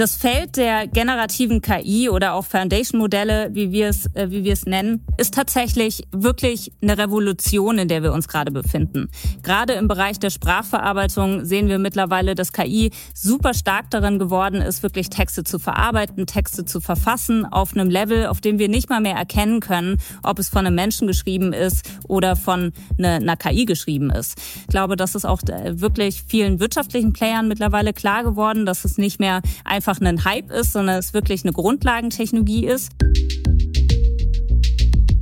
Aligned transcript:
Das 0.00 0.16
Feld 0.16 0.56
der 0.56 0.86
generativen 0.86 1.60
KI 1.60 2.08
oder 2.08 2.32
auch 2.32 2.46
Foundation-Modelle, 2.46 3.50
wie 3.52 3.70
wir 3.70 3.88
es, 3.88 4.06
äh, 4.14 4.30
wie 4.30 4.44
wir 4.44 4.54
es 4.54 4.64
nennen, 4.64 5.04
ist 5.18 5.34
tatsächlich 5.34 6.04
wirklich 6.10 6.72
eine 6.80 6.96
Revolution, 6.96 7.76
in 7.76 7.86
der 7.86 8.02
wir 8.02 8.14
uns 8.14 8.26
gerade 8.26 8.50
befinden. 8.50 9.10
Gerade 9.42 9.74
im 9.74 9.88
Bereich 9.88 10.18
der 10.18 10.30
Sprachverarbeitung 10.30 11.44
sehen 11.44 11.68
wir 11.68 11.78
mittlerweile, 11.78 12.34
dass 12.34 12.54
KI 12.54 12.92
super 13.12 13.52
stark 13.52 13.90
darin 13.90 14.18
geworden 14.18 14.62
ist, 14.62 14.82
wirklich 14.82 15.10
Texte 15.10 15.44
zu 15.44 15.58
verarbeiten, 15.58 16.24
Texte 16.24 16.64
zu 16.64 16.80
verfassen 16.80 17.44
auf 17.44 17.74
einem 17.74 17.90
Level, 17.90 18.28
auf 18.28 18.40
dem 18.40 18.58
wir 18.58 18.70
nicht 18.70 18.88
mal 18.88 19.02
mehr 19.02 19.16
erkennen 19.16 19.60
können, 19.60 19.98
ob 20.22 20.38
es 20.38 20.48
von 20.48 20.66
einem 20.66 20.76
Menschen 20.76 21.08
geschrieben 21.08 21.52
ist 21.52 21.86
oder 22.08 22.36
von 22.36 22.72
einer 22.96 23.36
KI 23.36 23.66
geschrieben 23.66 24.08
ist. 24.08 24.38
Ich 24.62 24.68
glaube, 24.68 24.96
das 24.96 25.14
ist 25.14 25.26
auch 25.26 25.42
äh, 25.42 25.78
wirklich 25.78 26.22
vielen 26.26 26.58
wirtschaftlichen 26.58 27.12
Playern 27.12 27.48
mittlerweile 27.48 27.92
klar 27.92 28.24
geworden, 28.24 28.64
dass 28.64 28.86
es 28.86 28.96
nicht 28.96 29.20
mehr 29.20 29.42
einfach 29.66 29.89
einfach 29.90 30.06
ein 30.06 30.24
Hype 30.24 30.52
ist, 30.52 30.72
sondern 30.72 30.98
es 30.98 31.14
wirklich 31.14 31.44
eine 31.44 31.52
Grundlagentechnologie 31.52 32.66
ist. 32.66 32.92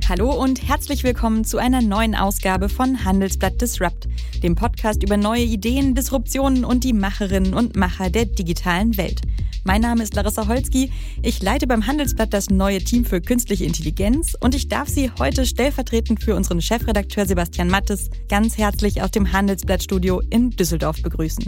Hallo 0.07 0.31
und 0.31 0.67
herzlich 0.67 1.03
willkommen 1.03 1.43
zu 1.43 1.57
einer 1.57 1.81
neuen 1.81 2.15
Ausgabe 2.15 2.69
von 2.69 3.03
Handelsblatt 3.03 3.59
Disrupt, 3.61 4.07
dem 4.43 4.55
Podcast 4.55 5.01
über 5.01 5.17
neue 5.17 5.43
Ideen, 5.43 5.95
Disruptionen 5.95 6.65
und 6.65 6.83
die 6.83 6.93
Macherinnen 6.93 7.53
und 7.53 7.75
Macher 7.75 8.09
der 8.09 8.25
digitalen 8.25 8.95
Welt. 8.97 9.21
Mein 9.63 9.81
Name 9.81 10.03
ist 10.03 10.15
Larissa 10.15 10.47
Holzki. 10.47 10.91
Ich 11.21 11.41
leite 11.41 11.67
beim 11.67 11.85
Handelsblatt 11.85 12.33
das 12.33 12.49
neue 12.49 12.79
Team 12.79 13.05
für 13.05 13.21
künstliche 13.21 13.65
Intelligenz 13.65 14.35
und 14.39 14.53
ich 14.53 14.67
darf 14.67 14.87
Sie 14.87 15.11
heute 15.19 15.45
stellvertretend 15.45 16.23
für 16.23 16.35
unseren 16.35 16.61
Chefredakteur 16.61 17.25
Sebastian 17.25 17.69
Mattes 17.69 18.09
ganz 18.29 18.57
herzlich 18.57 19.01
aus 19.01 19.11
dem 19.11 19.31
Handelsblattstudio 19.31 20.21
in 20.29 20.51
Düsseldorf 20.51 21.01
begrüßen. 21.01 21.45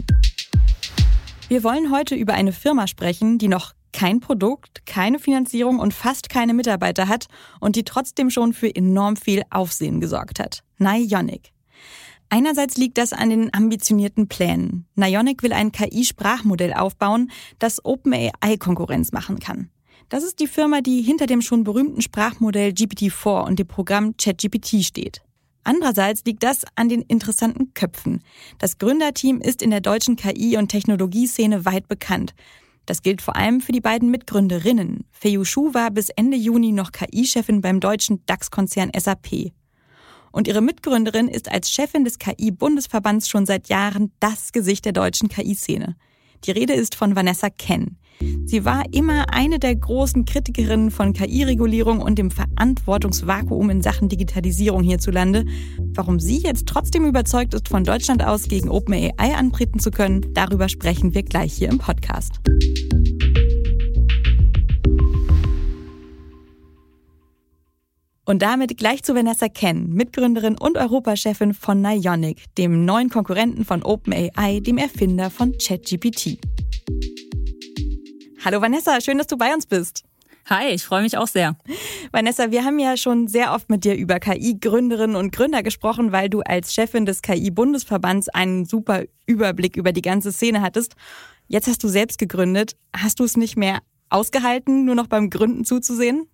Wir 1.52 1.64
wollen 1.64 1.92
heute 1.92 2.14
über 2.14 2.32
eine 2.32 2.50
Firma 2.50 2.86
sprechen, 2.86 3.36
die 3.36 3.48
noch 3.48 3.74
kein 3.92 4.20
Produkt, 4.20 4.86
keine 4.86 5.18
Finanzierung 5.18 5.80
und 5.80 5.92
fast 5.92 6.30
keine 6.30 6.54
Mitarbeiter 6.54 7.08
hat 7.08 7.26
und 7.60 7.76
die 7.76 7.84
trotzdem 7.84 8.30
schon 8.30 8.54
für 8.54 8.74
enorm 8.74 9.16
viel 9.16 9.42
Aufsehen 9.50 10.00
gesorgt 10.00 10.40
hat. 10.40 10.62
Nionic. 10.78 11.52
Einerseits 12.30 12.78
liegt 12.78 12.96
das 12.96 13.12
an 13.12 13.28
den 13.28 13.52
ambitionierten 13.52 14.28
Plänen. 14.28 14.86
Nionic 14.94 15.42
will 15.42 15.52
ein 15.52 15.72
KI-Sprachmodell 15.72 16.72
aufbauen, 16.72 17.30
das 17.58 17.84
OpenAI 17.84 18.56
Konkurrenz 18.58 19.12
machen 19.12 19.38
kann. 19.38 19.68
Das 20.08 20.24
ist 20.24 20.40
die 20.40 20.46
Firma, 20.46 20.80
die 20.80 21.02
hinter 21.02 21.26
dem 21.26 21.42
schon 21.42 21.64
berühmten 21.64 22.00
Sprachmodell 22.00 22.70
GPT-4 22.70 23.44
und 23.44 23.58
dem 23.58 23.68
Programm 23.68 24.16
ChatGPT 24.16 24.82
steht. 24.82 25.20
Andererseits 25.64 26.24
liegt 26.24 26.42
das 26.42 26.62
an 26.74 26.88
den 26.88 27.02
interessanten 27.02 27.72
Köpfen. 27.74 28.22
Das 28.58 28.78
Gründerteam 28.78 29.40
ist 29.40 29.62
in 29.62 29.70
der 29.70 29.80
deutschen 29.80 30.16
KI- 30.16 30.56
und 30.56 30.68
Technologieszene 30.68 31.64
weit 31.64 31.88
bekannt. 31.88 32.34
Das 32.86 33.02
gilt 33.02 33.22
vor 33.22 33.36
allem 33.36 33.60
für 33.60 33.72
die 33.72 33.80
beiden 33.80 34.10
Mitgründerinnen. 34.10 35.04
Fei 35.12 35.38
Shu 35.44 35.72
war 35.72 35.90
bis 35.90 36.08
Ende 36.08 36.36
Juni 36.36 36.72
noch 36.72 36.90
KI-Chefin 36.90 37.60
beim 37.60 37.78
deutschen 37.78 38.26
DAX-Konzern 38.26 38.90
SAP. 38.98 39.52
Und 40.32 40.48
ihre 40.48 40.62
Mitgründerin 40.62 41.28
ist 41.28 41.50
als 41.50 41.70
Chefin 41.70 42.04
des 42.04 42.18
KI-Bundesverbands 42.18 43.28
schon 43.28 43.46
seit 43.46 43.68
Jahren 43.68 44.12
das 44.18 44.52
Gesicht 44.52 44.84
der 44.84 44.92
deutschen 44.92 45.28
KI-Szene. 45.28 45.94
Die 46.44 46.50
Rede 46.50 46.72
ist 46.72 46.96
von 46.96 47.14
Vanessa 47.14 47.50
Ken. 47.50 47.98
Sie 48.44 48.64
war 48.64 48.84
immer 48.92 49.32
eine 49.32 49.58
der 49.58 49.74
großen 49.74 50.24
Kritikerinnen 50.24 50.90
von 50.90 51.12
KI-Regulierung 51.12 52.00
und 52.00 52.18
dem 52.18 52.30
Verantwortungsvakuum 52.30 53.70
in 53.70 53.82
Sachen 53.82 54.08
Digitalisierung 54.08 54.82
hierzulande. 54.82 55.44
Warum 55.94 56.18
sie 56.18 56.38
jetzt 56.38 56.66
trotzdem 56.66 57.06
überzeugt 57.06 57.54
ist, 57.54 57.68
von 57.68 57.84
Deutschland 57.84 58.24
aus 58.24 58.48
gegen 58.48 58.68
OpenAI 58.68 59.34
antreten 59.36 59.78
zu 59.78 59.90
können, 59.90 60.26
darüber 60.34 60.68
sprechen 60.68 61.14
wir 61.14 61.22
gleich 61.22 61.52
hier 61.52 61.68
im 61.68 61.78
Podcast. 61.78 62.40
Und 68.24 68.40
damit 68.40 68.76
gleich 68.78 69.02
zu 69.02 69.16
Vanessa 69.16 69.48
Ken, 69.48 69.88
Mitgründerin 69.94 70.56
und 70.56 70.78
Europachefin 70.78 71.54
von 71.54 71.82
Nionic, 71.82 72.54
dem 72.56 72.84
neuen 72.84 73.10
Konkurrenten 73.10 73.64
von 73.64 73.82
OpenAI, 73.82 74.60
dem 74.60 74.78
Erfinder 74.78 75.28
von 75.28 75.58
ChatGPT. 75.58 76.38
Hallo 78.44 78.60
Vanessa, 78.60 79.00
schön, 79.00 79.18
dass 79.18 79.26
du 79.26 79.36
bei 79.36 79.52
uns 79.52 79.66
bist. 79.66 80.04
Hi, 80.46 80.68
ich 80.68 80.84
freue 80.84 81.02
mich 81.02 81.16
auch 81.16 81.26
sehr. 81.26 81.56
Vanessa, 82.12 82.52
wir 82.52 82.64
haben 82.64 82.78
ja 82.78 82.96
schon 82.96 83.26
sehr 83.26 83.54
oft 83.54 83.68
mit 83.68 83.84
dir 83.84 83.96
über 83.96 84.20
KI-Gründerinnen 84.20 85.16
und 85.16 85.32
Gründer 85.32 85.64
gesprochen, 85.64 86.12
weil 86.12 86.28
du 86.28 86.42
als 86.42 86.72
Chefin 86.74 87.06
des 87.06 87.22
KI-Bundesverbands 87.22 88.28
einen 88.28 88.66
super 88.66 89.02
Überblick 89.26 89.76
über 89.76 89.92
die 89.92 90.02
ganze 90.02 90.30
Szene 90.30 90.62
hattest. 90.62 90.94
Jetzt 91.48 91.66
hast 91.66 91.82
du 91.82 91.88
selbst 91.88 92.18
gegründet. 92.18 92.76
Hast 92.96 93.18
du 93.18 93.24
es 93.24 93.36
nicht 93.36 93.56
mehr 93.56 93.80
ausgehalten, 94.10 94.84
nur 94.84 94.94
noch 94.94 95.08
beim 95.08 95.28
Gründen 95.28 95.64
zuzusehen? 95.64 96.28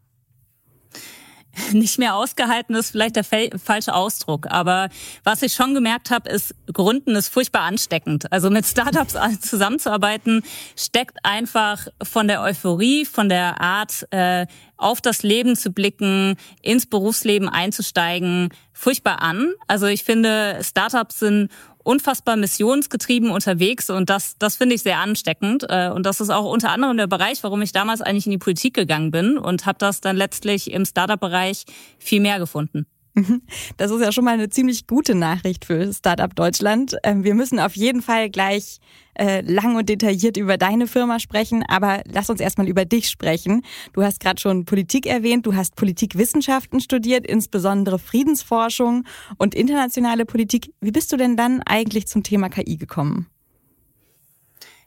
nicht 1.73 1.99
mehr 1.99 2.15
ausgehalten 2.15 2.75
ist 2.75 2.91
vielleicht 2.91 3.17
der 3.17 3.25
falsche 3.25 3.95
Ausdruck. 3.95 4.47
Aber 4.51 4.89
was 5.25 5.43
ich 5.43 5.55
schon 5.55 5.75
gemerkt 5.75 6.11
habe, 6.11 6.29
ist, 6.29 6.55
Gründen 6.73 7.15
ist 7.15 7.29
furchtbar 7.29 7.63
ansteckend. 7.63 8.31
Also 8.33 8.51
mit 8.51 8.67
Startups 8.67 9.17
zusammenzuarbeiten, 9.41 10.43
steckt 10.77 11.19
einfach 11.25 11.87
von 12.03 12.29
der 12.29 12.43
Euphorie, 12.43 13.05
von 13.05 13.29
der 13.29 13.61
Art, 13.61 14.07
äh, 14.11 14.47
auf 14.79 15.01
das 15.01 15.23
Leben 15.23 15.57
zu 15.57 15.73
blicken, 15.73 16.37
ins 16.63 16.87
Berufsleben 16.87 17.49
einzusteigen, 17.49 18.51
furchtbar 18.73 19.21
an. 19.21 19.53
Also 19.67 19.87
ich 19.87 20.05
finde, 20.05 20.61
Startups 20.63 21.19
sind 21.19 21.51
unfassbar 21.89 22.37
missionsgetrieben 22.37 23.31
unterwegs 23.31 23.89
und 23.89 24.11
das, 24.11 24.37
das 24.39 24.57
finde 24.57 24.75
ich 24.75 24.83
sehr 24.83 24.99
ansteckend. 24.99 25.65
Äh, 25.71 25.89
und 25.89 26.05
das 26.05 26.21
ist 26.21 26.29
auch 26.29 26.45
unter 26.45 26.71
anderem 26.71 26.99
der 26.99 27.07
Bereich, 27.07 27.43
warum 27.43 27.63
ich 27.63 27.73
damals 27.73 28.03
eigentlich 28.03 28.27
in 28.27 28.33
die 28.33 28.39
Politik 28.39 28.75
gegangen 28.75 29.11
bin 29.11 29.39
und 29.39 29.65
habe 29.65 29.79
das 29.79 30.03
dann 30.03 30.15
letztlich 30.15 30.71
im 30.71 30.85
Startup-Bereich 30.85 31.65
viel 31.99 32.21
mehr 32.21 32.39
gefunden. 32.39 32.87
Das 33.77 33.91
ist 33.91 34.01
ja 34.01 34.13
schon 34.13 34.25
mal 34.25 34.35
eine 34.35 34.49
ziemlich 34.49 34.87
gute 34.87 35.15
Nachricht 35.15 35.65
für 35.65 35.93
Startup 35.93 36.35
Deutschland. 36.35 36.97
Ähm, 37.03 37.25
wir 37.25 37.35
müssen 37.35 37.61
auf 37.61 37.77
jeden 37.77 38.03
Fall 38.03 38.31
gleich 38.31 38.79
äh, 39.15 39.41
lang 39.41 39.77
und 39.77 39.89
detailliert 39.89 40.37
über 40.37 40.57
deine 40.57 40.87
Firma 40.87 41.19
sprechen, 41.19 41.65
aber 41.69 42.03
lass 42.07 42.31
uns 42.31 42.41
erstmal 42.41 42.69
über 42.69 42.85
dich 42.85 43.09
sprechen. 43.09 43.63
Du 43.93 44.03
hast 44.03 44.21
gerade 44.21 44.41
schon 44.41 44.65
Politik 44.65 45.07
erwähnt, 45.07 45.47
du 45.47 45.55
hast 45.55 45.77
Politikwissenschaften 45.77 46.81
studiert, 46.81 47.27
insbesondere 47.27 47.99
Friedensforschung 47.99 49.05
und 49.37 49.55
internationale 49.55 50.25
Politik. 50.25 50.73
Wie 50.81 50.93
bist 50.93 51.13
du 51.13 51.17
denn 51.17 51.37
dann 51.37 51.63
eigentlich 51.63 52.07
zum 52.07 52.23
Thema 52.23 52.49
KI 52.49 52.77
gekommen? 52.77 53.27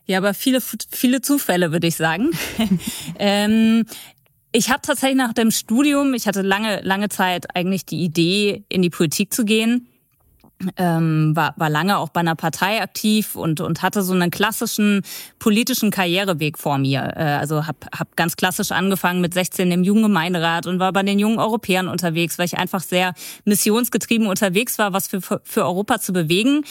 Ja, 0.05 0.17
aber 0.17 0.33
viele, 0.33 0.59
viele 0.61 1.21
Zufälle, 1.21 1.71
würde 1.71 1.87
ich 1.87 1.95
sagen. 1.95 2.31
ähm, 3.19 3.85
ich 4.51 4.69
habe 4.69 4.81
tatsächlich 4.81 5.17
nach 5.17 5.33
dem 5.33 5.51
Studium, 5.51 6.13
ich 6.13 6.27
hatte 6.27 6.41
lange, 6.41 6.81
lange 6.81 7.09
Zeit 7.09 7.55
eigentlich 7.55 7.85
die 7.85 8.03
Idee, 8.03 8.63
in 8.69 8.81
die 8.81 8.89
Politik 8.89 9.33
zu 9.33 9.45
gehen 9.45 9.87
ähm, 10.77 11.35
war, 11.35 11.53
war 11.57 11.69
lange 11.69 11.97
auch 11.97 12.09
bei 12.09 12.19
einer 12.19 12.35
Partei 12.35 12.81
aktiv 12.81 13.35
und, 13.35 13.61
und 13.61 13.81
hatte 13.81 14.03
so 14.03 14.13
einen 14.13 14.31
klassischen 14.31 15.01
politischen 15.39 15.91
Karriereweg 15.91 16.57
vor 16.57 16.77
mir. 16.77 17.13
Äh, 17.15 17.23
also 17.23 17.67
habe 17.67 17.77
hab 17.97 18.15
ganz 18.15 18.35
klassisch 18.35 18.71
angefangen 18.71 19.21
mit 19.21 19.33
16 19.33 19.71
im 19.71 19.83
Jugendgemeinderat 19.83 20.67
und 20.67 20.79
war 20.79 20.93
bei 20.93 21.03
den 21.03 21.19
jungen 21.19 21.39
Europäern 21.39 21.87
unterwegs, 21.87 22.37
weil 22.37 22.45
ich 22.45 22.57
einfach 22.57 22.81
sehr 22.81 23.13
missionsgetrieben 23.45 24.27
unterwegs 24.27 24.77
war, 24.77 24.93
was 24.93 25.07
für, 25.07 25.21
für 25.21 25.65
Europa 25.65 25.99
zu 25.99 26.13
bewegen. 26.13 26.63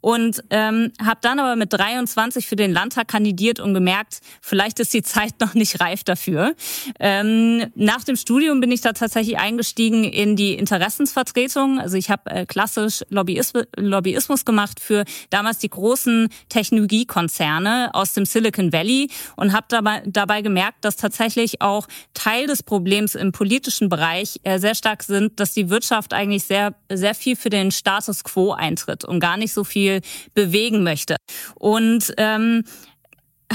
Und 0.00 0.42
ähm, 0.50 0.92
habe 1.04 1.18
dann 1.22 1.38
aber 1.38 1.56
mit 1.56 1.72
23 1.72 2.46
für 2.46 2.56
den 2.56 2.72
Landtag 2.72 3.08
kandidiert 3.08 3.60
und 3.60 3.74
gemerkt, 3.74 4.20
vielleicht 4.40 4.80
ist 4.80 4.94
die 4.94 5.02
Zeit 5.02 5.34
noch 5.40 5.54
nicht 5.54 5.80
reif 5.80 6.04
dafür. 6.04 6.54
Ähm, 7.00 7.66
nach 7.74 8.04
dem 8.04 8.16
Studium 8.16 8.60
bin 8.60 8.70
ich 8.70 8.80
da 8.80 8.92
tatsächlich 8.92 9.38
eingestiegen 9.38 10.04
in 10.04 10.36
die 10.36 10.54
Interessensvertretung. 10.54 11.80
Also 11.80 11.96
ich 11.96 12.10
habe 12.10 12.30
äh, 12.30 12.46
klassisch 12.46 13.02
Lobby 13.10 13.31
Lobbyismus 13.76 14.44
gemacht 14.44 14.80
für 14.80 15.04
damals 15.30 15.58
die 15.58 15.68
großen 15.68 16.28
Technologiekonzerne 16.48 17.90
aus 17.92 18.14
dem 18.14 18.24
Silicon 18.24 18.72
Valley 18.72 19.10
und 19.36 19.52
habe 19.52 19.66
dabei, 19.68 20.02
dabei 20.06 20.42
gemerkt, 20.42 20.84
dass 20.84 20.96
tatsächlich 20.96 21.60
auch 21.60 21.86
Teil 22.14 22.46
des 22.46 22.62
Problems 22.62 23.14
im 23.14 23.32
politischen 23.32 23.88
Bereich 23.88 24.40
äh, 24.42 24.58
sehr 24.58 24.74
stark 24.74 25.02
sind, 25.02 25.38
dass 25.40 25.54
die 25.54 25.70
Wirtschaft 25.70 26.12
eigentlich 26.12 26.44
sehr, 26.44 26.74
sehr 26.90 27.14
viel 27.14 27.36
für 27.36 27.50
den 27.50 27.70
Status 27.70 28.24
quo 28.24 28.52
eintritt 28.52 29.04
und 29.04 29.20
gar 29.20 29.36
nicht 29.36 29.52
so 29.52 29.64
viel 29.64 30.00
bewegen 30.34 30.82
möchte. 30.82 31.16
Und 31.54 32.12
ähm, 32.16 32.64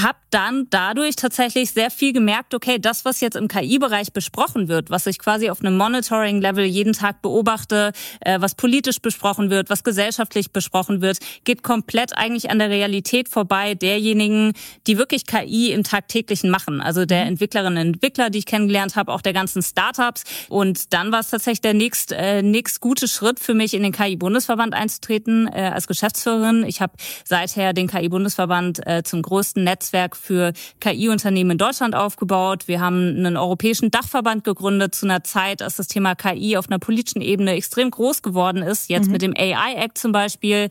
habe 0.04 0.18
dann 0.30 0.68
dadurch 0.70 1.16
tatsächlich 1.16 1.72
sehr 1.72 1.92
viel 1.92 2.14
gemerkt, 2.14 2.54
okay, 2.54 2.80
das, 2.80 3.06
was 3.06 3.22
jetzt 3.22 3.36
im 3.36 3.48
KI-Bereich 3.48 4.14
besprochen 4.14 4.68
wird, 4.68 4.90
was 4.90 5.06
ich 5.08 5.20
quasi 5.20 5.50
auf 5.50 5.62
einem 5.62 5.78
Monitoring-Level 5.78 6.66
jeden 6.66 6.94
Tag 6.94 7.22
beobachte, 7.22 7.92
äh, 8.22 8.40
was 8.40 8.56
politisch 8.56 9.00
besprochen 9.00 9.50
wird, 9.50 9.70
was 9.70 9.84
gesellschaftlich 9.84 10.52
besprochen 10.52 11.02
wird, 11.02 11.20
geht 11.44 11.64
komplett 11.64 12.18
eigentlich 12.18 12.50
an 12.50 12.60
der 12.60 12.70
Realität 12.70 13.30
vorbei 13.30 13.76
derjenigen, 13.76 14.54
die 14.86 14.98
wirklich 14.98 15.26
KI 15.26 15.72
im 15.72 15.84
Tagtäglichen 15.84 16.50
machen. 16.50 16.82
Also 16.82 17.06
der 17.06 17.24
mhm. 17.24 17.32
Entwicklerinnen 17.32 17.88
und 17.88 17.94
Entwickler, 17.96 18.30
die 18.30 18.40
ich 18.40 18.46
kennengelernt 18.46 18.96
habe, 18.96 19.12
auch 19.14 19.22
der 19.22 19.34
ganzen 19.34 19.62
Startups. 19.62 20.24
Und 20.50 20.94
dann 20.94 21.12
war 21.12 21.22
es 21.22 21.30
tatsächlich 21.30 21.62
der 21.62 21.74
nächst, 21.74 22.12
äh, 22.12 22.42
nächst 22.42 22.82
gute 22.82 23.08
Schritt 23.08 23.40
für 23.40 23.54
mich, 23.54 23.74
in 23.74 23.84
den 23.84 23.92
KI-Bundesverband 23.92 24.74
einzutreten 24.74 25.48
äh, 25.48 25.72
als 25.74 25.88
Geschäftsführerin. 25.88 26.64
Ich 26.64 26.82
habe 26.82 26.94
seither 27.26 27.74
den 27.74 27.88
KI-Bundesverband 27.88 28.86
äh, 28.86 29.04
zum 29.04 29.22
größten 29.22 29.64
Netz 29.64 29.87
Netzwerk 29.88 30.16
für 30.16 30.54
KI-Unternehmen 30.80 31.52
in 31.52 31.58
Deutschland 31.58 31.96
aufgebaut. 31.96 32.68
Wir 32.68 32.82
haben 32.82 33.16
einen 33.18 33.38
europäischen 33.38 33.92
Dachverband 33.92 34.44
gegründet 34.44 34.96
zu 34.96 35.06
einer 35.06 35.24
Zeit, 35.24 35.62
als 35.62 35.78
das 35.78 35.88
Thema 35.88 36.16
KI 36.16 36.58
auf 36.58 36.70
einer 36.70 36.80
politischen 36.80 37.22
Ebene 37.22 37.54
extrem 37.54 37.90
groß 37.90 38.22
geworden 38.22 38.62
ist. 38.62 38.90
Jetzt 38.90 39.08
mhm. 39.08 39.12
mit 39.14 39.22
dem 39.22 39.34
AI 39.36 39.76
Act 39.76 39.98
zum 39.98 40.12
Beispiel, 40.12 40.70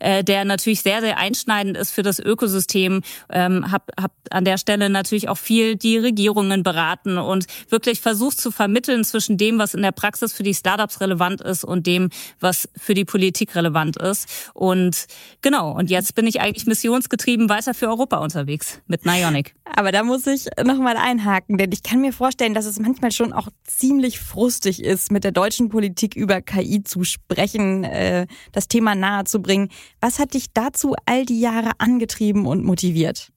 äh, 0.00 0.24
der 0.24 0.44
natürlich 0.44 0.82
sehr, 0.82 1.00
sehr 1.00 1.18
einschneidend 1.18 1.76
ist 1.76 1.92
für 1.92 2.02
das 2.02 2.18
Ökosystem. 2.18 3.02
Ähm, 3.30 3.70
hab, 3.70 3.90
hab 4.00 4.12
an 4.30 4.44
der 4.44 4.58
Stelle 4.58 4.90
natürlich 4.90 5.28
auch 5.28 5.38
viel 5.38 5.76
die 5.76 5.98
Regierungen 5.98 6.62
beraten 6.62 7.18
und 7.18 7.46
wirklich 7.68 8.00
versucht 8.00 8.40
zu 8.40 8.50
vermitteln 8.50 9.04
zwischen 9.04 9.36
dem, 9.36 9.58
was 9.58 9.74
in 9.74 9.82
der 9.82 9.92
Praxis 9.92 10.32
für 10.32 10.42
die 10.42 10.54
Startups 10.54 11.00
relevant 11.00 11.40
ist 11.40 11.64
und 11.64 11.86
dem, 11.86 12.10
was 12.40 12.68
für 12.76 12.94
die 12.94 13.04
Politik 13.04 13.54
relevant 13.54 13.96
ist. 13.96 14.50
Und 14.54 15.06
genau, 15.42 15.72
und 15.72 15.90
jetzt 15.90 16.14
bin 16.14 16.26
ich 16.26 16.40
eigentlich 16.40 16.66
missionsgetrieben 16.66 17.48
weiter 17.48 17.74
für 17.76 17.88
Europa 17.88 18.16
unterwegs 18.18 18.55
mit 18.86 19.04
Nionic. 19.04 19.54
Aber 19.64 19.92
da 19.92 20.02
muss 20.02 20.26
ich 20.26 20.46
nochmal 20.64 20.96
einhaken, 20.96 21.58
denn 21.58 21.72
ich 21.72 21.82
kann 21.82 22.00
mir 22.00 22.12
vorstellen, 22.12 22.54
dass 22.54 22.66
es 22.66 22.78
manchmal 22.78 23.12
schon 23.12 23.32
auch 23.32 23.48
ziemlich 23.64 24.18
frustig 24.18 24.82
ist, 24.82 25.10
mit 25.10 25.24
der 25.24 25.32
deutschen 25.32 25.68
Politik 25.68 26.14
über 26.14 26.40
KI 26.40 26.82
zu 26.82 27.04
sprechen, 27.04 27.84
äh, 27.84 28.26
das 28.52 28.68
Thema 28.68 28.94
nahezubringen. 28.94 29.70
Was 30.00 30.18
hat 30.18 30.34
dich 30.34 30.52
dazu 30.52 30.94
all 31.04 31.26
die 31.26 31.40
Jahre 31.40 31.72
angetrieben 31.78 32.46
und 32.46 32.64
motiviert? 32.64 33.32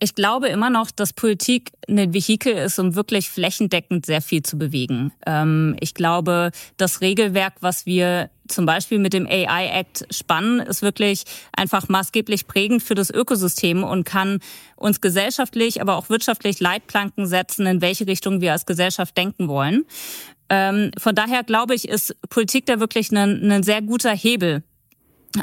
Ich 0.00 0.14
glaube 0.14 0.48
immer 0.48 0.70
noch, 0.70 0.92
dass 0.92 1.12
Politik 1.12 1.72
ein 1.88 2.14
Vehikel 2.14 2.52
ist, 2.52 2.78
um 2.78 2.94
wirklich 2.94 3.30
flächendeckend 3.30 4.06
sehr 4.06 4.22
viel 4.22 4.42
zu 4.42 4.56
bewegen. 4.56 5.12
Ähm, 5.26 5.76
ich 5.80 5.94
glaube, 5.94 6.52
das 6.76 7.00
Regelwerk, 7.00 7.54
was 7.60 7.84
wir 7.84 8.30
zum 8.48 8.66
Beispiel 8.66 8.98
mit 8.98 9.12
dem 9.12 9.26
AI 9.26 9.68
Act 9.68 10.06
spannen, 10.10 10.60
ist 10.60 10.82
wirklich 10.82 11.24
einfach 11.56 11.88
maßgeblich 11.88 12.46
prägend 12.46 12.82
für 12.82 12.94
das 12.94 13.10
Ökosystem 13.10 13.84
und 13.84 14.04
kann 14.04 14.40
uns 14.76 15.00
gesellschaftlich, 15.00 15.80
aber 15.80 15.96
auch 15.96 16.08
wirtschaftlich 16.08 16.60
Leitplanken 16.60 17.26
setzen, 17.26 17.66
in 17.66 17.80
welche 17.80 18.06
Richtung 18.06 18.40
wir 18.40 18.52
als 18.52 18.66
Gesellschaft 18.66 19.16
denken 19.16 19.48
wollen. 19.48 19.84
Ähm, 20.50 20.90
von 20.98 21.14
daher 21.14 21.44
glaube 21.44 21.74
ich, 21.74 21.88
ist 21.88 22.16
Politik 22.30 22.66
da 22.66 22.80
wirklich 22.80 23.10
ein, 23.10 23.50
ein 23.50 23.62
sehr 23.62 23.82
guter 23.82 24.14
Hebel 24.14 24.62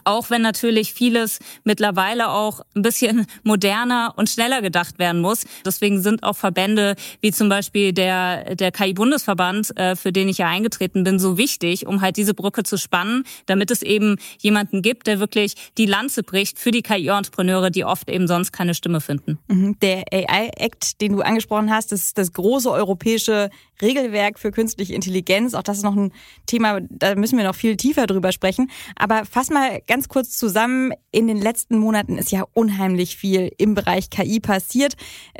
auch 0.04 0.30
wenn 0.30 0.42
natürlich 0.42 0.94
vieles 0.94 1.40
mittlerweile 1.64 2.30
auch 2.30 2.62
ein 2.76 2.82
bisschen 2.82 3.28
moderner 3.44 4.14
und 4.18 4.30
schneller 4.30 4.62
gedacht 4.62 5.00
werden 5.00 5.22
muss. 5.22 5.46
Deswegen 5.66 6.02
sind 6.02 6.24
auch 6.24 6.36
Verbände 6.36 6.96
wie 7.22 7.32
zum 7.32 7.50
Beispiel 7.50 7.94
der, 7.94 8.56
der 8.56 8.72
KI-Bundesverband, 8.72 9.78
äh, 9.78 9.96
für 9.96 10.12
den 10.12 10.30
ich 10.30 10.38
ja 10.40 10.48
eingetreten 10.48 11.04
bin, 11.04 11.20
so 11.20 11.38
wichtig, 11.38 11.88
um 11.88 12.02
halt 12.02 12.18
diese 12.18 12.34
Brücke 12.34 12.64
zu 12.64 12.78
spannen, 12.78 13.24
damit 13.46 13.72
es 13.72 13.82
eben 13.82 14.18
jemanden 14.40 14.82
gibt, 14.82 15.08
der 15.08 15.20
wirklich 15.20 15.56
die 15.78 15.86
Lanze 15.86 16.24
bricht 16.24 16.60
für 16.60 16.72
die 16.72 16.82
KI-Entrepreneure, 16.82 17.70
die 17.70 17.86
oft 17.86 18.10
eben 18.10 18.28
sonst 18.28 18.52
keine 18.52 18.74
Stimme 18.74 19.02
finden. 19.02 19.40
Mhm. 19.48 19.80
Der 19.80 20.04
AI-Act, 20.12 21.02
den 21.02 21.14
du 21.14 21.22
angesprochen 21.22 21.72
hast, 21.72 21.92
das 21.92 22.02
ist 22.02 22.18
das 22.18 22.34
große 22.34 22.70
europäische 22.70 23.50
Regelwerk 23.82 24.40
für 24.40 24.52
künstliche 24.52 24.94
Intelligenz. 24.94 25.54
Auch 25.54 25.64
das 25.64 25.78
ist 25.78 25.84
noch 25.84 25.96
ein 25.96 26.12
Thema, 26.46 26.80
da 26.90 27.16
müssen 27.16 27.38
wir 27.38 27.46
noch 27.46 27.56
viel 27.56 27.78
tiefer 27.78 28.08
drüber 28.08 28.32
sprechen. 28.32 28.70
Aber 28.96 29.24
fass 29.26 29.50
mal 29.50 29.82
ganz 29.88 30.08
kurz 30.08 30.38
zusammen. 30.38 30.92
In 31.12 31.28
den 31.28 31.38
letzten 31.38 31.78
Monaten 31.78 32.18
ist 32.18 32.32
ja 32.32 32.44
unheimlich 32.54 33.16
viel 33.16 33.52
im 33.58 33.74
Bereich 33.74 34.10
KI 34.10 34.40
passiert. 34.40 34.96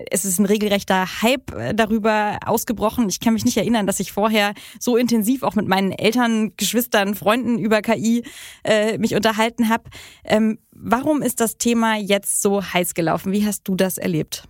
Es 0.10 0.26
ist 0.26 0.40
ein 0.40 0.46
regelrechter 0.46 1.22
Hype 1.22 1.54
äh, 1.54 1.74
darüber 1.74 2.40
ausgebrochen. 2.46 3.10
Ich 3.10 3.20
kann 3.20 3.34
mich 3.34 3.46
nicht 3.46 3.58
erinnern, 3.58 3.88
dass 3.88 4.00
ich 4.00 4.12
vorher 4.12 4.54
so 4.80 4.98
intensiv 4.98 5.44
auch 5.44 5.56
mit 5.56 5.68
meinen 5.68 5.92
Eltern, 5.92 6.54
Geschwistern, 6.58 7.16
Freunden 7.16 7.58
über 7.58 7.82
KI 7.82 8.24
äh, 8.64 8.98
mich 8.98 9.16
unterhalten 9.16 9.70
habe. 9.70 9.84
Ähm, 10.24 10.60
warum 10.72 11.22
ist 11.22 11.40
das 11.40 11.58
Thema 11.58 11.98
jetzt 11.98 12.42
so 12.42 12.64
heiß 12.64 12.94
gelaufen? 12.94 13.32
Wie 13.32 13.46
hast 13.46 13.68
du 13.68 13.76
das 13.76 13.98
erlebt? 13.98 14.48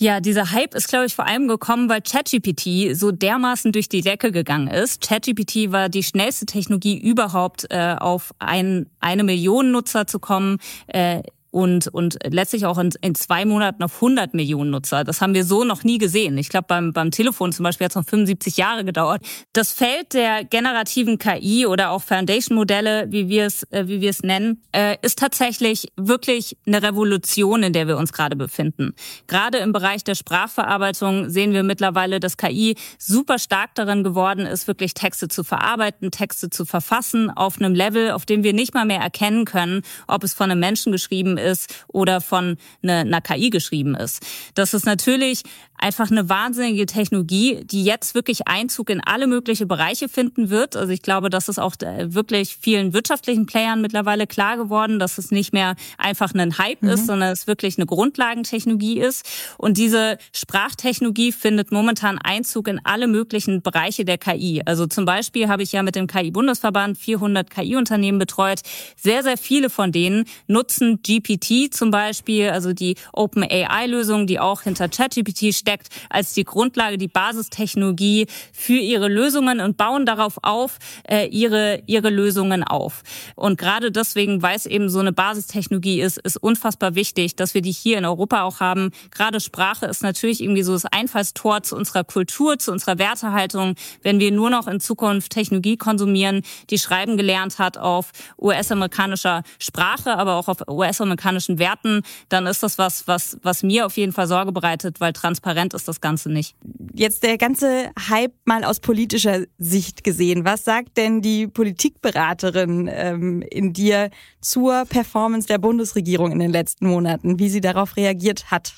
Ja, 0.00 0.20
dieser 0.20 0.52
Hype 0.52 0.76
ist, 0.76 0.86
glaube 0.86 1.06
ich, 1.06 1.16
vor 1.16 1.26
allem 1.26 1.48
gekommen, 1.48 1.88
weil 1.88 2.00
ChatGPT 2.00 2.96
so 2.96 3.10
dermaßen 3.10 3.72
durch 3.72 3.88
die 3.88 4.00
Decke 4.00 4.30
gegangen 4.30 4.68
ist. 4.68 5.02
ChatGPT 5.02 5.72
war 5.72 5.88
die 5.88 6.04
schnellste 6.04 6.46
Technologie 6.46 6.96
überhaupt, 6.96 7.66
äh, 7.70 7.96
auf 7.98 8.32
ein, 8.38 8.86
eine 9.00 9.24
Million 9.24 9.72
Nutzer 9.72 10.06
zu 10.06 10.20
kommen. 10.20 10.58
Äh, 10.86 11.22
und, 11.50 11.88
und 11.88 12.18
letztlich 12.24 12.66
auch 12.66 12.78
in, 12.78 12.90
in 13.00 13.14
zwei 13.14 13.44
Monaten 13.44 13.82
auf 13.82 13.94
100 13.96 14.34
Millionen 14.34 14.70
Nutzer. 14.70 15.04
Das 15.04 15.20
haben 15.20 15.34
wir 15.34 15.44
so 15.44 15.64
noch 15.64 15.84
nie 15.84 15.98
gesehen. 15.98 16.36
Ich 16.38 16.48
glaube, 16.48 16.66
beim, 16.68 16.92
beim 16.92 17.10
Telefon 17.10 17.52
zum 17.52 17.64
Beispiel 17.64 17.86
hat 17.86 17.92
es 17.92 17.96
noch 17.96 18.04
75 18.04 18.56
Jahre 18.56 18.84
gedauert. 18.84 19.22
Das 19.52 19.72
Feld 19.72 20.14
der 20.14 20.44
generativen 20.44 21.18
KI 21.18 21.66
oder 21.66 21.90
auch 21.90 22.02
Foundation-Modelle, 22.02 23.06
wie 23.10 23.28
wir 23.28 23.46
es 23.46 23.64
äh, 23.70 23.88
wie 23.88 24.00
wir 24.00 24.10
es 24.10 24.22
nennen, 24.22 24.62
äh, 24.72 24.96
ist 25.02 25.18
tatsächlich 25.18 25.88
wirklich 25.96 26.56
eine 26.66 26.82
Revolution, 26.82 27.62
in 27.62 27.72
der 27.72 27.88
wir 27.88 27.96
uns 27.96 28.12
gerade 28.12 28.36
befinden. 28.36 28.94
Gerade 29.26 29.58
im 29.58 29.72
Bereich 29.72 30.04
der 30.04 30.14
Sprachverarbeitung 30.14 31.30
sehen 31.30 31.52
wir 31.52 31.62
mittlerweile, 31.62 32.20
dass 32.20 32.36
KI 32.36 32.76
super 32.98 33.38
stark 33.38 33.74
darin 33.74 34.04
geworden 34.04 34.46
ist, 34.46 34.68
wirklich 34.68 34.94
Texte 34.94 35.28
zu 35.28 35.44
verarbeiten, 35.44 36.10
Texte 36.10 36.50
zu 36.50 36.64
verfassen 36.64 37.30
auf 37.30 37.58
einem 37.58 37.74
Level, 37.74 38.10
auf 38.10 38.26
dem 38.26 38.42
wir 38.42 38.52
nicht 38.52 38.74
mal 38.74 38.84
mehr 38.84 39.00
erkennen 39.00 39.44
können, 39.44 39.82
ob 40.06 40.24
es 40.24 40.34
von 40.34 40.50
einem 40.50 40.60
Menschen 40.60 40.92
geschrieben 40.92 41.37
ist 41.38 41.84
oder 41.88 42.20
von 42.20 42.56
einer 42.82 43.20
KI 43.20 43.50
geschrieben 43.50 43.94
ist. 43.94 44.24
Das 44.54 44.74
ist 44.74 44.86
natürlich 44.86 45.42
einfach 45.78 46.10
eine 46.10 46.28
wahnsinnige 46.28 46.86
Technologie, 46.86 47.60
die 47.64 47.84
jetzt 47.84 48.14
wirklich 48.14 48.48
Einzug 48.48 48.90
in 48.90 49.00
alle 49.00 49.26
möglichen 49.26 49.68
Bereiche 49.68 50.08
finden 50.08 50.50
wird. 50.50 50.76
Also 50.76 50.92
ich 50.92 51.02
glaube, 51.02 51.30
das 51.30 51.48
ist 51.48 51.58
auch 51.58 51.74
äh, 51.82 52.14
wirklich 52.14 52.56
vielen 52.60 52.92
wirtschaftlichen 52.92 53.46
Playern 53.46 53.80
mittlerweile 53.80 54.26
klar 54.26 54.56
geworden, 54.56 54.98
dass 54.98 55.18
es 55.18 55.30
nicht 55.30 55.52
mehr 55.52 55.76
einfach 55.96 56.34
ein 56.34 56.58
Hype 56.58 56.82
mhm. 56.82 56.90
ist, 56.90 57.06
sondern 57.06 57.32
es 57.32 57.46
wirklich 57.46 57.78
eine 57.78 57.86
Grundlagentechnologie 57.86 59.00
ist. 59.00 59.24
Und 59.56 59.78
diese 59.78 60.18
Sprachtechnologie 60.32 61.32
findet 61.32 61.72
momentan 61.72 62.18
Einzug 62.18 62.68
in 62.68 62.80
alle 62.84 63.06
möglichen 63.06 63.62
Bereiche 63.62 64.04
der 64.04 64.18
KI. 64.18 64.62
Also 64.64 64.86
zum 64.86 65.04
Beispiel 65.04 65.48
habe 65.48 65.62
ich 65.62 65.72
ja 65.72 65.82
mit 65.82 65.94
dem 65.94 66.06
KI-Bundesverband 66.06 66.98
400 66.98 67.50
KI-Unternehmen 67.50 68.18
betreut. 68.18 68.60
Sehr, 68.96 69.22
sehr 69.22 69.38
viele 69.38 69.70
von 69.70 69.92
denen 69.92 70.24
nutzen 70.46 71.00
GPT 71.02 71.72
zum 71.72 71.90
Beispiel, 71.90 72.50
also 72.50 72.72
die 72.72 72.96
OpenAI-Lösung, 73.12 74.26
die 74.26 74.40
auch 74.40 74.62
hinter 74.62 74.88
ChatGPT 74.88 75.54
steckt, 75.68 75.88
als 76.08 76.32
die 76.34 76.44
Grundlage, 76.44 76.98
die 76.98 77.08
Basistechnologie 77.08 78.26
für 78.52 78.78
ihre 78.78 79.08
Lösungen 79.08 79.60
und 79.60 79.76
bauen 79.76 80.06
darauf 80.06 80.38
auf, 80.42 80.78
äh, 81.08 81.26
ihre, 81.26 81.82
ihre 81.86 82.10
Lösungen 82.10 82.64
auf. 82.64 83.02
Und 83.34 83.58
gerade 83.58 83.90
deswegen, 83.92 84.42
weil 84.42 84.56
es 84.56 84.66
eben 84.66 84.88
so 84.88 84.98
eine 84.98 85.12
Basistechnologie 85.12 86.00
ist, 86.00 86.18
ist 86.18 86.36
unfassbar 86.36 86.94
wichtig, 86.94 87.36
dass 87.36 87.54
wir 87.54 87.62
die 87.62 87.72
hier 87.72 87.98
in 87.98 88.04
Europa 88.04 88.42
auch 88.42 88.60
haben. 88.60 88.90
Gerade 89.10 89.40
Sprache 89.40 89.86
ist 89.86 90.02
natürlich 90.02 90.42
irgendwie 90.42 90.62
so 90.62 90.72
das 90.72 90.86
Einfallstor 90.86 91.62
zu 91.62 91.76
unserer 91.76 92.04
Kultur, 92.04 92.58
zu 92.58 92.72
unserer 92.72 92.98
Wertehaltung. 92.98 93.74
Wenn 94.02 94.20
wir 94.20 94.32
nur 94.32 94.50
noch 94.50 94.66
in 94.68 94.80
Zukunft 94.80 95.32
Technologie 95.32 95.76
konsumieren, 95.76 96.42
die 96.70 96.78
schreiben 96.78 97.16
gelernt 97.16 97.58
hat 97.58 97.76
auf 97.76 98.12
US-amerikanischer 98.40 99.42
Sprache, 99.58 100.16
aber 100.16 100.36
auch 100.36 100.48
auf 100.48 100.58
US-amerikanischer 100.68 101.18
amerikanischen 101.18 101.58
Werten, 101.58 102.02
dann 102.28 102.46
ist 102.46 102.62
das 102.62 102.78
was, 102.78 103.06
was, 103.06 103.38
was 103.42 103.62
mir 103.62 103.86
auf 103.86 103.96
jeden 103.96 104.12
Fall 104.12 104.26
Sorge 104.26 104.52
bereitet, 104.52 105.00
weil 105.00 105.12
transparent 105.58 105.74
ist 105.74 105.88
das 105.88 106.00
Ganze 106.00 106.30
nicht. 106.30 106.56
Jetzt 106.94 107.22
der 107.22 107.38
ganze 107.38 107.90
Hype 108.08 108.34
mal 108.44 108.64
aus 108.64 108.80
politischer 108.80 109.44
Sicht 109.58 110.04
gesehen. 110.04 110.44
Was 110.44 110.64
sagt 110.64 110.96
denn 110.96 111.20
die 111.20 111.46
Politikberaterin 111.46 112.88
ähm, 112.92 113.42
in 113.42 113.72
dir 113.72 114.10
zur 114.40 114.84
Performance 114.84 115.48
der 115.48 115.58
Bundesregierung 115.58 116.32
in 116.32 116.38
den 116.38 116.50
letzten 116.50 116.86
Monaten, 116.86 117.38
wie 117.38 117.48
sie 117.48 117.60
darauf 117.60 117.96
reagiert 117.96 118.50
hat? 118.50 118.74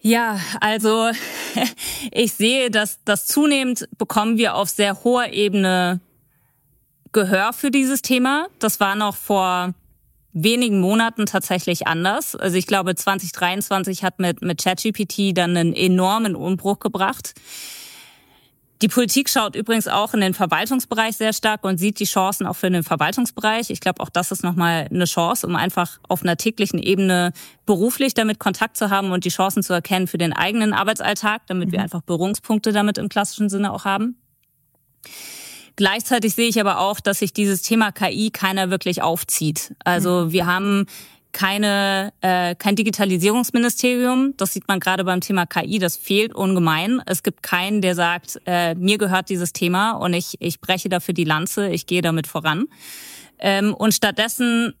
Ja, 0.00 0.38
also 0.60 1.10
ich 2.12 2.32
sehe, 2.32 2.70
dass 2.70 2.98
das 3.04 3.26
zunehmend 3.26 3.88
bekommen 3.98 4.36
wir 4.36 4.54
auf 4.54 4.68
sehr 4.68 5.02
hoher 5.04 5.32
Ebene 5.32 6.00
Gehör 7.12 7.52
für 7.52 7.70
dieses 7.70 8.02
Thema. 8.02 8.46
Das 8.58 8.78
war 8.78 8.94
noch 8.94 9.16
vor 9.16 9.72
wenigen 10.36 10.80
Monaten 10.80 11.24
tatsächlich 11.24 11.86
anders. 11.86 12.36
Also 12.36 12.56
ich 12.56 12.66
glaube, 12.66 12.94
2023 12.94 14.04
hat 14.04 14.18
mit, 14.18 14.42
mit 14.42 14.62
ChatGPT 14.62 15.36
dann 15.36 15.56
einen 15.56 15.72
enormen 15.72 16.36
Umbruch 16.36 16.78
gebracht. 16.78 17.34
Die 18.82 18.88
Politik 18.88 19.30
schaut 19.30 19.56
übrigens 19.56 19.88
auch 19.88 20.12
in 20.12 20.20
den 20.20 20.34
Verwaltungsbereich 20.34 21.16
sehr 21.16 21.32
stark 21.32 21.64
und 21.64 21.78
sieht 21.78 21.98
die 21.98 22.04
Chancen 22.04 22.46
auch 22.46 22.56
für 22.56 22.70
den 22.70 22.82
Verwaltungsbereich. 22.82 23.70
Ich 23.70 23.80
glaube, 23.80 24.02
auch 24.02 24.10
das 24.10 24.30
ist 24.30 24.44
nochmal 24.44 24.88
eine 24.90 25.06
Chance, 25.06 25.46
um 25.46 25.56
einfach 25.56 25.98
auf 26.06 26.22
einer 26.22 26.36
täglichen 26.36 26.78
Ebene 26.78 27.32
beruflich 27.64 28.12
damit 28.12 28.38
Kontakt 28.38 28.76
zu 28.76 28.90
haben 28.90 29.12
und 29.12 29.24
die 29.24 29.30
Chancen 29.30 29.62
zu 29.62 29.72
erkennen 29.72 30.06
für 30.06 30.18
den 30.18 30.34
eigenen 30.34 30.74
Arbeitsalltag, 30.74 31.46
damit 31.46 31.68
mhm. 31.68 31.72
wir 31.72 31.80
einfach 31.80 32.02
Berührungspunkte 32.02 32.72
damit 32.72 32.98
im 32.98 33.08
klassischen 33.08 33.48
Sinne 33.48 33.72
auch 33.72 33.86
haben. 33.86 34.18
Gleichzeitig 35.76 36.34
sehe 36.34 36.48
ich 36.48 36.58
aber 36.58 36.80
auch, 36.80 37.00
dass 37.00 37.18
sich 37.18 37.32
dieses 37.32 37.62
Thema 37.62 37.92
KI 37.92 38.30
keiner 38.30 38.70
wirklich 38.70 39.02
aufzieht. 39.02 39.74
Also 39.84 40.26
mhm. 40.26 40.32
wir 40.32 40.46
haben 40.46 40.86
keine 41.32 42.14
äh, 42.22 42.54
kein 42.54 42.76
Digitalisierungsministerium. 42.76 44.32
Das 44.38 44.54
sieht 44.54 44.66
man 44.68 44.80
gerade 44.80 45.04
beim 45.04 45.20
Thema 45.20 45.44
KI. 45.44 45.78
Das 45.78 45.96
fehlt 45.96 46.34
ungemein. 46.34 47.02
Es 47.04 47.22
gibt 47.22 47.42
keinen, 47.42 47.82
der 47.82 47.94
sagt, 47.94 48.40
äh, 48.46 48.74
mir 48.74 48.96
gehört 48.96 49.28
dieses 49.28 49.52
Thema 49.52 49.92
und 49.92 50.14
ich 50.14 50.36
ich 50.40 50.60
breche 50.60 50.88
dafür 50.88 51.12
die 51.12 51.24
Lanze. 51.24 51.68
Ich 51.68 51.86
gehe 51.86 52.00
damit 52.00 52.26
voran. 52.26 52.68
Ähm, 53.38 53.74
und 53.74 53.92
stattdessen 53.92 54.72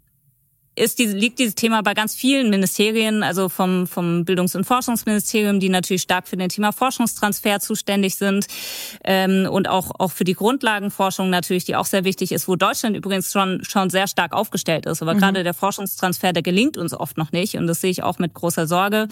ist 0.76 0.98
diese, 0.98 1.16
liegt 1.16 1.38
dieses 1.38 1.54
Thema 1.54 1.82
bei 1.82 1.94
ganz 1.94 2.14
vielen 2.14 2.50
Ministerien, 2.50 3.22
also 3.22 3.48
vom, 3.48 3.86
vom 3.86 4.24
Bildungs- 4.24 4.54
und 4.54 4.64
Forschungsministerium, 4.64 5.58
die 5.58 5.70
natürlich 5.70 6.02
stark 6.02 6.28
für 6.28 6.36
den 6.36 6.50
Thema 6.50 6.72
Forschungstransfer 6.72 7.60
zuständig 7.60 8.16
sind 8.16 8.46
ähm, 9.04 9.48
und 9.50 9.68
auch, 9.68 9.90
auch 9.98 10.12
für 10.12 10.24
die 10.24 10.34
Grundlagenforschung 10.34 11.30
natürlich, 11.30 11.64
die 11.64 11.76
auch 11.76 11.86
sehr 11.86 12.04
wichtig 12.04 12.30
ist, 12.30 12.46
wo 12.46 12.56
Deutschland 12.56 12.96
übrigens 12.96 13.32
schon, 13.32 13.64
schon 13.64 13.90
sehr 13.90 14.06
stark 14.06 14.32
aufgestellt 14.32 14.86
ist. 14.86 15.02
Aber 15.02 15.14
mhm. 15.14 15.18
gerade 15.18 15.42
der 15.44 15.54
Forschungstransfer, 15.54 16.32
der 16.32 16.42
gelingt 16.42 16.76
uns 16.76 16.92
oft 16.92 17.16
noch 17.16 17.32
nicht 17.32 17.56
und 17.56 17.66
das 17.66 17.80
sehe 17.80 17.90
ich 17.90 18.02
auch 18.02 18.18
mit 18.18 18.34
großer 18.34 18.66
Sorge. 18.66 19.08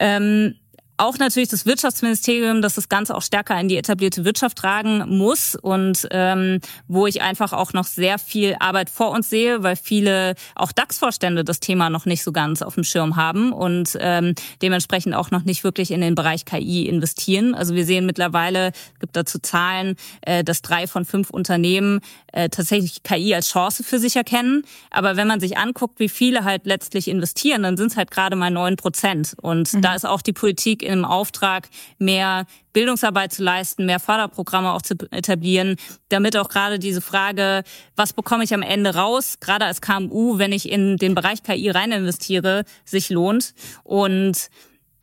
Ähm, 0.00 0.56
auch 1.02 1.18
natürlich 1.18 1.48
das 1.48 1.66
Wirtschaftsministerium, 1.66 2.62
das 2.62 2.76
das 2.76 2.88
Ganze 2.88 3.16
auch 3.16 3.22
stärker 3.22 3.58
in 3.60 3.66
die 3.66 3.76
etablierte 3.76 4.24
Wirtschaft 4.24 4.56
tragen 4.56 5.04
muss 5.08 5.56
und 5.56 6.06
ähm, 6.12 6.60
wo 6.86 7.08
ich 7.08 7.22
einfach 7.22 7.52
auch 7.52 7.72
noch 7.72 7.86
sehr 7.86 8.18
viel 8.18 8.54
Arbeit 8.60 8.88
vor 8.88 9.10
uns 9.10 9.28
sehe, 9.28 9.64
weil 9.64 9.74
viele 9.74 10.36
auch 10.54 10.70
DAX-Vorstände 10.70 11.42
das 11.42 11.58
Thema 11.58 11.90
noch 11.90 12.06
nicht 12.06 12.22
so 12.22 12.30
ganz 12.30 12.62
auf 12.62 12.76
dem 12.76 12.84
Schirm 12.84 13.16
haben 13.16 13.52
und 13.52 13.98
ähm, 14.00 14.34
dementsprechend 14.62 15.14
auch 15.14 15.32
noch 15.32 15.42
nicht 15.42 15.64
wirklich 15.64 15.90
in 15.90 16.00
den 16.00 16.14
Bereich 16.14 16.44
KI 16.44 16.86
investieren. 16.86 17.54
Also 17.54 17.74
wir 17.74 17.84
sehen 17.84 18.06
mittlerweile, 18.06 18.70
gibt 19.00 19.16
dazu 19.16 19.40
Zahlen, 19.40 19.96
äh, 20.20 20.44
dass 20.44 20.62
drei 20.62 20.86
von 20.86 21.04
fünf 21.04 21.30
Unternehmen 21.30 22.00
äh, 22.32 22.48
tatsächlich 22.48 23.02
KI 23.02 23.34
als 23.34 23.50
Chance 23.50 23.82
für 23.82 23.98
sich 23.98 24.14
erkennen. 24.14 24.62
Aber 24.90 25.16
wenn 25.16 25.26
man 25.26 25.40
sich 25.40 25.58
anguckt, 25.58 25.98
wie 25.98 26.08
viele 26.08 26.44
halt 26.44 26.64
letztlich 26.64 27.08
investieren, 27.08 27.64
dann 27.64 27.76
sind 27.76 27.88
es 27.88 27.96
halt 27.96 28.12
gerade 28.12 28.36
mal 28.36 28.50
neun 28.50 28.76
Prozent. 28.76 29.34
Und 29.42 29.72
mhm. 29.74 29.82
da 29.82 29.96
ist 29.96 30.06
auch 30.06 30.22
die 30.22 30.32
Politik 30.32 30.82
im 30.92 31.04
Auftrag, 31.04 31.68
mehr 31.98 32.46
Bildungsarbeit 32.72 33.32
zu 33.32 33.42
leisten, 33.42 33.86
mehr 33.86 34.00
Förderprogramme 34.00 34.72
auch 34.72 34.82
zu 34.82 34.94
etablieren, 35.10 35.76
damit 36.08 36.36
auch 36.36 36.48
gerade 36.48 36.78
diese 36.78 37.00
Frage, 37.00 37.64
was 37.96 38.12
bekomme 38.12 38.44
ich 38.44 38.54
am 38.54 38.62
Ende 38.62 38.94
raus, 38.94 39.38
gerade 39.40 39.64
als 39.64 39.80
KMU, 39.80 40.38
wenn 40.38 40.52
ich 40.52 40.70
in 40.70 40.96
den 40.96 41.14
Bereich 41.14 41.42
KI 41.42 41.70
rein 41.70 41.92
investiere, 41.92 42.64
sich 42.84 43.10
lohnt. 43.10 43.54
Und 43.82 44.48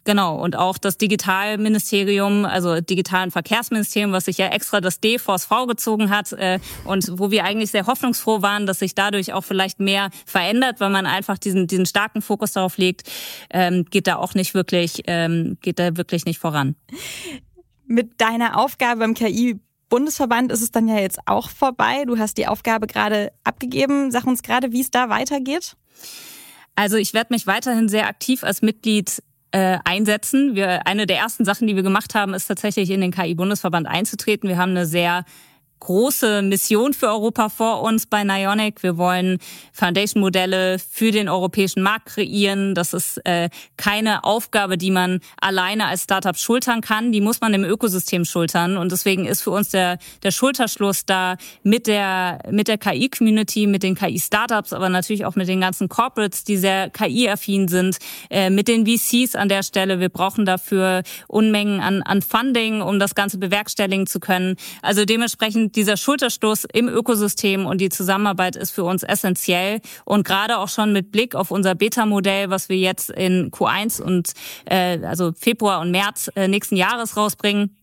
Genau, 0.10 0.38
und 0.38 0.56
auch 0.56 0.80
das 0.80 0.98
Digitalministerium, 0.98 2.44
also 2.44 2.82
Digitalen 2.82 3.30
Verkehrsministerium, 3.30 4.12
was 4.12 4.26
sich 4.26 4.40
ja 4.40 4.48
extra 4.48 4.82
das 4.82 5.00
D 5.00 5.20
vors 5.20 5.46
V 5.46 5.68
gezogen 5.68 6.10
hat 6.10 6.32
äh, 6.32 6.58
und 6.84 7.20
wo 7.20 7.30
wir 7.30 7.44
eigentlich 7.44 7.70
sehr 7.70 7.86
hoffnungsfroh 7.86 8.42
waren, 8.42 8.66
dass 8.66 8.80
sich 8.80 8.96
dadurch 8.96 9.34
auch 9.34 9.44
vielleicht 9.44 9.80
mehr 9.80 10.10
verändert, 10.26 10.80
weil 10.80 10.90
man 10.90 11.06
einfach 11.06 11.38
diesen, 11.38 11.68
diesen 11.68 11.86
starken 11.86 12.24
Fokus 12.24 12.54
darauf 12.54 12.80
legt, 12.80 13.04
ähm, 13.52 13.86
geht 13.86 14.08
da 14.08 14.16
auch 14.16 14.34
nicht 14.34 14.56
wirklich, 14.56 15.04
ähm, 15.06 15.60
geht 15.62 15.78
da 15.78 15.96
wirklich 15.96 16.26
nicht 16.26 16.40
voran. 16.40 16.76
Mit 17.86 18.20
deiner 18.20 18.58
Aufgabe 18.58 19.04
im 19.04 19.14
KI 19.14 19.60
Bundesverband 19.90 20.52
ist 20.52 20.64
es 20.64 20.72
dann 20.72 20.88
ja 20.88 20.98
jetzt 20.98 21.20
auch 21.28 21.52
vorbei. 21.52 22.06
Du 22.08 22.18
hast 22.18 22.40
die 22.40 22.48
Aufgabe 22.48 22.88
gerade 22.88 23.32
abgegeben. 23.44 24.10
Sag 24.10 24.26
uns 24.26 24.42
gerade, 24.42 24.72
wie 24.72 24.82
es 24.82 24.90
da 24.90 25.10
weitergeht. 25.10 25.76
Also 26.80 26.96
ich 26.96 27.14
werde 27.14 27.34
mich 27.34 27.46
weiterhin 27.46 27.90
sehr 27.90 28.08
aktiv 28.08 28.44
als 28.44 28.62
Mitglied 28.62 29.22
äh, 29.52 29.78
einsetzen. 29.84 30.56
Wir, 30.56 30.86
eine 30.86 31.08
der 31.08 31.18
ersten 31.18 31.46
Sachen, 31.46 31.68
die 31.68 31.76
wir 31.76 31.84
gemacht 31.84 32.16
haben, 32.16 32.34
ist 32.34 32.48
tatsächlich 32.48 32.90
in 32.90 33.02
den 33.02 33.12
KI-Bundesverband 33.12 33.88
einzutreten. 33.88 34.50
Wir 34.50 34.58
haben 34.58 34.72
eine 34.72 34.86
sehr 34.86 35.26
große 35.80 36.42
Mission 36.42 36.94
für 36.94 37.08
Europa 37.08 37.50
vor 37.50 37.82
uns 37.82 38.06
bei 38.06 38.24
Nionic. 38.24 38.84
Wir 38.84 38.98
wollen 38.98 39.40
Foundation-Modelle 39.74 40.78
für 40.80 41.12
den 41.12 41.30
europäischen 41.30 41.82
Markt 41.82 42.08
kreieren. 42.08 42.76
Das 42.76 42.94
ist 42.94 43.18
äh, 43.26 43.50
keine 43.78 44.24
Aufgabe, 44.24 44.78
die 44.78 44.92
man 44.92 45.20
alleine 45.40 45.88
als 45.88 46.04
Startup 46.04 46.38
schultern 46.38 46.82
kann. 46.82 47.12
Die 47.12 47.22
muss 47.22 47.42
man 47.42 47.54
im 47.54 47.64
Ökosystem 47.64 48.26
schultern. 48.26 48.78
Und 48.78 48.92
deswegen 48.92 49.26
ist 49.26 49.42
für 49.42 49.52
uns 49.52 49.70
der, 49.70 49.98
der 50.24 50.32
Schulterschluss 50.32 51.06
da 51.06 51.38
mit 51.64 51.88
der, 51.88 52.40
mit 52.52 52.68
der 52.68 52.78
KI-Community, 52.78 53.68
mit 53.68 53.84
den 53.84 53.96
KI-Startups, 53.96 54.74
aber 54.74 54.90
natürlich 54.90 55.26
auch 55.26 55.36
mit 55.36 55.48
den 55.48 55.62
ganzen 55.62 55.90
Corporates, 55.90 56.44
die 56.44 56.58
sehr 56.58 56.90
KI-affin 56.90 57.68
sind, 57.68 57.98
äh, 58.30 58.50
mit 58.50 58.68
den 58.68 58.86
VCs 58.86 59.36
an 59.36 59.50
der 59.50 59.64
Stelle. 59.64 60.00
Wir 60.00 60.10
brauchen 60.10 60.46
dafür 60.46 61.04
Unmengen 61.28 61.80
an, 61.80 62.02
an 62.02 62.22
Funding, 62.22 62.82
um 62.82 63.00
das 63.00 63.16
Ganze 63.16 63.38
bewerkstelligen 63.38 64.08
zu 64.08 64.20
können. 64.20 64.56
Also 64.82 65.06
dementsprechend 65.06 65.69
dieser 65.76 65.98
Schulterstoß 65.98 66.66
im 66.74 66.88
Ökosystem 66.88 67.66
und 67.66 67.82
die 67.82 67.90
Zusammenarbeit 67.90 68.56
ist 68.56 68.72
für 68.72 68.84
uns 68.84 69.04
essentiell. 69.04 69.82
Und 70.06 70.26
gerade 70.26 70.58
auch 70.58 70.70
schon 70.70 70.94
mit 70.94 71.12
Blick 71.12 71.36
auf 71.36 71.52
unser 71.52 71.76
Beta-Modell, 71.76 72.50
was 72.50 72.70
wir 72.70 72.78
jetzt 72.78 73.10
in 73.10 73.52
Q1 73.52 74.02
und 74.02 74.34
äh, 74.66 75.00
also 75.06 75.32
Februar 75.34 75.82
und 75.82 75.92
März 75.92 76.32
äh, 76.36 76.48
nächsten 76.48 76.76
Jahres 76.76 77.18
rausbringen, 77.18 77.76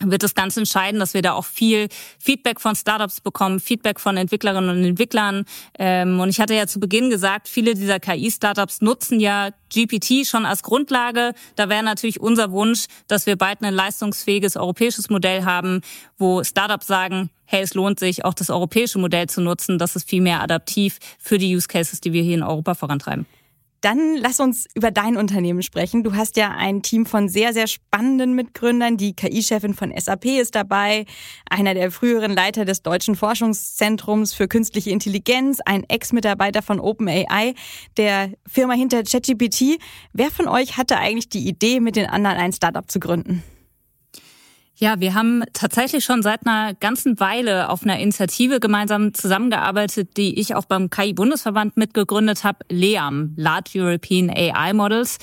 wird 0.00 0.24
es 0.24 0.34
ganz 0.34 0.56
entscheidend, 0.56 1.00
dass 1.00 1.14
wir 1.14 1.22
da 1.22 1.34
auch 1.34 1.44
viel 1.44 1.88
Feedback 2.18 2.60
von 2.60 2.74
Startups 2.74 3.20
bekommen, 3.20 3.60
Feedback 3.60 4.00
von 4.00 4.16
Entwicklerinnen 4.16 4.70
und 4.70 4.84
Entwicklern. 4.84 5.44
Ähm, 5.78 6.18
und 6.18 6.28
ich 6.28 6.40
hatte 6.40 6.54
ja 6.54 6.66
zu 6.66 6.80
Beginn 6.80 7.10
gesagt, 7.10 7.48
viele 7.48 7.74
dieser 7.74 8.00
KI-Startups 8.00 8.80
nutzen 8.80 9.20
ja 9.20 9.50
GPT 9.72 10.26
schon 10.26 10.46
als 10.46 10.62
Grundlage. 10.62 11.32
Da 11.54 11.68
wäre 11.68 11.84
natürlich 11.84 12.20
unser 12.20 12.50
Wunsch, 12.50 12.86
dass 13.06 13.26
wir 13.26 13.36
bald 13.36 13.62
ein 13.62 13.74
leistungsfähiges 13.74 14.56
europäisches 14.56 15.10
Modell 15.10 15.44
haben, 15.44 15.80
wo 16.18 16.42
Startups 16.42 16.86
sagen, 16.86 17.30
hey, 17.44 17.62
es 17.62 17.74
lohnt 17.74 18.00
sich, 18.00 18.24
auch 18.24 18.34
das 18.34 18.50
europäische 18.50 18.98
Modell 18.98 19.28
zu 19.28 19.40
nutzen. 19.40 19.78
Das 19.78 19.94
ist 19.94 20.08
viel 20.08 20.22
mehr 20.22 20.42
adaptiv 20.42 20.98
für 21.20 21.38
die 21.38 21.54
Use 21.54 21.68
Cases, 21.68 22.00
die 22.00 22.12
wir 22.12 22.22
hier 22.22 22.34
in 22.34 22.42
Europa 22.42 22.74
vorantreiben. 22.74 23.26
Dann 23.84 24.16
lass 24.16 24.40
uns 24.40 24.66
über 24.74 24.90
dein 24.90 25.18
Unternehmen 25.18 25.62
sprechen. 25.62 26.04
Du 26.04 26.14
hast 26.14 26.38
ja 26.38 26.52
ein 26.52 26.80
Team 26.80 27.04
von 27.04 27.28
sehr, 27.28 27.52
sehr 27.52 27.66
spannenden 27.66 28.32
Mitgründern. 28.32 28.96
Die 28.96 29.14
KI-Chefin 29.14 29.74
von 29.74 29.92
SAP 29.94 30.24
ist 30.24 30.54
dabei, 30.54 31.04
einer 31.50 31.74
der 31.74 31.90
früheren 31.90 32.32
Leiter 32.32 32.64
des 32.64 32.80
Deutschen 32.80 33.14
Forschungszentrums 33.14 34.32
für 34.32 34.48
künstliche 34.48 34.88
Intelligenz, 34.88 35.58
ein 35.66 35.84
Ex-Mitarbeiter 35.86 36.62
von 36.62 36.80
OpenAI, 36.80 37.54
der 37.98 38.30
Firma 38.46 38.72
hinter 38.72 39.02
ChatGPT. 39.02 39.78
Wer 40.14 40.30
von 40.30 40.48
euch 40.48 40.78
hatte 40.78 40.96
eigentlich 40.96 41.28
die 41.28 41.46
Idee, 41.46 41.80
mit 41.80 41.96
den 41.96 42.06
anderen 42.06 42.38
ein 42.38 42.54
Startup 42.54 42.90
zu 42.90 42.98
gründen? 43.00 43.42
Ja, 44.76 44.98
wir 44.98 45.14
haben 45.14 45.44
tatsächlich 45.52 46.04
schon 46.04 46.22
seit 46.22 46.46
einer 46.46 46.74
ganzen 46.74 47.20
Weile 47.20 47.70
auf 47.70 47.84
einer 47.84 48.00
Initiative 48.00 48.58
gemeinsam 48.58 49.14
zusammengearbeitet, 49.14 50.16
die 50.16 50.38
ich 50.40 50.56
auch 50.56 50.64
beim 50.64 50.90
KI-Bundesverband 50.90 51.76
mitgegründet 51.76 52.42
habe, 52.42 52.58
LEAM, 52.68 53.34
Large 53.36 53.70
European 53.76 54.30
AI 54.30 54.72
Models. 54.72 55.18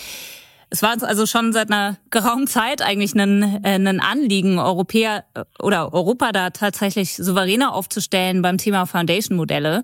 Es 0.70 0.81
war 0.81 0.93
uns 0.93 1.03
also 1.03 1.25
schon 1.25 1.51
seit 1.51 1.70
einer 1.70 1.98
geraumen 2.12 2.48
Zeit 2.48 2.81
eigentlich 2.81 3.13
ein, 3.13 3.62
äh, 3.65 3.75
ein 3.75 4.00
Anliegen, 4.00 4.58
Europäer 4.58 5.25
äh, 5.34 5.43
oder 5.62 5.93
Europa 5.93 6.31
da 6.31 6.51
tatsächlich 6.51 7.17
souveräner 7.17 7.74
aufzustellen 7.74 8.41
beim 8.41 8.58
Thema 8.58 8.86
Foundation-Modelle. 8.86 9.84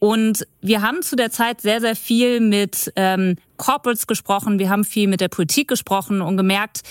Und 0.00 0.44
wir 0.60 0.82
haben 0.82 1.02
zu 1.02 1.14
der 1.14 1.30
Zeit 1.30 1.60
sehr, 1.60 1.80
sehr 1.80 1.94
viel 1.94 2.40
mit 2.40 2.92
ähm, 2.96 3.36
Corporates 3.58 4.08
gesprochen, 4.08 4.58
wir 4.58 4.70
haben 4.70 4.84
viel 4.84 5.06
mit 5.06 5.20
der 5.20 5.28
Politik 5.28 5.68
gesprochen 5.68 6.20
und 6.20 6.36
gemerkt, 6.36 6.82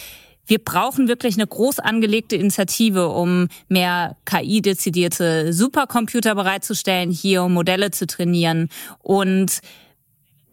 wir 0.47 0.59
brauchen 0.59 1.07
wirklich 1.07 1.35
eine 1.35 1.45
groß 1.45 1.79
angelegte 1.79 2.37
Initiative, 2.37 3.09
um 3.09 3.49
mehr 3.67 4.15
KI-dezidierte 4.25 5.53
Supercomputer 5.53 6.35
bereitzustellen, 6.35 7.11
hier 7.11 7.43
um 7.43 7.53
Modelle 7.53 7.91
zu 7.91 8.07
trainieren. 8.07 8.69
Und 8.99 9.59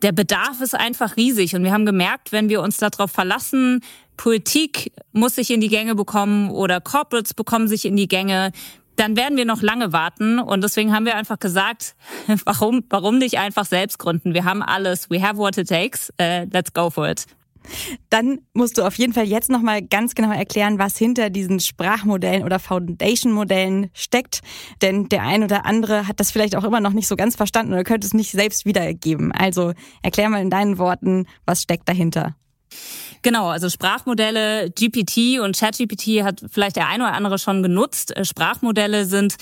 der 0.03 0.13
Bedarf 0.13 0.61
ist 0.61 0.75
einfach 0.75 1.17
riesig. 1.17 1.55
Und 1.55 1.65
wir 1.65 1.73
haben 1.73 1.87
gemerkt, 1.87 2.33
wenn 2.33 2.49
wir 2.49 2.61
uns 2.61 2.77
darauf 2.77 3.11
verlassen, 3.11 3.81
Politik 4.17 4.93
muss 5.13 5.37
sich 5.37 5.51
in 5.51 5.61
die 5.61 5.69
Gänge 5.69 5.95
bekommen 5.95 6.51
oder 6.51 6.81
Corporates 6.81 7.35
bekommen 7.35 7.69
sich 7.69 7.85
in 7.85 7.97
die 7.97 8.09
Gänge, 8.09 8.53
dann 8.97 9.17
werden 9.17 9.37
wir 9.37 9.45
noch 9.45 9.63
lange 9.63 9.93
warten. 9.93 10.39
Und 10.39 10.63
deswegen 10.63 10.93
haben 10.93 11.07
wir 11.07 11.17
einfach 11.17 11.39
gesagt, 11.39 11.95
warum, 12.45 12.85
warum 12.91 13.19
nicht 13.19 13.39
einfach 13.39 13.65
selbst 13.65 13.99
gründen? 13.99 14.35
Wir 14.35 14.45
haben 14.45 14.63
alles. 14.63 15.09
We 15.09 15.23
have 15.23 15.37
what 15.37 15.57
it 15.57 15.69
takes. 15.69 16.13
Uh, 16.21 16.47
let's 16.53 16.73
go 16.73 16.91
for 16.91 17.09
it. 17.09 17.27
Dann 18.11 18.41
musst 18.53 18.79
du 18.79 18.83
auf 18.83 18.97
jeden 18.97 19.13
Fall 19.13 19.27
jetzt 19.27 19.51
nochmal 19.51 19.83
ganz 19.83 20.15
genau 20.15 20.33
erklären, 20.33 20.79
was 20.79 20.97
hinter 20.97 21.31
diesen 21.31 21.61
Sprachmodellen 21.61 22.45
oder 22.45 22.59
Foundation-Modellen 22.59 23.91
steckt. 23.93 24.41
Denn 24.83 25.09
der 25.09 25.23
ein 25.23 25.43
oder 25.43 25.67
andere 25.67 26.09
hat 26.09 26.21
das 26.21 26.31
vielleicht 26.31 26.57
auch 26.57 26.65
immer 26.65 26.81
noch 26.81 26.93
nicht 26.93 27.09
so 27.09 27.17
ganz 27.17 27.37
verstanden 27.37 27.73
oder 27.73 27.85
könnte 27.85 28.07
es 28.07 28.15
nicht 28.15 28.33
selbst 28.33 28.65
wiedergeben. 28.67 29.33
Also 29.33 29.73
erklär 30.03 30.29
mal 30.29 30.43
in 30.43 30.51
deinen 30.51 30.79
Worten, 30.79 31.27
was 31.47 31.63
steckt 31.63 31.89
dahinter. 31.89 32.37
Genau, 33.23 33.49
also 33.49 33.71
Sprachmodelle, 33.71 34.71
GPT 34.71 35.41
und 35.41 35.57
ChatGPT 35.57 36.23
hat 36.23 36.45
vielleicht 36.51 36.77
der 36.77 36.89
eine 36.89 37.05
oder 37.05 37.15
andere 37.15 37.39
schon 37.39 37.63
genutzt. 37.63 38.15
Äh, 38.15 38.25
Sprachmodelle 38.25 39.07
sind 39.07 39.37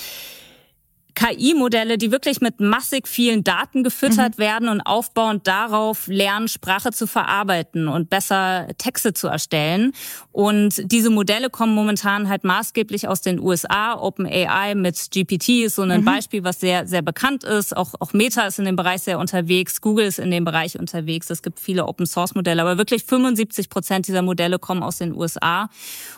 KI-Modelle, 1.14 1.98
die 1.98 2.10
wirklich 2.10 2.40
mit 2.40 2.60
massig 2.60 3.06
vielen 3.06 3.44
Daten 3.44 3.84
gefüttert 3.84 4.38
mhm. 4.38 4.42
werden 4.42 4.68
und 4.68 4.80
aufbauend 4.80 5.46
darauf 5.46 6.06
lernen, 6.06 6.48
Sprache 6.48 6.92
zu 6.92 7.06
verarbeiten 7.06 7.88
und 7.88 8.10
besser 8.10 8.68
Texte 8.78 9.12
zu 9.12 9.28
erstellen. 9.28 9.92
Und 10.32 10.90
diese 10.90 11.10
Modelle 11.10 11.50
kommen 11.50 11.74
momentan 11.74 12.28
halt 12.28 12.44
maßgeblich 12.44 13.08
aus 13.08 13.20
den 13.20 13.40
USA. 13.40 13.98
OpenAI 13.98 14.74
mit 14.74 15.10
GPT 15.10 15.64
ist 15.64 15.76
so 15.76 15.82
ein 15.82 16.00
mhm. 16.00 16.04
Beispiel, 16.04 16.44
was 16.44 16.60
sehr, 16.60 16.86
sehr 16.86 17.02
bekannt 17.02 17.44
ist. 17.44 17.76
Auch, 17.76 17.94
auch 18.00 18.12
Meta 18.12 18.46
ist 18.46 18.58
in 18.58 18.64
dem 18.64 18.76
Bereich 18.76 19.02
sehr 19.02 19.18
unterwegs. 19.18 19.80
Google 19.80 20.06
ist 20.06 20.18
in 20.18 20.30
dem 20.30 20.44
Bereich 20.44 20.78
unterwegs. 20.78 21.30
Es 21.30 21.42
gibt 21.42 21.60
viele 21.60 21.86
Open-Source-Modelle, 21.86 22.62
aber 22.62 22.78
wirklich 22.78 23.04
75 23.04 23.68
Prozent 23.68 24.08
dieser 24.08 24.22
Modelle 24.22 24.58
kommen 24.58 24.82
aus 24.82 24.98
den 24.98 25.14
USA. 25.14 25.68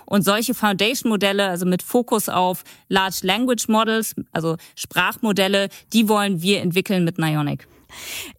Und 0.07 0.23
solche 0.23 0.55
Foundation-Modelle, 0.55 1.49
also 1.49 1.67
mit 1.67 1.83
Fokus 1.83 2.29
auf 2.29 2.65
Large 2.89 3.21
Language 3.23 3.69
Models, 3.69 4.15
also 4.33 4.57
Sprachmodelle, 4.77 5.69
die 5.93 6.09
wollen 6.09 6.43
wir 6.43 6.61
entwickeln 6.61 7.05
mit 7.05 7.19
Nionic. 7.19 7.67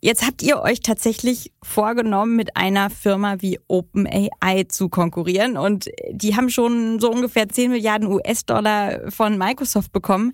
Jetzt 0.02 0.26
habt 0.26 0.42
ihr 0.42 0.62
euch 0.62 0.82
tatsächlich 0.82 1.52
vorgenommen, 1.64 2.36
mit 2.36 2.58
einer 2.58 2.90
Firma 2.90 3.38
wie 3.40 3.60
OpenAI 3.68 4.66
zu 4.68 4.90
konkurrieren 4.90 5.58
und 5.58 5.90
die 6.12 6.36
haben 6.36 6.50
schon 6.50 7.00
so 7.00 7.10
ungefähr 7.10 7.48
10 7.48 7.72
Milliarden 7.72 8.08
US-Dollar 8.08 9.12
von 9.12 9.38
Microsoft 9.38 9.92
bekommen. 9.92 10.34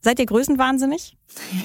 Seid 0.00 0.18
ihr 0.18 0.26
größenwahnsinnig? 0.26 1.16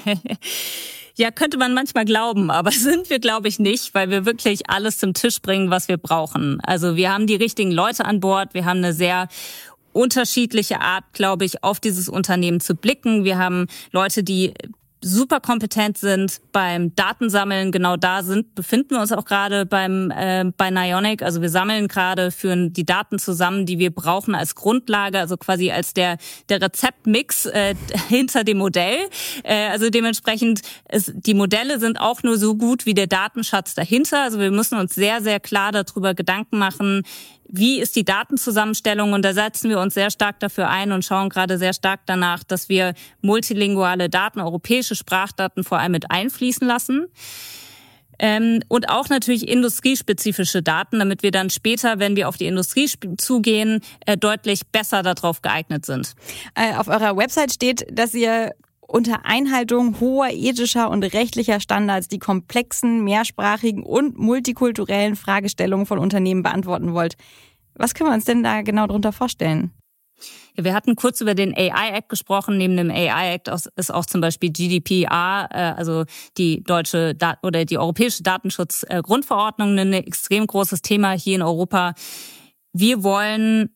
Ja, 1.18 1.32
könnte 1.32 1.58
man 1.58 1.74
manchmal 1.74 2.06
glauben, 2.06 2.52
aber 2.52 2.72
sind 2.72 3.10
wir, 3.10 3.20
glaube 3.20 3.48
ich, 3.48 3.58
nicht, 3.60 3.94
weil 3.96 4.10
wir 4.10 4.26
wirklich 4.26 4.70
alles 4.70 5.00
zum 5.00 5.14
Tisch 5.14 5.42
bringen, 5.42 5.72
was 5.72 5.88
wir 5.88 5.98
brauchen. 5.98 6.60
Also 6.62 6.96
wir 6.96 7.12
haben 7.12 7.26
die 7.26 7.36
richtigen 7.36 7.72
Leute 7.72 8.06
an 8.06 8.20
Bord, 8.20 8.54
wir 8.54 8.66
haben 8.66 8.78
eine 8.78 8.94
sehr 8.94 9.28
unterschiedliche 9.94 10.80
Art, 10.80 11.06
glaube 11.14 11.44
ich, 11.44 11.64
auf 11.64 11.80
dieses 11.80 12.08
Unternehmen 12.08 12.60
zu 12.60 12.76
blicken. 12.76 13.24
Wir 13.24 13.40
haben 13.40 13.66
Leute, 13.92 14.24
die 14.24 14.54
super 15.08 15.40
kompetent 15.40 15.98
sind 15.98 16.42
beim 16.52 16.94
Datensammeln. 16.96 17.72
Genau 17.72 17.98
da 17.98 18.24
sind 18.24 18.54
befinden 18.56 18.92
wir 18.92 19.02
uns 19.02 19.12
auch 19.12 19.26
gerade 19.26 19.66
beim 19.66 20.12
äh, 20.12 20.46
bei 20.56 20.70
Nionic. 20.70 21.24
Also 21.24 21.42
wir 21.42 21.50
sammeln 21.50 21.88
gerade 21.88 22.32
führen 22.32 22.74
die 22.74 22.86
Daten 22.86 23.18
zusammen, 23.18 23.66
die 23.66 23.80
wir 23.80 23.92
brauchen 23.92 24.36
als 24.36 24.56
Grundlage, 24.56 25.20
also 25.20 25.38
quasi 25.38 25.72
als 25.72 25.94
der 25.94 26.18
der 26.50 26.62
Rezeptmix 26.62 27.46
äh, 27.46 27.76
hinter 28.10 28.44
dem 28.44 28.58
Modell. 28.58 29.10
Äh, 29.44 29.70
also 29.70 29.90
dementsprechend 29.90 30.62
ist, 30.92 31.14
die 31.16 31.34
Modelle 31.34 31.80
sind 31.80 32.00
auch 32.00 32.24
nur 32.24 32.38
so 32.38 32.56
gut 32.56 32.86
wie 32.86 32.94
der 32.94 33.08
Datenschatz 33.08 33.74
dahinter. 33.74 34.24
Also 34.24 34.40
wir 34.40 34.52
müssen 34.52 34.78
uns 34.78 34.94
sehr 34.94 35.22
sehr 35.22 35.40
klar 35.40 35.72
darüber 35.72 36.14
Gedanken 36.14 36.58
machen, 36.58 37.04
wie 37.50 37.80
ist 37.80 37.96
die 37.96 38.06
Datenzusammenstellung? 38.06 39.14
Und 39.14 39.24
da 39.24 39.34
setzen 39.34 39.70
wir 39.70 39.80
uns 39.80 39.94
sehr 39.94 40.12
stark 40.12 40.40
dafür 40.40 40.70
ein 40.70 40.92
und 40.92 41.06
schauen 41.06 41.30
gerade 41.30 41.58
sehr 41.58 41.74
stark 41.74 42.02
danach, 42.06 42.44
dass 42.44 42.70
wir 42.70 42.94
multilinguale 43.22 44.10
Daten, 44.10 44.40
europäische 44.40 44.96
Sprachdaten 44.96 45.64
vor 45.64 45.80
allem 45.80 45.94
mit 45.94 46.12
einfließen 46.12 46.68
lassen. 46.68 47.08
Ähm, 48.20 48.62
und 48.68 48.90
auch 48.90 49.10
natürlich 49.10 49.48
industriespezifische 49.48 50.64
Daten, 50.64 51.00
damit 51.00 51.24
wir 51.24 51.32
dann 51.32 51.50
später, 51.50 52.00
wenn 52.00 52.16
wir 52.16 52.28
auf 52.28 52.38
die 52.38 52.48
Industrie 52.48 52.90
zugehen, 53.18 53.82
äh, 54.06 54.18
deutlich 54.18 54.68
besser 54.68 55.04
darauf 55.04 55.42
geeignet 55.42 55.86
sind. 55.86 56.16
Äh, 56.56 56.74
auf 56.76 56.88
eurer 56.88 57.16
Website 57.16 57.54
steht, 57.54 57.86
dass 57.92 58.14
ihr 58.14 58.54
unter 58.88 59.26
Einhaltung 59.26 60.00
hoher 60.00 60.30
ethischer 60.32 60.90
und 60.90 61.04
rechtlicher 61.04 61.60
Standards 61.60 62.08
die 62.08 62.20
komplexen, 62.20 63.04
mehrsprachigen 63.04 63.84
und 63.84 64.18
multikulturellen 64.18 65.16
Fragestellungen 65.16 65.86
von 65.86 66.00
Unternehmen 66.00 66.44
beantworten 66.44 66.94
wollt. 66.94 67.16
Was 67.76 67.94
können 67.94 68.10
wir 68.10 68.16
uns 68.16 68.26
denn 68.26 68.44
da 68.44 68.62
genau 68.62 68.88
darunter 68.88 69.12
vorstellen? 69.12 69.72
Wir 70.56 70.74
hatten 70.74 70.96
kurz 70.96 71.22
über 71.22 71.36
den 71.36 71.54
AI 71.56 71.92
Act 71.92 72.10
gesprochen. 72.10 72.58
Neben 72.58 72.76
dem 72.76 72.90
AI 72.90 73.36
Act 73.36 73.50
ist 73.76 73.94
auch 73.94 74.06
zum 74.06 74.22
Beispiel 74.22 74.50
GDPR, 74.50 75.48
äh, 75.52 75.58
also 75.78 76.06
die 76.38 76.64
deutsche 76.64 77.16
oder 77.44 77.66
die 77.66 77.78
europäische 77.78 78.24
Datenschutzgrundverordnung, 78.24 79.78
ein 79.78 79.94
extrem 79.94 80.48
großes 80.48 80.82
Thema 80.82 81.12
hier 81.12 81.36
in 81.36 81.44
Europa. 81.44 81.94
Wir 82.74 83.04
wollen 83.04 83.70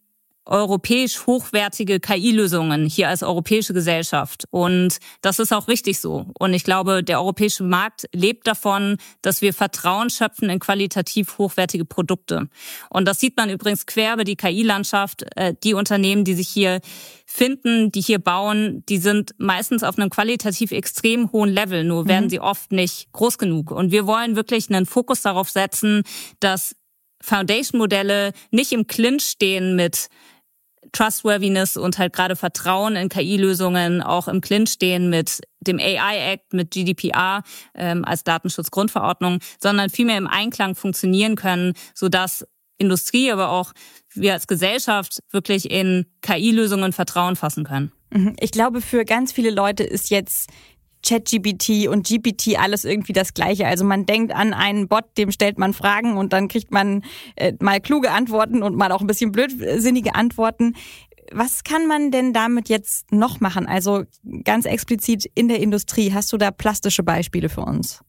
europäisch 0.46 1.28
hochwertige 1.28 2.00
KI-Lösungen 2.00 2.86
hier 2.88 3.10
als 3.10 3.24
europäische 3.24 3.74
Gesellschaft. 3.74 4.46
Und 4.50 4.98
das 5.22 5.40
ist 5.40 5.54
auch 5.54 5.68
richtig 5.68 6.00
so. 6.00 6.26
Und 6.40 6.54
ich 6.54 6.64
glaube, 6.64 7.04
der 7.04 7.20
europäische 7.20 7.64
Markt 7.64 8.08
lebt 8.14 8.48
davon, 8.48 8.98
dass 9.22 9.42
wir 9.42 9.54
Vertrauen 9.54 10.10
schöpfen 10.10 10.50
in 10.50 10.60
qualitativ 10.60 11.38
hochwertige 11.38 11.86
Produkte. 11.86 12.50
Und 12.90 13.08
das 13.08 13.20
sieht 13.20 13.38
man 13.38 13.50
übrigens 13.50 13.86
quer 13.86 14.16
über 14.16 14.24
die 14.24 14.36
KI-Landschaft. 14.36 15.26
Äh, 15.36 15.54
die 15.64 15.74
Unternehmen, 15.74 16.24
die 16.24 16.34
sich 16.34 16.50
hier 16.50 16.82
finden, 17.26 17.92
die 17.92 18.02
hier 18.02 18.20
bauen, 18.20 18.84
die 18.90 18.98
sind 18.98 19.34
meistens 19.38 19.84
auf 19.84 19.98
einem 19.98 20.10
qualitativ 20.10 20.72
extrem 20.72 21.32
hohen 21.32 21.50
Level, 21.50 21.84
nur 21.84 22.08
werden 22.08 22.26
mhm. 22.26 22.30
sie 22.30 22.40
oft 22.40 22.72
nicht 22.72 23.12
groß 23.14 23.38
genug. 23.38 23.72
Und 23.72 23.92
wir 23.92 24.06
wollen 24.06 24.36
wirklich 24.36 24.70
einen 24.70 24.86
Fokus 24.86 25.22
darauf 25.22 25.50
setzen, 25.50 26.04
dass 26.40 26.76
Foundation-Modelle 27.22 28.34
nicht 28.52 28.72
im 28.72 28.88
Clinch 28.88 29.24
stehen 29.24 29.76
mit 29.76 30.10
Trustworthiness 30.92 31.78
und 31.78 31.98
halt 31.98 32.14
gerade 32.14 32.36
Vertrauen 32.36 32.96
in 32.96 33.10
KI-Lösungen 33.10 34.02
auch 34.02 34.28
im 34.28 34.42
Clinch 34.42 34.72
stehen 34.72 35.10
mit 35.10 35.42
dem 35.62 35.80
AI-Act, 35.80 36.54
mit 36.54 36.72
GDPR 36.72 37.44
ähm, 37.76 38.04
als 38.04 38.24
Datenschutzgrundverordnung, 38.24 39.40
sondern 39.60 39.90
vielmehr 39.90 40.18
im 40.18 40.28
Einklang 40.28 40.76
funktionieren 40.76 41.36
können, 41.36 41.74
sodass 41.94 42.46
Industrie, 42.78 43.32
aber 43.32 43.52
auch 43.52 43.74
wir 44.14 44.34
als 44.34 44.48
Gesellschaft 44.48 45.20
wirklich 45.30 45.70
in 45.70 46.08
KI-Lösungen 46.22 46.94
Vertrauen 46.94 47.36
fassen 47.36 47.64
können. 47.64 47.92
Mhm. 48.10 48.36
Ich 48.40 48.52
glaube, 48.52 48.82
für 48.82 49.06
ganz 49.06 49.32
viele 49.32 49.52
Leute 49.52 49.84
ist 49.84 50.10
jetzt 50.10 50.50
ChatGPT 51.06 51.88
und 51.88 52.08
GPT 52.08 52.60
alles 52.60 52.86
irgendwie 52.86 53.14
das 53.14 53.34
Gleiche. 53.34 53.68
Also 53.68 53.84
man 53.84 54.06
denkt 54.06 54.34
an 54.34 54.54
einen 54.54 54.88
Bot, 54.88 55.06
dem 55.18 55.32
stellt 55.32 55.58
man 55.58 55.74
Fragen 55.74 56.18
und 56.18 56.34
dann 56.34 56.48
kriegt 56.48 56.72
man 56.72 57.04
äh, 57.36 57.54
mal 57.60 57.80
kluge 57.80 58.12
Antworten 58.12 58.64
und 58.64 58.76
mal 58.76 58.92
auch 58.92 59.02
ein 59.02 59.08
bisschen 59.08 59.32
blödsinnige 59.32 60.16
Antworten. 60.16 60.76
Was 61.32 61.64
kann 61.64 61.88
man 61.88 62.12
denn 62.12 62.34
damit 62.34 62.70
jetzt 62.70 63.12
noch 63.12 63.40
machen? 63.40 63.66
Also 63.66 64.04
ganz 64.44 64.66
explizit 64.66 65.30
in 65.34 65.48
der 65.48 65.60
Industrie. 65.60 66.14
Hast 66.14 66.34
du 66.34 66.38
da 66.38 66.52
plastische 66.52 67.04
Beispiele 67.04 67.50
für 67.50 67.62
uns? 67.62 68.04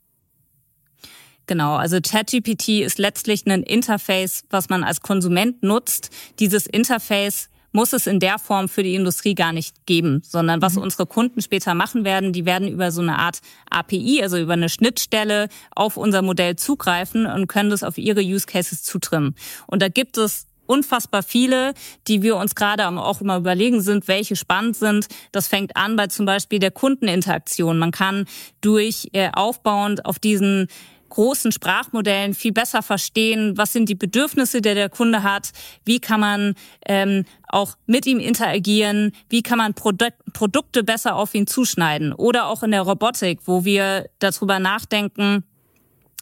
Genau, 1.47 1.75
also 1.75 1.99
ChatGPT 2.01 2.83
ist 2.83 2.99
letztlich 2.99 3.47
ein 3.47 3.63
Interface, 3.63 4.45
was 4.51 4.69
man 4.69 4.85
als 4.85 5.01
Konsument 5.01 5.63
nutzt. 5.63 6.11
Dieses 6.39 6.67
Interface 6.67 7.49
muss 7.73 7.93
es 7.93 8.07
in 8.07 8.21
der 8.21 8.39
Form 8.39 8.69
für 8.69 8.83
die 8.83 8.95
Industrie 8.95 9.35
gar 9.35 9.53
nicht 9.53 9.87
geben, 9.87 10.23
sondern 10.25 10.63
was 10.63 10.77
mhm. 10.77 10.83
unsere 10.83 11.07
Kunden 11.07 11.43
später 11.43 11.75
machen 11.75 12.05
werden, 12.05 12.33
die 12.33 12.45
werden 12.45 12.69
über 12.69 12.93
so 12.93 13.01
eine 13.01 13.19
Art 13.19 13.41
API, 13.71 14.23
also 14.23 14.39
über 14.39 14.53
eine 14.53 14.69
Schnittstelle 14.69 15.49
auf 15.75 15.97
unser 15.97 16.23
Modell 16.23 16.57
zugreifen 16.57 17.27
und 17.27 17.49
können 17.49 17.71
das 17.71 17.83
auf 17.83 17.99
ihre 17.99 18.21
Use 18.21 18.47
Cases 18.47 18.83
zutrimmen. 18.83 19.35
Und 19.67 19.83
da 19.83 19.89
gibt 19.89 20.17
es 20.17 20.47
unfassbar 20.67 21.23
viele, 21.23 21.75
die 22.09 22.23
wir 22.23 22.37
uns 22.37 22.55
gerade 22.55 22.87
auch 22.89 23.21
immer 23.21 23.37
überlegen 23.37 23.81
sind, 23.81 24.09
welche 24.09 24.37
spannend 24.37 24.77
sind. 24.77 25.07
Das 25.33 25.49
fängt 25.49 25.77
an 25.77 25.97
bei 25.97 26.07
zum 26.07 26.25
Beispiel 26.25 26.61
der 26.61 26.71
Kundeninteraktion. 26.71 27.79
Man 27.79 27.91
kann 27.91 28.27
durch 28.61 29.09
äh, 29.13 29.31
aufbauend 29.33 30.07
auf 30.07 30.19
diesen 30.19 30.69
großen 31.13 31.53
Sprachmodellen 31.53 32.33
viel 32.33 32.53
besser 32.53 32.83
verstehen, 32.83 33.59
was 33.59 33.73
sind 33.73 33.89
die 33.89 33.95
Bedürfnisse, 33.95 34.63
die 34.63 34.75
der 34.75 34.89
Kunde 34.89 35.23
hat, 35.23 35.51
wie 35.85 36.01
kann 36.01 36.21
man 36.21 36.55
ähm, 36.87 37.27
auch 37.49 37.77
mit 37.87 38.07
ihm 38.07 38.19
interagieren, 38.19 39.13
wie 39.29 39.43
kann 39.43 39.59
man 39.59 39.75
Produk 39.75 40.15
Produkte 40.33 40.83
besser 40.83 41.17
auf 41.17 41.35
ihn 41.35 41.47
zuschneiden 41.47 42.15
oder 42.15 42.47
auch 42.47 42.63
in 42.63 42.71
der 42.71 42.81
Robotik, 42.81 43.41
wo 43.45 43.67
wir 43.67 44.09
darüber 44.19 44.59
nachdenken, 44.59 45.45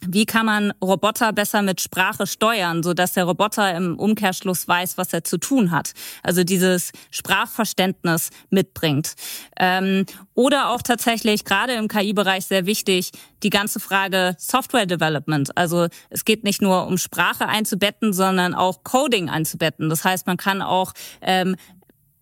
wie 0.07 0.25
kann 0.25 0.45
man 0.45 0.73
Roboter 0.81 1.31
besser 1.33 1.61
mit 1.61 1.81
Sprache 1.81 2.25
steuern, 2.25 2.83
so 2.83 2.93
dass 2.93 3.13
der 3.13 3.25
Roboter 3.25 3.75
im 3.75 3.97
Umkehrschluss 3.99 4.67
weiß, 4.67 4.97
was 4.97 5.13
er 5.13 5.23
zu 5.23 5.37
tun 5.37 5.71
hat? 5.71 5.93
Also 6.23 6.43
dieses 6.43 6.91
Sprachverständnis 7.11 8.29
mitbringt. 8.49 9.13
Ähm, 9.59 10.05
oder 10.33 10.69
auch 10.69 10.81
tatsächlich 10.81 11.45
gerade 11.45 11.73
im 11.73 11.87
KI-Bereich 11.87 12.45
sehr 12.45 12.65
wichtig 12.65 13.11
die 13.43 13.49
ganze 13.49 13.79
Frage 13.79 14.35
Software 14.37 14.85
Development. 14.85 15.55
Also 15.55 15.87
es 16.09 16.25
geht 16.25 16.43
nicht 16.43 16.61
nur 16.61 16.87
um 16.87 16.97
Sprache 16.97 17.47
einzubetten, 17.47 18.13
sondern 18.13 18.55
auch 18.55 18.83
Coding 18.83 19.29
einzubetten. 19.29 19.89
Das 19.89 20.03
heißt, 20.03 20.27
man 20.27 20.37
kann 20.37 20.61
auch 20.61 20.93
ähm, 21.21 21.55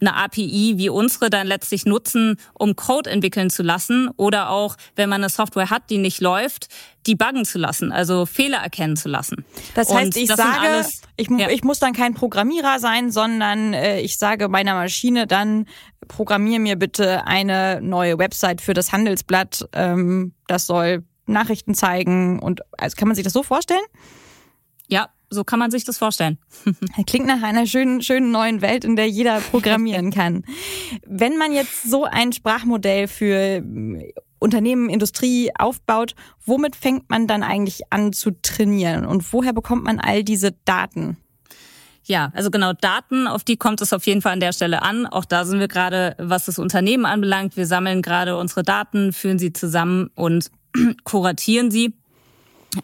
eine 0.02 0.16
API 0.16 0.74
wie 0.78 0.90
unsere 0.90 1.30
dann 1.30 1.48
letztlich 1.48 1.86
nutzen, 1.86 2.38
um 2.54 2.76
Code 2.76 3.10
entwickeln 3.10 3.50
zu 3.50 3.64
lassen 3.64 4.10
oder 4.18 4.50
auch, 4.50 4.76
wenn 4.96 5.10
man 5.10 5.22
eine 5.22 5.30
Software 5.30 5.70
hat, 5.70 5.90
die 5.90 5.98
nicht 5.98 6.22
läuft, 6.22 6.68
die 7.06 7.16
buggen 7.16 7.46
zu 7.46 7.58
lassen, 7.58 7.92
also 7.92 8.26
Fehler 8.26 8.60
erkennen 8.60 8.98
zu 8.98 9.10
lassen. 9.10 9.46
Das 9.76 9.94
heißt, 9.94 10.18
ich 10.18 10.28
das 10.28 10.38
sage, 10.38 10.60
alles, 10.60 11.02
ich, 11.18 11.30
ja. 11.30 11.50
ich, 11.50 11.64
muss 11.64 11.80
dann 11.80 11.94
kein 11.94 12.14
Programmierer 12.14 12.80
sein, 12.80 13.12
sondern 13.12 13.74
äh, 13.74 14.02
ich 14.02 14.18
sage 14.18 14.50
meiner 14.50 14.74
Maschine 14.74 15.28
dann, 15.28 15.66
programmier 16.08 16.60
mir 16.60 16.76
bitte 16.76 17.26
eine 17.26 17.80
neue 17.82 18.18
Website 18.18 18.62
für 18.62 18.74
das 18.74 18.92
Handelsblatt. 18.92 19.68
Ähm, 19.74 20.34
das 20.48 20.66
soll 20.66 21.04
Nachrichten 21.26 21.76
zeigen 21.76 22.40
und 22.40 22.62
also 22.78 22.96
kann 22.96 23.08
man 23.08 23.16
sich 23.16 23.24
das 23.24 23.34
so 23.34 23.44
vorstellen? 23.44 23.80
So 25.30 25.44
kann 25.44 25.60
man 25.60 25.72
sich 25.72 25.84
das 25.84 25.98
vorstellen. 25.98 26.40
Klingt 27.06 27.28
nach 27.28 27.44
einer 27.44 27.66
schönen, 27.66 28.02
schönen 28.02 28.32
neuen 28.32 28.62
Welt, 28.62 28.84
in 28.84 28.96
der 28.96 29.08
jeder 29.08 29.40
programmieren 29.40 30.12
kann. 30.14 30.44
Wenn 31.06 31.38
man 31.38 31.52
jetzt 31.54 31.90
so 31.90 32.06
ein 32.06 32.34
Sprachmodell 32.34 33.08
für 33.08 33.36
äh, 33.36 34.14
Unternehmen, 34.40 34.90
Industrie 34.90 35.52
aufbaut, 35.58 36.16
womit 36.46 36.76
fängt 36.76 37.10
man 37.10 37.28
dann 37.28 37.44
eigentlich 37.44 37.82
an 37.92 38.14
zu 38.14 38.32
trainieren 38.42 39.06
und 39.06 39.32
woher 39.34 39.54
bekommt 39.54 39.84
man 39.84 40.00
all 40.00 40.24
diese 40.24 40.54
Daten? 40.66 41.18
Ja, 42.10 42.32
also 42.34 42.50
genau 42.50 42.74
Daten, 42.74 43.28
auf 43.28 43.44
die 43.44 43.58
kommt 43.58 43.82
es 43.82 43.94
auf 43.94 44.08
jeden 44.08 44.24
Fall 44.24 44.34
an 44.34 44.40
der 44.40 44.52
Stelle 44.52 44.82
an. 44.82 45.06
Auch 45.06 45.26
da 45.26 45.46
sind 45.46 45.60
wir 45.60 45.68
gerade, 45.68 46.16
was 46.18 46.46
das 46.46 46.58
Unternehmen 46.58 47.06
anbelangt. 47.06 47.56
Wir 47.56 47.68
sammeln 47.68 48.02
gerade 48.02 48.36
unsere 48.36 48.64
Daten, 48.64 49.14
führen 49.14 49.38
sie 49.38 49.54
zusammen 49.54 50.10
und 50.16 50.50
kuratieren 51.04 51.70
sie. 51.70 51.94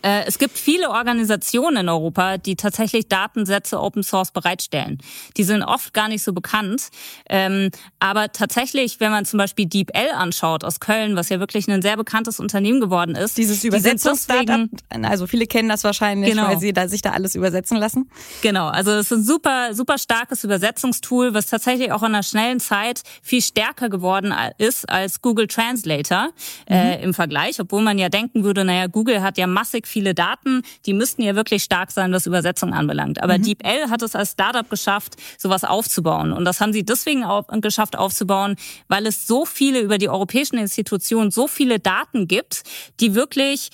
Äh, 0.02 0.24
es 0.26 0.40
gibt 0.40 0.58
viele 0.58 0.90
Organisationen 0.90 1.78
in 1.78 1.90
Europa, 1.90 2.38
die 2.38 2.56
tatsächlich 2.56 3.08
Datensätze 3.08 3.80
Open 3.80 4.04
Source 4.04 4.32
bereitstellen. 4.32 4.98
Die 5.38 5.44
sind 5.44 5.64
oft 5.64 5.94
gar 5.94 6.08
nicht 6.08 6.24
so 6.24 6.34
bekannt. 6.34 6.90
Ähm, 7.30 7.70
aber 8.00 8.32
tatsächlich, 8.32 9.00
wenn 9.00 9.12
man 9.12 9.26
zum 9.26 9.38
Beispiel 9.38 9.68
DeepL 9.68 10.12
anschaut 10.16 10.64
aus 10.64 10.80
Köln, 10.80 11.16
was 11.16 11.30
ja 11.30 11.40
wirklich 11.40 11.68
ein 11.70 11.82
sehr 11.82 11.98
bekanntes 11.98 12.40
Unternehmen 12.40 12.80
geworden 12.80 13.16
ist. 13.16 13.38
Dieses 13.38 13.64
Übersetzungs-Startup, 13.64 14.70
also 15.04 15.28
viele 15.28 15.46
kennen 15.46 15.70
das 15.70 15.84
wahrscheinlich, 15.84 16.32
genau. 16.32 16.48
weil 16.48 16.60
sie 16.60 16.74
da, 16.74 16.88
sich 16.88 17.02
da 17.02 17.12
alles 17.12 17.36
übersetzen 17.36 17.78
lassen. 17.78 18.10
Genau, 18.42 18.68
also 18.68 18.92
es 18.92 19.12
ist 19.12 19.20
ein 19.20 19.24
super, 19.24 19.74
super 19.74 19.98
starkes 19.98 20.44
Übersetzungstool, 20.44 21.34
was 21.34 21.48
tatsächlich 21.48 21.92
auch 21.92 22.02
in 22.02 22.10
einer 22.10 22.24
schnellen 22.24 22.60
Zeit 22.60 23.04
viel 23.22 23.42
stärker 23.42 23.90
geworden 23.90 24.34
ist 24.58 24.90
als 24.90 25.22
Google 25.22 25.48
Translator 25.48 26.30
äh, 26.68 26.98
mhm. 26.98 27.04
im 27.04 27.14
Vergleich, 27.14 27.60
obwohl 27.60 27.84
man 27.84 28.00
ja 28.00 28.10
denken 28.10 28.44
würde, 28.44 28.66
naja, 28.66 28.88
Google 28.88 29.22
hat 29.22 29.38
ja 29.38 29.46
massiv 29.46 29.75
massig 29.76 29.88
viele 29.88 30.14
Daten, 30.14 30.62
die 30.86 30.94
müssten 30.94 31.22
ja 31.22 31.36
wirklich 31.36 31.64
stark 31.64 31.92
sein, 31.92 32.12
was 32.12 32.26
Übersetzung 32.26 32.74
anbelangt. 32.74 33.22
Aber 33.22 33.38
mhm. 33.38 33.44
DeepL 33.44 33.90
hat 33.90 34.02
es 34.02 34.16
als 34.16 34.32
Startup 34.32 34.70
geschafft, 34.70 35.16
sowas 35.38 35.64
aufzubauen. 35.64 36.32
Und 36.32 36.46
das 36.46 36.62
haben 36.62 36.74
sie 36.74 36.84
deswegen 36.84 37.24
auch 37.24 37.48
geschafft 37.62 37.98
aufzubauen, 37.98 38.56
weil 38.88 39.06
es 39.06 39.28
so 39.28 39.46
viele 39.46 39.82
über 39.82 39.98
die 39.98 40.10
europäischen 40.10 40.58
Institutionen, 40.58 41.32
so 41.32 41.48
viele 41.48 41.80
Daten 41.80 42.28
gibt, 42.28 42.64
die 43.00 43.16
wirklich 43.16 43.70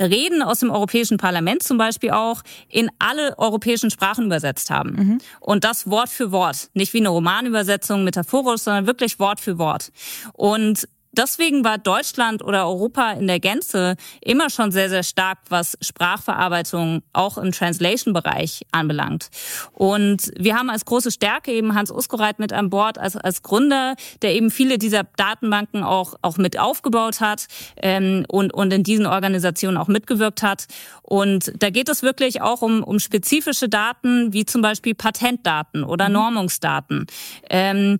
Reden 0.00 0.42
aus 0.42 0.60
dem 0.60 0.70
Europäischen 0.70 1.18
Parlament 1.18 1.62
zum 1.62 1.78
Beispiel 1.78 2.10
auch 2.10 2.42
in 2.68 2.90
alle 2.98 3.38
europäischen 3.38 3.90
Sprachen 3.90 4.24
übersetzt 4.24 4.70
haben. 4.70 4.90
Mhm. 4.90 5.18
Und 5.38 5.64
das 5.64 5.88
Wort 5.88 6.08
für 6.08 6.32
Wort. 6.32 6.70
Nicht 6.72 6.94
wie 6.94 6.98
eine 6.98 7.10
Romanübersetzung 7.10 8.02
metaphorisch, 8.02 8.62
sondern 8.62 8.86
wirklich 8.86 9.18
Wort 9.18 9.38
für 9.38 9.58
Wort. 9.58 9.92
Und 10.32 10.88
deswegen 11.12 11.64
war 11.64 11.78
Deutschland 11.78 12.42
oder 12.42 12.66
Europa 12.66 13.12
in 13.12 13.26
der 13.26 13.40
Gänze 13.40 13.96
immer 14.20 14.50
schon 14.50 14.72
sehr, 14.72 14.88
sehr 14.88 15.02
stark, 15.02 15.38
was 15.48 15.78
Sprachverarbeitung 15.80 17.02
auch 17.12 17.38
im 17.38 17.52
Translation-Bereich 17.52 18.66
anbelangt. 18.72 19.28
Und 19.72 20.32
wir 20.38 20.56
haben 20.56 20.70
als 20.70 20.84
große 20.84 21.10
Stärke 21.10 21.52
eben 21.52 21.74
Hans 21.74 21.90
Uskoreit 21.90 22.38
mit 22.38 22.52
an 22.52 22.70
Bord 22.70 22.98
als, 22.98 23.16
als 23.16 23.42
Gründer, 23.42 23.94
der 24.22 24.34
eben 24.34 24.50
viele 24.50 24.78
dieser 24.78 25.04
Datenbanken 25.16 25.82
auch, 25.82 26.14
auch 26.22 26.38
mit 26.38 26.58
aufgebaut 26.58 27.20
hat 27.20 27.46
ähm, 27.76 28.24
und, 28.28 28.52
und 28.52 28.72
in 28.72 28.82
diesen 28.82 29.06
Organisationen 29.06 29.76
auch 29.76 29.88
mitgewirkt 29.88 30.42
hat. 30.42 30.66
Und 31.02 31.52
da 31.58 31.70
geht 31.70 31.88
es 31.88 32.02
wirklich 32.02 32.40
auch 32.40 32.62
um, 32.62 32.82
um 32.82 32.98
spezifische 32.98 33.68
Daten, 33.68 34.32
wie 34.32 34.46
zum 34.46 34.62
Beispiel 34.62 34.94
Patentdaten 34.94 35.84
oder 35.84 36.08
mhm. 36.08 36.14
Normungsdaten. 36.14 37.06
Ähm, 37.50 37.98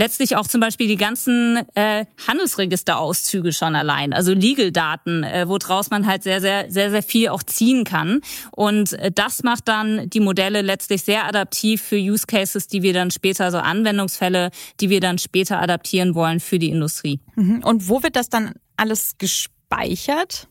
letztlich 0.00 0.34
auch 0.34 0.46
zum 0.46 0.62
Beispiel 0.62 0.88
die 0.88 0.96
ganzen 0.96 1.60
äh, 1.74 2.06
Handelsregisterauszüge 2.26 3.52
schon 3.52 3.76
allein, 3.76 4.14
also 4.14 4.32
Legal-Daten, 4.32 5.24
äh, 5.24 5.46
woraus 5.46 5.90
man 5.90 6.06
halt 6.06 6.22
sehr, 6.22 6.40
sehr, 6.40 6.70
sehr, 6.70 6.90
sehr 6.90 7.02
viel 7.02 7.28
auch 7.28 7.42
ziehen 7.42 7.84
kann. 7.84 8.22
Und 8.50 8.94
äh, 8.94 9.12
das 9.12 9.42
macht 9.42 9.68
dann 9.68 10.08
die 10.08 10.20
Modelle 10.20 10.62
letztlich 10.62 11.02
sehr 11.02 11.26
adaptiv 11.26 11.82
für 11.82 11.96
Use 11.96 12.26
Cases, 12.26 12.66
die 12.66 12.82
wir 12.82 12.94
dann 12.94 13.10
später, 13.10 13.44
also 13.44 13.58
Anwendungsfälle, 13.58 14.50
die 14.80 14.88
wir 14.88 15.00
dann 15.00 15.18
später 15.18 15.60
adaptieren 15.60 16.14
wollen 16.14 16.40
für 16.40 16.58
die 16.58 16.70
Industrie. 16.70 17.20
Mhm. 17.36 17.62
Und 17.62 17.88
wo 17.88 18.02
wird 18.02 18.16
das 18.16 18.30
dann 18.30 18.54
alles 18.78 19.18
gespeichert? 19.18 20.48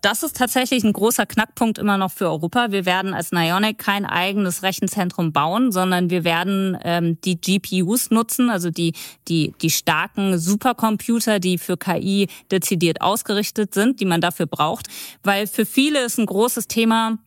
Das 0.00 0.22
ist 0.22 0.36
tatsächlich 0.36 0.84
ein 0.84 0.92
großer 0.92 1.26
Knackpunkt 1.26 1.78
immer 1.78 1.98
noch 1.98 2.12
für 2.12 2.26
Europa. 2.26 2.70
Wir 2.70 2.86
werden 2.86 3.14
als 3.14 3.32
Nionic 3.32 3.78
kein 3.78 4.06
eigenes 4.06 4.62
Rechenzentrum 4.62 5.32
bauen, 5.32 5.72
sondern 5.72 6.10
wir 6.10 6.24
werden 6.24 6.78
ähm, 6.82 7.20
die 7.22 7.40
GPUs 7.40 8.10
nutzen, 8.10 8.50
also 8.50 8.70
die, 8.70 8.92
die, 9.26 9.54
die 9.60 9.70
starken 9.70 10.38
Supercomputer, 10.38 11.40
die 11.40 11.58
für 11.58 11.76
KI 11.76 12.28
dezidiert 12.50 13.00
ausgerichtet 13.00 13.74
sind, 13.74 14.00
die 14.00 14.04
man 14.04 14.20
dafür 14.20 14.46
braucht. 14.46 14.86
Weil 15.22 15.46
für 15.46 15.66
viele 15.66 16.04
ist 16.04 16.18
ein 16.18 16.26
großes 16.26 16.68
Thema, 16.68 17.18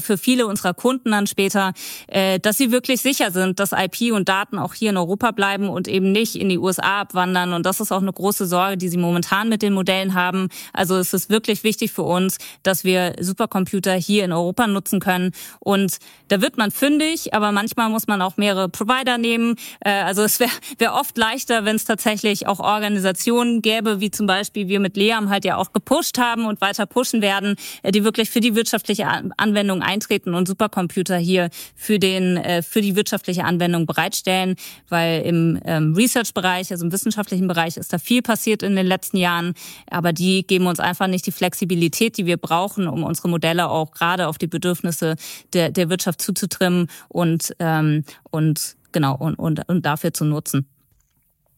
für 0.00 0.18
viele 0.18 0.46
unserer 0.46 0.74
Kunden 0.74 1.10
dann 1.10 1.26
später, 1.26 1.72
äh, 2.06 2.38
dass 2.38 2.58
sie 2.58 2.70
wirklich 2.70 3.02
sicher 3.02 3.30
sind, 3.30 3.60
dass 3.60 3.72
IP 3.72 4.12
und 4.12 4.28
Daten 4.28 4.58
auch 4.58 4.74
hier 4.74 4.90
in 4.90 4.96
Europa 4.96 5.30
bleiben 5.30 5.68
und 5.68 5.88
eben 5.88 6.12
nicht 6.12 6.36
in 6.36 6.48
die 6.48 6.58
USA 6.58 7.00
abwandern. 7.00 7.52
Und 7.52 7.66
das 7.66 7.80
ist 7.80 7.92
auch 7.92 8.02
eine 8.02 8.12
große 8.12 8.46
Sorge, 8.46 8.76
die 8.76 8.88
sie 8.88 8.96
momentan 8.96 9.48
mit 9.48 9.62
den 9.62 9.72
Modellen 9.72 10.14
haben. 10.14 10.48
Also 10.72 10.96
es 10.96 11.12
ist 11.12 11.30
wirklich 11.30 11.64
wichtig 11.64 11.92
für 11.92 12.02
uns, 12.02 12.38
dass 12.62 12.84
wir 12.84 13.14
Supercomputer 13.20 13.94
hier 13.94 14.24
in 14.24 14.32
Europa 14.32 14.66
nutzen 14.66 15.00
können. 15.00 15.32
Und 15.60 15.98
da 16.28 16.40
wird 16.40 16.56
man 16.56 16.70
fündig, 16.70 17.34
aber 17.34 17.52
manchmal 17.52 17.88
muss 17.88 18.06
man 18.06 18.22
auch 18.22 18.36
mehrere 18.36 18.68
Provider 18.68 19.18
nehmen. 19.18 19.56
Äh, 19.80 19.90
also 19.90 20.22
es 20.22 20.40
wäre 20.40 20.50
wär 20.78 20.94
oft 20.94 21.16
leichter, 21.18 21.64
wenn 21.64 21.76
es 21.76 21.84
tatsächlich 21.84 22.46
auch 22.46 22.60
Organisationen 22.60 23.62
gäbe, 23.62 24.00
wie 24.00 24.10
zum 24.10 24.26
Beispiel 24.26 24.68
wir 24.68 24.80
mit 24.80 24.96
Leam 24.96 25.30
halt 25.30 25.44
ja 25.44 25.56
auch 25.56 25.72
gepusht 25.72 26.18
haben 26.18 26.46
und 26.46 26.60
weiter 26.60 26.86
pushen 26.86 27.22
werden, 27.22 27.56
die 27.84 28.04
wirklich 28.04 28.30
für 28.30 28.40
die 28.40 28.54
wirtschaftliche 28.54 29.06
Anwendung 29.36 29.63
Anwendung 29.64 29.82
eintreten 29.82 30.34
und 30.34 30.46
Supercomputer 30.46 31.16
hier 31.16 31.48
für 31.74 31.98
den 31.98 32.36
äh, 32.36 32.62
für 32.62 32.82
die 32.82 32.96
wirtschaftliche 32.96 33.44
Anwendung 33.44 33.86
bereitstellen, 33.86 34.56
weil 34.88 35.22
im 35.22 35.58
ähm, 35.64 35.94
Research-Bereich, 35.94 36.70
also 36.70 36.84
im 36.84 36.92
wissenschaftlichen 36.92 37.48
Bereich, 37.48 37.76
ist 37.76 37.92
da 37.92 37.98
viel 37.98 38.20
passiert 38.20 38.62
in 38.62 38.76
den 38.76 38.86
letzten 38.86 39.16
Jahren, 39.16 39.54
aber 39.90 40.12
die 40.12 40.46
geben 40.46 40.66
uns 40.66 40.80
einfach 40.80 41.06
nicht 41.06 41.26
die 41.26 41.32
Flexibilität, 41.32 42.18
die 42.18 42.26
wir 42.26 42.36
brauchen, 42.36 42.86
um 42.86 43.04
unsere 43.04 43.28
Modelle 43.28 43.70
auch 43.70 43.92
gerade 43.92 44.28
auf 44.28 44.36
die 44.36 44.46
Bedürfnisse 44.46 45.16
der, 45.54 45.70
der 45.70 45.88
Wirtschaft 45.88 46.20
zuzutrimmen 46.20 46.88
und 47.08 47.54
ähm, 47.58 48.04
und 48.30 48.76
genau 48.92 49.16
und, 49.16 49.36
und, 49.36 49.66
und 49.68 49.86
dafür 49.86 50.12
zu 50.12 50.26
nutzen. 50.26 50.66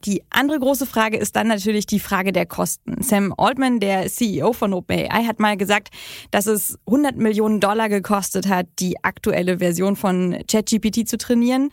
Die 0.07 0.23
andere 0.31 0.61
große 0.61 0.87
Frage 0.87 1.17
ist 1.17 1.35
dann 1.35 1.49
natürlich 1.49 1.85
die 1.85 1.99
Frage 1.99 2.31
der 2.31 2.47
Kosten. 2.47 3.03
Sam 3.03 3.35
Altman, 3.37 3.81
der 3.81 4.07
CEO 4.07 4.53
von 4.53 4.73
OpenAI, 4.73 5.25
hat 5.25 5.41
mal 5.41 5.57
gesagt, 5.57 5.89
dass 6.31 6.47
es 6.47 6.79
100 6.87 7.17
Millionen 7.17 7.59
Dollar 7.59 7.89
gekostet 7.89 8.47
hat, 8.47 8.69
die 8.79 9.03
aktuelle 9.03 9.59
Version 9.59 9.97
von 9.97 10.39
ChatGPT 10.47 11.09
zu 11.09 11.19
trainieren. 11.19 11.71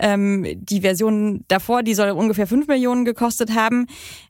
Ähm, 0.00 0.44
die 0.56 0.80
Version 0.80 1.44
davor, 1.46 1.84
die 1.84 1.94
soll 1.94 2.10
ungefähr 2.10 2.48
5 2.48 2.66
Millionen 2.66 3.04
gekostet 3.04 3.54
haben. 3.54 3.86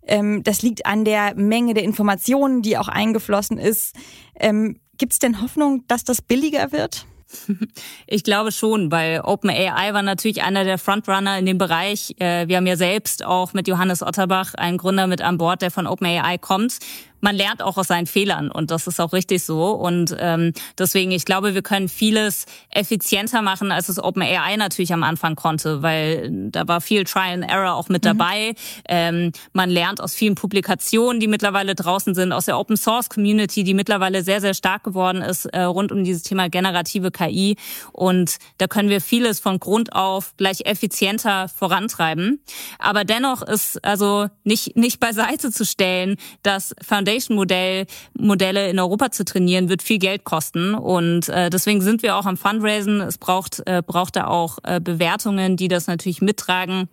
Ähm, 0.07 0.43
das 0.43 0.61
liegt 0.61 0.85
an 0.85 1.07
der 1.07 1.35
Menge 1.35 1.73
der 1.73 1.85
Informationen, 1.85 2.61
die 2.61 2.77
auch 2.77 2.89
eingeflossen 2.89 3.57
ist. 3.57 3.97
Ähm, 4.39 4.77
Gibt 4.99 5.15
es 5.15 5.19
denn 5.19 5.41
Hoffnung, 5.41 5.85
dass 5.89 6.05
das 6.05 6.21
billiger 6.21 6.73
wird? 6.73 7.07
Ich 8.07 8.25
glaube 8.25 8.53
schon, 8.53 8.91
weil 8.93 9.21
OpenAI 9.21 9.93
war 9.93 10.03
natürlich 10.03 10.43
einer 10.43 10.65
der 10.65 10.79
Frontrunner 10.79 11.39
in 11.39 11.47
dem 11.47 11.59
Bereich. 11.59 12.15
Äh, 12.19 12.49
wir 12.49 12.57
haben 12.57 12.67
ja 12.67 12.77
selbst 12.77 13.25
auch 13.25 13.53
mit 13.53 13.69
Johannes 13.69 14.03
Otterbach 14.03 14.55
einen 14.55 14.79
Gründer 14.79 15.07
mit 15.07 15.23
an 15.23 15.39
Bord, 15.39 15.63
der 15.63 15.71
von 15.71 15.87
OpenAI 15.87 16.39
kommt 16.39 16.79
man 17.21 17.35
lernt 17.35 17.63
auch 17.63 17.77
aus 17.77 17.89
seinen 17.89 18.07
Fehlern 18.07 18.51
und 18.51 18.71
das 18.71 18.87
ist 18.87 19.01
auch 19.01 19.13
richtig 19.13 19.43
so. 19.43 19.71
Und 19.71 20.15
ähm, 20.19 20.53
deswegen, 20.79 21.11
ich 21.11 21.25
glaube, 21.25 21.55
wir 21.55 21.63
können 21.63 21.89
vieles 21.89 22.47
effizienter 22.71 23.43
machen, 23.43 23.73
als 23.73 23.89
es 23.89 24.03
OpenAI 24.03 24.57
natürlich 24.57 24.93
am 24.93 25.03
Anfang 25.03 25.35
konnte, 25.35 25.83
weil 25.83 26.31
da 26.51 26.69
war 26.69 26.81
viel 26.81 27.05
Trial 27.05 27.43
and 27.43 27.51
Error 27.51 27.75
auch 27.75 27.89
mit 27.89 28.05
mhm. 28.05 28.19
dabei. 28.19 28.55
Ähm, 28.89 29.33
man 29.53 29.71
lernt 29.71 30.01
aus 30.01 30.15
vielen 30.15 30.35
Publikationen, 30.35 31.21
die 31.21 31.27
mittlerweile 31.27 31.75
draußen 31.75 32.15
sind, 32.15 32.33
aus 32.33 32.47
der 32.47 32.59
Open 32.59 32.77
Source 32.77 33.09
Community, 33.09 33.65
die 33.65 33.75
mittlerweile 33.75 34.23
sehr, 34.23 34.41
sehr 34.41 34.55
stark 34.55 34.85
geworden 34.85 35.23
ist, 35.23 35.47
äh, 35.47 35.63
rund 35.63 35.93
um 35.93 36.05
dieses 36.05 36.23
Thema 36.23 36.49
generative 36.49 37.11
KI. 37.11 37.57
Und 37.93 38.37
da 38.59 38.67
können 38.67 38.89
wir 38.89 39.01
vieles 39.01 39.41
von 39.41 39.59
Grund 39.59 39.95
auf 39.95 40.35
gleich 40.37 40.67
effizienter 40.67 41.49
vorantreiben. 41.49 42.41
Aber 42.79 43.05
dennoch 43.05 43.43
ist 43.43 43.85
also 43.85 44.29
nicht, 44.45 44.77
nicht 44.77 45.01
beiseite 45.01 45.51
zu 45.51 45.65
stellen, 45.65 46.17
dass 46.43 46.75
Foundation 46.87 47.06
Foundation-Modell 47.07 47.87
Modelle 48.19 48.71
in 48.71 48.79
Europa 48.79 49.11
zu 49.11 49.25
trainieren, 49.25 49.69
wird 49.69 49.83
viel 49.83 49.99
Geld 49.99 50.25
kosten. 50.25 50.75
Und 50.75 51.29
äh, 51.29 51.51
deswegen 51.51 51.81
sind 51.81 52.03
wir 52.03 52.17
auch 52.17 52.27
am 52.27 52.37
Fundraisen. 52.37 53.01
Es 53.01 53.19
braucht, 53.19 53.63
äh, 53.67 53.83
braucht 53.87 54.17
da 54.17 54.27
auch 54.27 54.59
äh, 54.65 54.81
Bewertungen, 54.81 55.57
die 55.57 55.69
das 55.69 55.87
natürlich 55.87 56.21
mittragen. 56.21 56.89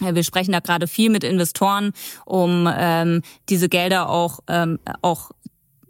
Wir 0.00 0.24
sprechen 0.24 0.52
da 0.52 0.60
gerade 0.60 0.86
viel 0.86 1.10
mit 1.10 1.24
Investoren, 1.24 1.92
um 2.24 2.68
ähm, 2.74 3.22
diese 3.50 3.68
Gelder 3.68 4.08
auch, 4.08 4.40
ähm, 4.48 4.78
auch 5.02 5.30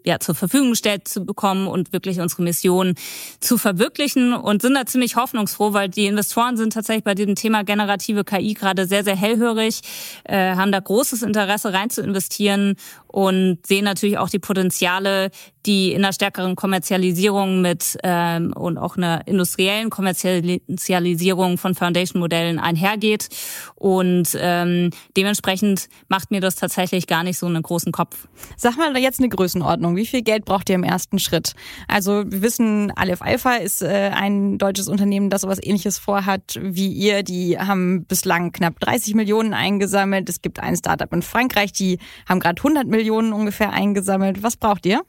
ja, 0.04 0.18
zur 0.18 0.34
Verfügung 0.34 0.70
gestellt 0.70 1.08
zu 1.08 1.24
bekommen 1.24 1.66
und 1.66 1.92
wirklich 1.92 2.20
unsere 2.20 2.42
Mission 2.42 2.94
zu 3.40 3.58
verwirklichen 3.58 4.32
und 4.32 4.62
sind 4.62 4.74
da 4.74 4.86
ziemlich 4.86 5.16
hoffnungsfroh, 5.16 5.72
weil 5.72 5.88
die 5.88 6.06
Investoren 6.06 6.56
sind 6.56 6.72
tatsächlich 6.72 7.04
bei 7.04 7.14
diesem 7.14 7.34
Thema 7.34 7.64
generative 7.64 8.24
KI 8.24 8.54
gerade 8.54 8.86
sehr, 8.86 9.04
sehr 9.04 9.16
hellhörig, 9.16 9.80
äh, 10.24 10.54
haben 10.56 10.72
da 10.72 10.80
großes 10.80 11.22
Interesse 11.22 11.72
rein 11.72 11.90
zu 11.90 12.02
investieren 12.02 12.76
und 13.12 13.58
sehen 13.66 13.84
natürlich 13.84 14.18
auch 14.18 14.28
die 14.28 14.38
Potenziale, 14.38 15.30
die 15.66 15.92
in 15.92 16.04
einer 16.04 16.12
stärkeren 16.12 16.56
Kommerzialisierung 16.56 17.60
mit 17.60 17.98
ähm, 18.02 18.52
und 18.54 18.78
auch 18.78 18.96
einer 18.96 19.26
industriellen 19.26 19.90
Kommerzialisierung 19.90 21.58
von 21.58 21.74
Foundation-Modellen 21.74 22.58
einhergeht. 22.58 23.28
Und 23.74 24.28
ähm, 24.38 24.90
dementsprechend 25.16 25.88
macht 26.08 26.30
mir 26.30 26.40
das 26.40 26.54
tatsächlich 26.54 27.06
gar 27.06 27.24
nicht 27.24 27.38
so 27.38 27.46
einen 27.46 27.62
großen 27.62 27.92
Kopf. 27.92 28.28
Sag 28.56 28.76
mal 28.76 28.96
jetzt 28.96 29.18
eine 29.18 29.28
Größenordnung. 29.28 29.96
Wie 29.96 30.06
viel 30.06 30.22
Geld 30.22 30.44
braucht 30.44 30.68
ihr 30.70 30.76
im 30.76 30.84
ersten 30.84 31.18
Schritt? 31.18 31.52
Also 31.88 32.24
wir 32.26 32.42
wissen, 32.42 32.90
Aleph 32.92 33.22
Alpha 33.22 33.56
ist 33.56 33.82
äh, 33.82 34.12
ein 34.14 34.56
deutsches 34.56 34.88
Unternehmen, 34.88 35.30
das 35.30 35.42
sowas 35.42 35.58
ähnliches 35.62 35.98
vorhat 35.98 36.58
wie 36.60 36.92
ihr. 36.92 37.22
Die 37.22 37.58
haben 37.58 38.04
bislang 38.04 38.52
knapp 38.52 38.80
30 38.80 39.14
Millionen 39.14 39.52
eingesammelt. 39.52 40.28
Es 40.28 40.40
gibt 40.40 40.60
ein 40.60 40.76
Startup 40.76 41.12
in 41.12 41.22
Frankreich, 41.22 41.72
die 41.72 41.98
haben 42.26 42.40
gerade 42.40 42.58
100 42.60 42.86
Millionen 42.86 42.99
ungefähr 43.32 43.72
eingesammelt. 43.72 44.42
Was 44.42 44.56
braucht 44.56 44.86
ihr? 44.86 45.02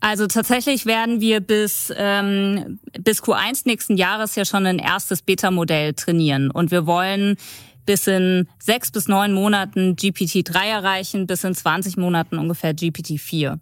Also 0.00 0.26
tatsächlich 0.26 0.86
werden 0.86 1.20
wir 1.20 1.40
bis, 1.40 1.92
ähm, 1.96 2.78
bis 3.00 3.22
Q1 3.22 3.62
nächsten 3.64 3.96
Jahres 3.96 4.34
ja 4.34 4.44
schon 4.44 4.66
ein 4.66 4.78
erstes 4.78 5.22
Beta-Modell 5.22 5.94
trainieren. 5.94 6.50
Und 6.50 6.70
wir 6.70 6.86
wollen 6.86 7.36
bis 7.86 8.06
in 8.06 8.48
sechs 8.58 8.90
bis 8.90 9.08
neun 9.08 9.32
Monaten 9.32 9.94
GPT-3 9.94 10.66
erreichen, 10.66 11.26
bis 11.26 11.44
in 11.44 11.54
20 11.54 11.96
Monaten 11.96 12.38
ungefähr 12.38 12.72
GPT-4. 12.72 13.58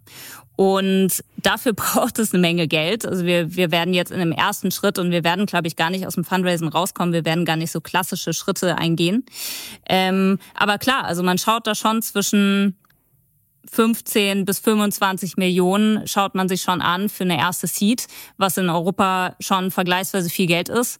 Und 0.55 1.23
dafür 1.37 1.73
braucht 1.73 2.19
es 2.19 2.33
eine 2.33 2.41
Menge 2.41 2.67
Geld. 2.67 3.05
Also 3.05 3.25
wir, 3.25 3.55
wir 3.55 3.71
werden 3.71 3.93
jetzt 3.93 4.11
in 4.11 4.19
dem 4.19 4.31
ersten 4.31 4.71
Schritt 4.71 4.99
und 4.99 5.11
wir 5.11 5.23
werden, 5.23 5.45
glaube 5.45 5.67
ich, 5.67 5.75
gar 5.75 5.89
nicht 5.89 6.05
aus 6.05 6.15
dem 6.15 6.23
Fundraising 6.23 6.67
rauskommen. 6.67 7.13
Wir 7.13 7.25
werden 7.25 7.45
gar 7.45 7.55
nicht 7.55 7.71
so 7.71 7.81
klassische 7.81 8.33
Schritte 8.33 8.77
eingehen. 8.77 9.25
Ähm, 9.87 10.39
aber 10.53 10.77
klar, 10.77 11.05
also 11.05 11.23
man 11.23 11.37
schaut 11.37 11.67
da 11.67 11.75
schon 11.75 12.01
zwischen 12.01 12.75
15 13.71 14.45
bis 14.45 14.59
25 14.59 15.37
Millionen 15.37 16.07
schaut 16.07 16.35
man 16.35 16.47
sich 16.49 16.61
schon 16.61 16.81
an 16.81 17.09
für 17.09 17.23
eine 17.23 17.37
erste 17.37 17.67
Seed, 17.67 18.07
was 18.37 18.57
in 18.57 18.69
Europa 18.69 19.35
schon 19.39 19.71
vergleichsweise 19.71 20.29
viel 20.29 20.47
Geld 20.47 20.69
ist. 20.69 20.99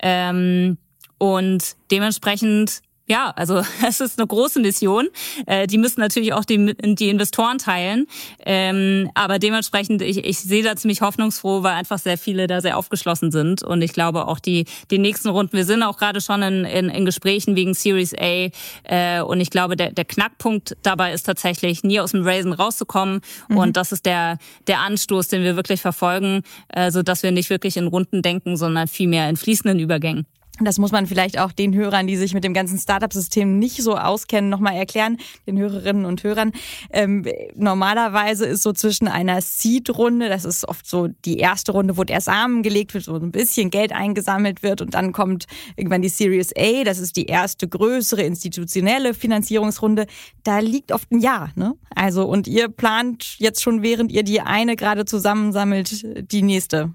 Ähm, 0.00 0.78
und 1.18 1.76
dementsprechend 1.90 2.82
ja, 3.06 3.32
also 3.36 3.62
es 3.86 4.00
ist 4.00 4.18
eine 4.18 4.26
große 4.26 4.60
Mission. 4.60 5.08
Äh, 5.46 5.66
die 5.66 5.78
müssen 5.78 6.00
natürlich 6.00 6.32
auch 6.32 6.44
die, 6.44 6.74
die 6.94 7.08
Investoren 7.08 7.58
teilen. 7.58 8.06
Ähm, 8.44 9.10
aber 9.14 9.38
dementsprechend, 9.38 10.02
ich, 10.02 10.24
ich 10.24 10.38
sehe 10.38 10.62
da 10.62 10.76
ziemlich 10.76 11.02
hoffnungsfroh, 11.02 11.62
weil 11.62 11.74
einfach 11.74 11.98
sehr 11.98 12.16
viele 12.16 12.46
da 12.46 12.60
sehr 12.60 12.78
aufgeschlossen 12.78 13.30
sind. 13.30 13.62
Und 13.62 13.82
ich 13.82 13.92
glaube 13.92 14.26
auch 14.26 14.38
die, 14.38 14.64
die 14.90 14.98
nächsten 14.98 15.28
Runden, 15.28 15.56
wir 15.56 15.64
sind 15.64 15.82
auch 15.82 15.98
gerade 15.98 16.20
schon 16.20 16.42
in, 16.42 16.64
in, 16.64 16.88
in 16.88 17.04
Gesprächen 17.04 17.56
wegen 17.56 17.74
Series 17.74 18.14
A. 18.14 18.48
Äh, 18.84 19.22
und 19.22 19.40
ich 19.40 19.50
glaube, 19.50 19.76
der, 19.76 19.92
der 19.92 20.04
Knackpunkt 20.04 20.76
dabei 20.82 21.12
ist 21.12 21.24
tatsächlich, 21.24 21.84
nie 21.84 22.00
aus 22.00 22.12
dem 22.12 22.22
Raisen 22.22 22.52
rauszukommen. 22.52 23.20
Mhm. 23.48 23.56
Und 23.56 23.76
das 23.76 23.92
ist 23.92 24.06
der, 24.06 24.38
der 24.66 24.80
Anstoß, 24.80 25.28
den 25.28 25.42
wir 25.42 25.56
wirklich 25.56 25.82
verfolgen, 25.82 26.42
äh, 26.68 26.90
so 26.90 27.02
dass 27.02 27.22
wir 27.22 27.32
nicht 27.32 27.50
wirklich 27.50 27.76
in 27.76 27.86
Runden 27.86 28.22
denken, 28.22 28.56
sondern 28.56 28.88
vielmehr 28.88 29.28
in 29.28 29.36
fließenden 29.36 29.78
Übergängen. 29.78 30.26
Das 30.60 30.78
muss 30.78 30.92
man 30.92 31.08
vielleicht 31.08 31.38
auch 31.38 31.50
den 31.50 31.74
Hörern, 31.74 32.06
die 32.06 32.16
sich 32.16 32.32
mit 32.32 32.44
dem 32.44 32.54
ganzen 32.54 32.78
Startup-System 32.78 33.58
nicht 33.58 33.82
so 33.82 33.96
auskennen, 33.96 34.50
nochmal 34.50 34.76
erklären, 34.76 35.18
den 35.48 35.58
Hörerinnen 35.58 36.04
und 36.04 36.22
Hörern. 36.22 36.52
Ähm, 36.90 37.26
normalerweise 37.56 38.46
ist 38.46 38.62
so 38.62 38.72
zwischen 38.72 39.08
einer 39.08 39.40
Seed-Runde, 39.40 40.28
das 40.28 40.44
ist 40.44 40.68
oft 40.68 40.86
so 40.86 41.08
die 41.24 41.38
erste 41.38 41.72
Runde, 41.72 41.96
wo 41.96 42.04
der 42.04 42.20
Samen 42.20 42.62
gelegt 42.62 42.94
wird, 42.94 43.08
wo 43.08 43.16
ein 43.16 43.32
bisschen 43.32 43.70
Geld 43.70 43.92
eingesammelt 43.92 44.62
wird 44.62 44.80
und 44.80 44.94
dann 44.94 45.12
kommt 45.12 45.46
irgendwann 45.76 46.02
die 46.02 46.08
Series 46.08 46.52
A, 46.56 46.84
das 46.84 46.98
ist 46.98 47.16
die 47.16 47.26
erste 47.26 47.66
größere 47.66 48.22
institutionelle 48.22 49.12
Finanzierungsrunde. 49.14 50.06
Da 50.44 50.60
liegt 50.60 50.92
oft 50.92 51.10
ein 51.10 51.18
Jahr, 51.18 51.50
ne? 51.56 51.74
Also, 51.96 52.26
und 52.26 52.46
ihr 52.46 52.68
plant 52.68 53.36
jetzt 53.38 53.60
schon, 53.60 53.82
während 53.82 54.12
ihr 54.12 54.22
die 54.22 54.40
eine 54.40 54.76
gerade 54.76 55.04
zusammensammelt, 55.04 56.30
die 56.30 56.42
nächste. 56.42 56.94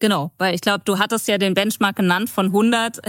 Genau, 0.00 0.30
weil 0.38 0.54
ich 0.54 0.60
glaube, 0.60 0.82
du 0.84 0.98
hattest 0.98 1.26
ja 1.26 1.38
den 1.38 1.54
Benchmark 1.54 1.96
genannt 1.96 2.30
von 2.30 2.46
100. 2.46 3.00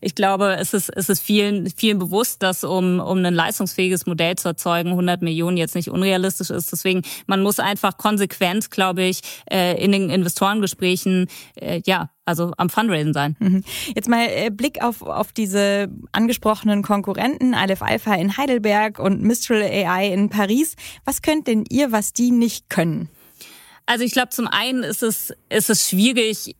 Ich 0.00 0.14
glaube, 0.14 0.56
es 0.56 0.74
ist, 0.74 0.90
es 0.90 1.08
ist 1.08 1.22
vielen, 1.22 1.70
vielen 1.70 1.98
bewusst, 1.98 2.42
dass 2.42 2.64
um, 2.64 3.00
um 3.00 3.24
ein 3.24 3.34
leistungsfähiges 3.34 4.06
Modell 4.06 4.36
zu 4.36 4.48
erzeugen, 4.48 4.90
100 4.90 5.22
Millionen 5.22 5.56
jetzt 5.56 5.74
nicht 5.74 5.88
unrealistisch 5.88 6.50
ist. 6.50 6.72
Deswegen, 6.72 7.02
man 7.26 7.42
muss 7.42 7.58
einfach 7.58 7.96
konsequent, 7.96 8.70
glaube 8.70 9.02
ich, 9.02 9.20
äh, 9.50 9.82
in 9.82 9.92
den 9.92 10.10
Investorengesprächen, 10.10 11.28
äh, 11.54 11.80
ja, 11.86 12.10
also 12.24 12.52
am 12.56 12.70
Fundraisen 12.70 13.12
sein. 13.12 13.36
Mhm. 13.38 13.64
Jetzt 13.94 14.08
mal 14.08 14.26
äh, 14.28 14.50
Blick 14.50 14.82
auf, 14.82 15.02
auf 15.02 15.32
diese 15.32 15.90
angesprochenen 16.12 16.82
Konkurrenten, 16.82 17.54
Aleph 17.54 17.82
Alpha 17.82 18.14
in 18.14 18.36
Heidelberg 18.36 18.98
und 18.98 19.22
Mistral 19.22 19.62
AI 19.62 20.08
in 20.08 20.28
Paris. 20.28 20.76
Was 21.04 21.22
könnt 21.22 21.46
denn 21.46 21.64
ihr, 21.68 21.92
was 21.92 22.12
die 22.12 22.30
nicht 22.30 22.68
können? 22.68 23.08
Also 23.86 24.04
ich 24.04 24.12
glaube, 24.12 24.30
zum 24.30 24.46
einen 24.46 24.82
ist 24.82 25.02
es, 25.02 25.34
ist 25.50 25.70
es 25.70 25.88
schwierig, 25.88 26.56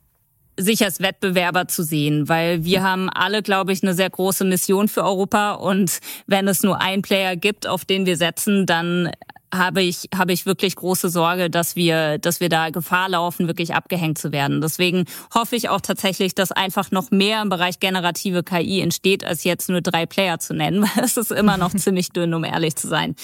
sich 0.56 0.84
als 0.84 1.00
Wettbewerber 1.00 1.66
zu 1.66 1.82
sehen, 1.82 2.28
weil 2.28 2.64
wir 2.64 2.82
haben 2.82 3.10
alle, 3.10 3.42
glaube 3.42 3.72
ich, 3.72 3.82
eine 3.82 3.94
sehr 3.94 4.10
große 4.10 4.44
Mission 4.44 4.88
für 4.88 5.02
Europa. 5.02 5.52
Und 5.52 5.98
wenn 6.26 6.46
es 6.46 6.62
nur 6.62 6.80
einen 6.80 7.02
Player 7.02 7.34
gibt, 7.36 7.66
auf 7.66 7.84
den 7.84 8.06
wir 8.06 8.16
setzen, 8.16 8.66
dann 8.66 9.10
habe 9.56 9.82
ich, 9.82 10.08
habe 10.14 10.32
ich 10.32 10.46
wirklich 10.46 10.76
große 10.76 11.08
Sorge, 11.08 11.50
dass 11.50 11.76
wir, 11.76 12.18
dass 12.18 12.40
wir 12.40 12.48
da 12.48 12.70
Gefahr 12.70 13.08
laufen, 13.08 13.46
wirklich 13.46 13.74
abgehängt 13.74 14.18
zu 14.18 14.32
werden. 14.32 14.60
Deswegen 14.60 15.04
hoffe 15.34 15.56
ich 15.56 15.68
auch 15.68 15.80
tatsächlich, 15.80 16.34
dass 16.34 16.52
einfach 16.52 16.90
noch 16.90 17.10
mehr 17.10 17.42
im 17.42 17.48
Bereich 17.48 17.80
generative 17.80 18.42
KI 18.42 18.80
entsteht, 18.80 19.24
als 19.24 19.44
jetzt 19.44 19.68
nur 19.68 19.80
drei 19.80 20.06
Player 20.06 20.38
zu 20.38 20.54
nennen, 20.54 20.82
weil 20.94 21.04
es 21.04 21.16
ist 21.16 21.32
immer 21.32 21.56
noch 21.56 21.74
ziemlich 21.74 22.10
dünn, 22.10 22.34
um 22.34 22.44
ehrlich 22.44 22.76
zu 22.76 22.88
sein. 22.88 23.14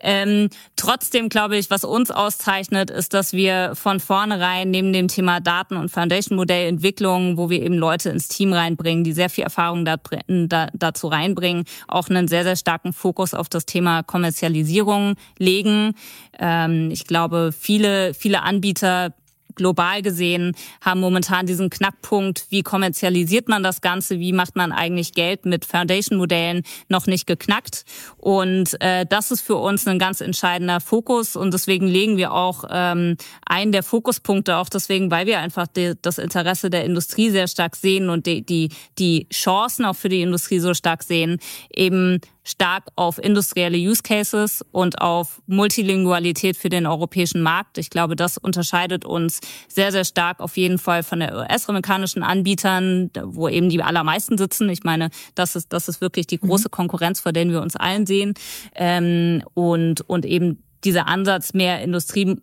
Ähm, 0.00 0.48
trotzdem 0.76 1.28
glaube 1.28 1.56
ich, 1.56 1.70
was 1.70 1.84
uns 1.84 2.10
auszeichnet, 2.10 2.90
ist, 2.90 3.14
dass 3.14 3.32
wir 3.32 3.72
von 3.74 4.00
vornherein 4.00 4.70
neben 4.70 4.92
dem 4.92 5.08
Thema 5.08 5.40
Daten- 5.40 5.76
und 5.76 5.90
Foundation-Modellentwicklung, 5.90 7.36
wo 7.36 7.50
wir 7.50 7.62
eben 7.62 7.74
Leute 7.74 8.10
ins 8.10 8.28
Team 8.28 8.52
reinbringen, 8.52 9.04
die 9.04 9.12
sehr 9.12 9.30
viel 9.30 9.44
Erfahrung 9.44 9.84
da, 9.84 9.96
da, 10.26 10.68
dazu 10.72 11.08
reinbringen, 11.08 11.64
auch 11.88 12.08
einen 12.08 12.28
sehr, 12.28 12.44
sehr 12.44 12.56
starken 12.56 12.92
Fokus 12.92 13.34
auf 13.34 13.48
das 13.48 13.66
Thema 13.66 14.02
Kommerzialisierung 14.02 15.14
legen 15.38 15.59
bewegen. 15.60 15.94
Ähm, 16.38 16.90
ich 16.90 17.06
glaube, 17.06 17.52
viele, 17.56 18.14
viele 18.14 18.42
Anbieter 18.42 19.12
global 19.56 20.00
gesehen 20.00 20.54
haben 20.80 21.00
momentan 21.00 21.44
diesen 21.44 21.70
Knackpunkt, 21.70 22.46
wie 22.50 22.62
kommerzialisiert 22.62 23.48
man 23.48 23.62
das 23.62 23.80
Ganze, 23.80 24.18
wie 24.18 24.32
macht 24.32 24.56
man 24.56 24.72
eigentlich 24.72 25.12
Geld 25.12 25.44
mit 25.44 25.64
Foundation-Modellen 25.64 26.62
noch 26.88 27.06
nicht 27.06 27.26
geknackt. 27.26 27.84
Und 28.16 28.80
äh, 28.80 29.04
das 29.06 29.30
ist 29.30 29.42
für 29.42 29.56
uns 29.56 29.86
ein 29.86 29.98
ganz 29.98 30.20
entscheidender 30.20 30.80
Fokus 30.80 31.36
und 31.36 31.52
deswegen 31.52 31.88
legen 31.88 32.16
wir 32.16 32.32
auch 32.32 32.64
ähm, 32.70 33.16
einen 33.44 33.72
der 33.72 33.82
Fokuspunkte, 33.82 34.56
auch 34.56 34.68
deswegen, 34.68 35.10
weil 35.10 35.26
wir 35.26 35.40
einfach 35.40 35.66
die, 35.66 35.94
das 36.00 36.18
Interesse 36.18 36.70
der 36.70 36.84
Industrie 36.84 37.28
sehr 37.30 37.48
stark 37.48 37.76
sehen 37.76 38.08
und 38.08 38.26
die, 38.26 38.42
die, 38.42 38.70
die 38.98 39.26
Chancen 39.30 39.84
auch 39.84 39.96
für 39.96 40.08
die 40.08 40.22
Industrie 40.22 40.60
so 40.60 40.74
stark 40.74 41.02
sehen, 41.02 41.38
eben 41.74 42.20
stark 42.42 42.84
auf 42.96 43.18
industrielle 43.18 43.76
Use 43.76 44.02
Cases 44.02 44.64
und 44.72 45.00
auf 45.00 45.42
Multilingualität 45.46 46.56
für 46.56 46.68
den 46.68 46.86
europäischen 46.86 47.42
Markt. 47.42 47.78
Ich 47.78 47.90
glaube, 47.90 48.16
das 48.16 48.38
unterscheidet 48.38 49.04
uns 49.04 49.40
sehr, 49.68 49.92
sehr 49.92 50.04
stark 50.04 50.40
auf 50.40 50.56
jeden 50.56 50.78
Fall 50.78 51.02
von 51.02 51.20
der 51.20 51.36
US-amerikanischen 51.36 52.22
Anbietern, 52.22 53.10
wo 53.22 53.48
eben 53.48 53.68
die 53.68 53.82
allermeisten 53.82 54.38
sitzen. 54.38 54.68
Ich 54.68 54.84
meine, 54.84 55.10
das 55.34 55.56
ist, 55.56 55.72
das 55.72 55.88
ist 55.88 56.00
wirklich 56.00 56.26
die 56.26 56.38
große 56.38 56.68
mhm. 56.68 56.72
Konkurrenz, 56.72 57.20
vor 57.20 57.32
der 57.32 57.48
wir 57.48 57.62
uns 57.62 57.76
allen 57.76 58.06
sehen. 58.06 58.34
Ähm, 58.74 59.42
und, 59.54 60.02
und 60.02 60.24
eben 60.24 60.62
dieser 60.84 61.06
Ansatz, 61.08 61.52
mehr 61.52 61.82
Industrie 61.82 62.36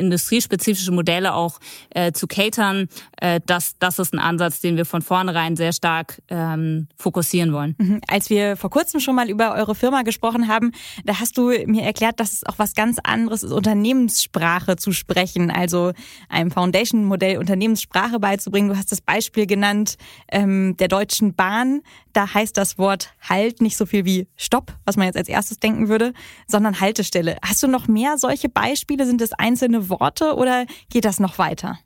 industriespezifische 0.00 0.92
Modelle 0.92 1.34
auch 1.34 1.60
äh, 1.90 2.12
zu 2.12 2.26
catern, 2.26 2.88
äh, 3.20 3.40
das, 3.46 3.76
das 3.78 3.98
ist 3.98 4.12
ein 4.12 4.18
Ansatz, 4.18 4.60
den 4.60 4.76
wir 4.76 4.84
von 4.84 5.02
vornherein 5.02 5.56
sehr 5.56 5.72
stark 5.72 6.20
ähm, 6.28 6.88
fokussieren 6.96 7.52
wollen. 7.52 7.76
Mhm. 7.78 8.00
Als 8.08 8.30
wir 8.30 8.56
vor 8.56 8.70
kurzem 8.70 9.00
schon 9.00 9.14
mal 9.14 9.30
über 9.30 9.54
eure 9.54 9.74
Firma 9.74 10.02
gesprochen 10.02 10.48
haben, 10.48 10.72
da 11.04 11.20
hast 11.20 11.36
du 11.38 11.50
mir 11.66 11.82
erklärt, 11.82 12.18
dass 12.18 12.32
es 12.32 12.46
auch 12.46 12.58
was 12.58 12.74
ganz 12.74 12.98
anderes 13.02 13.42
ist, 13.42 13.52
Unternehmenssprache 13.52 14.76
zu 14.76 14.92
sprechen, 14.92 15.50
also 15.50 15.92
einem 16.28 16.50
Foundation-Modell 16.50 17.38
Unternehmenssprache 17.38 18.18
beizubringen. 18.18 18.68
Du 18.68 18.76
hast 18.76 18.90
das 18.92 19.00
Beispiel 19.00 19.46
genannt 19.46 19.96
ähm, 20.32 20.76
der 20.78 20.88
Deutschen 20.88 21.34
Bahn. 21.34 21.82
Da 22.12 22.32
heißt 22.32 22.56
das 22.56 22.78
Wort 22.78 23.14
Halt 23.20 23.60
nicht 23.60 23.76
so 23.76 23.86
viel 23.86 24.04
wie 24.04 24.26
Stopp, 24.36 24.72
was 24.84 24.96
man 24.96 25.06
jetzt 25.06 25.16
als 25.16 25.28
erstes 25.28 25.58
denken 25.58 25.88
würde, 25.88 26.12
sondern 26.46 26.80
Haltestelle. 26.80 27.36
Hast 27.42 27.62
du 27.62 27.68
noch 27.68 27.86
mehr 27.86 28.18
solche 28.18 28.48
Beispiele? 28.48 29.06
Sind 29.06 29.20
es 29.20 29.32
einzelne 29.32 29.89
Worte 29.90 30.34
oder 30.34 30.66
geht 30.90 31.04
das 31.04 31.20
noch 31.20 31.38
weiter? 31.38 31.78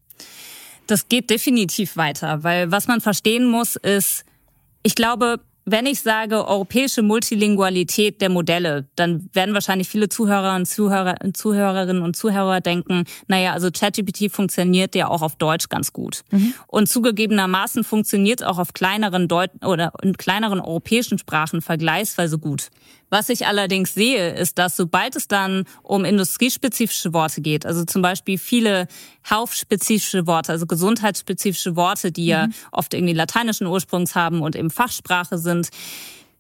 Das 0.87 1.09
geht 1.09 1.31
definitiv 1.31 1.97
weiter, 1.97 2.43
weil 2.43 2.71
was 2.71 2.87
man 2.87 3.01
verstehen 3.01 3.47
muss, 3.47 3.77
ist, 3.77 4.25
ich 4.83 4.95
glaube, 4.95 5.41
wenn 5.67 5.87
ich 5.87 6.01
sage 6.01 6.47
europäische 6.47 7.03
Multilingualität 7.03 8.21
der 8.21 8.29
Modelle, 8.29 8.87
dann 8.97 9.31
werden 9.33 9.55
wahrscheinlich 9.55 9.89
viele 9.89 10.09
Zuhörer 10.09 10.57
und 10.57 10.67
Zuhörer, 10.67 11.17
Zuhörerinnen 11.33 12.03
und 12.03 12.17
Zuhörer 12.17 12.61
denken, 12.61 13.05
naja, 13.29 13.53
also 13.53 13.71
ChatGPT 13.71 14.31
funktioniert 14.31 14.95
ja 14.95 15.09
auch 15.09 15.23
auf 15.23 15.37
Deutsch 15.37 15.71
ganz 15.71 15.93
gut. 15.93 16.21
Mhm. 16.31 16.55
Und 16.67 16.89
zugegebenermaßen 16.89 17.83
funktioniert 17.83 18.43
es 18.43 18.47
auch 18.47 18.59
auf 18.59 18.75
kleineren 18.75 19.27
Deut 19.27 19.51
oder 19.65 19.93
in 20.03 20.17
kleineren 20.17 20.61
europäischen 20.61 21.19
Sprachen 21.19 21.63
vergleichsweise 21.63 22.39
gut. 22.39 22.69
Was 23.15 23.29
ich 23.29 23.47
allerdings 23.47 23.95
sehe, 23.95 24.31
ist, 24.35 24.59
dass 24.59 24.77
sobald 24.77 25.15
es 25.15 25.29
dann 25.29 25.67
um 25.85 26.05
industriespezifische 26.05 27.13
Worte 27.13 27.43
geht, 27.43 27.65
also 27.65 27.85
zum 27.85 28.03
Beispiel 28.03 28.39
viele 28.39 28.89
health-spezifische 29.23 30.27
Worte, 30.27 30.51
also 30.51 30.67
gesundheitsspezifische 30.67 31.77
Worte, 31.77 32.11
die 32.11 32.25
mhm. 32.25 32.29
ja 32.29 32.49
oft 32.73 32.93
irgendwie 32.93 33.13
lateinischen 33.13 33.69
Ursprungs 33.69 34.17
haben 34.17 34.43
und 34.43 34.57
eben 34.57 34.69
Fachsprache 34.69 35.39
sind, 35.39 35.69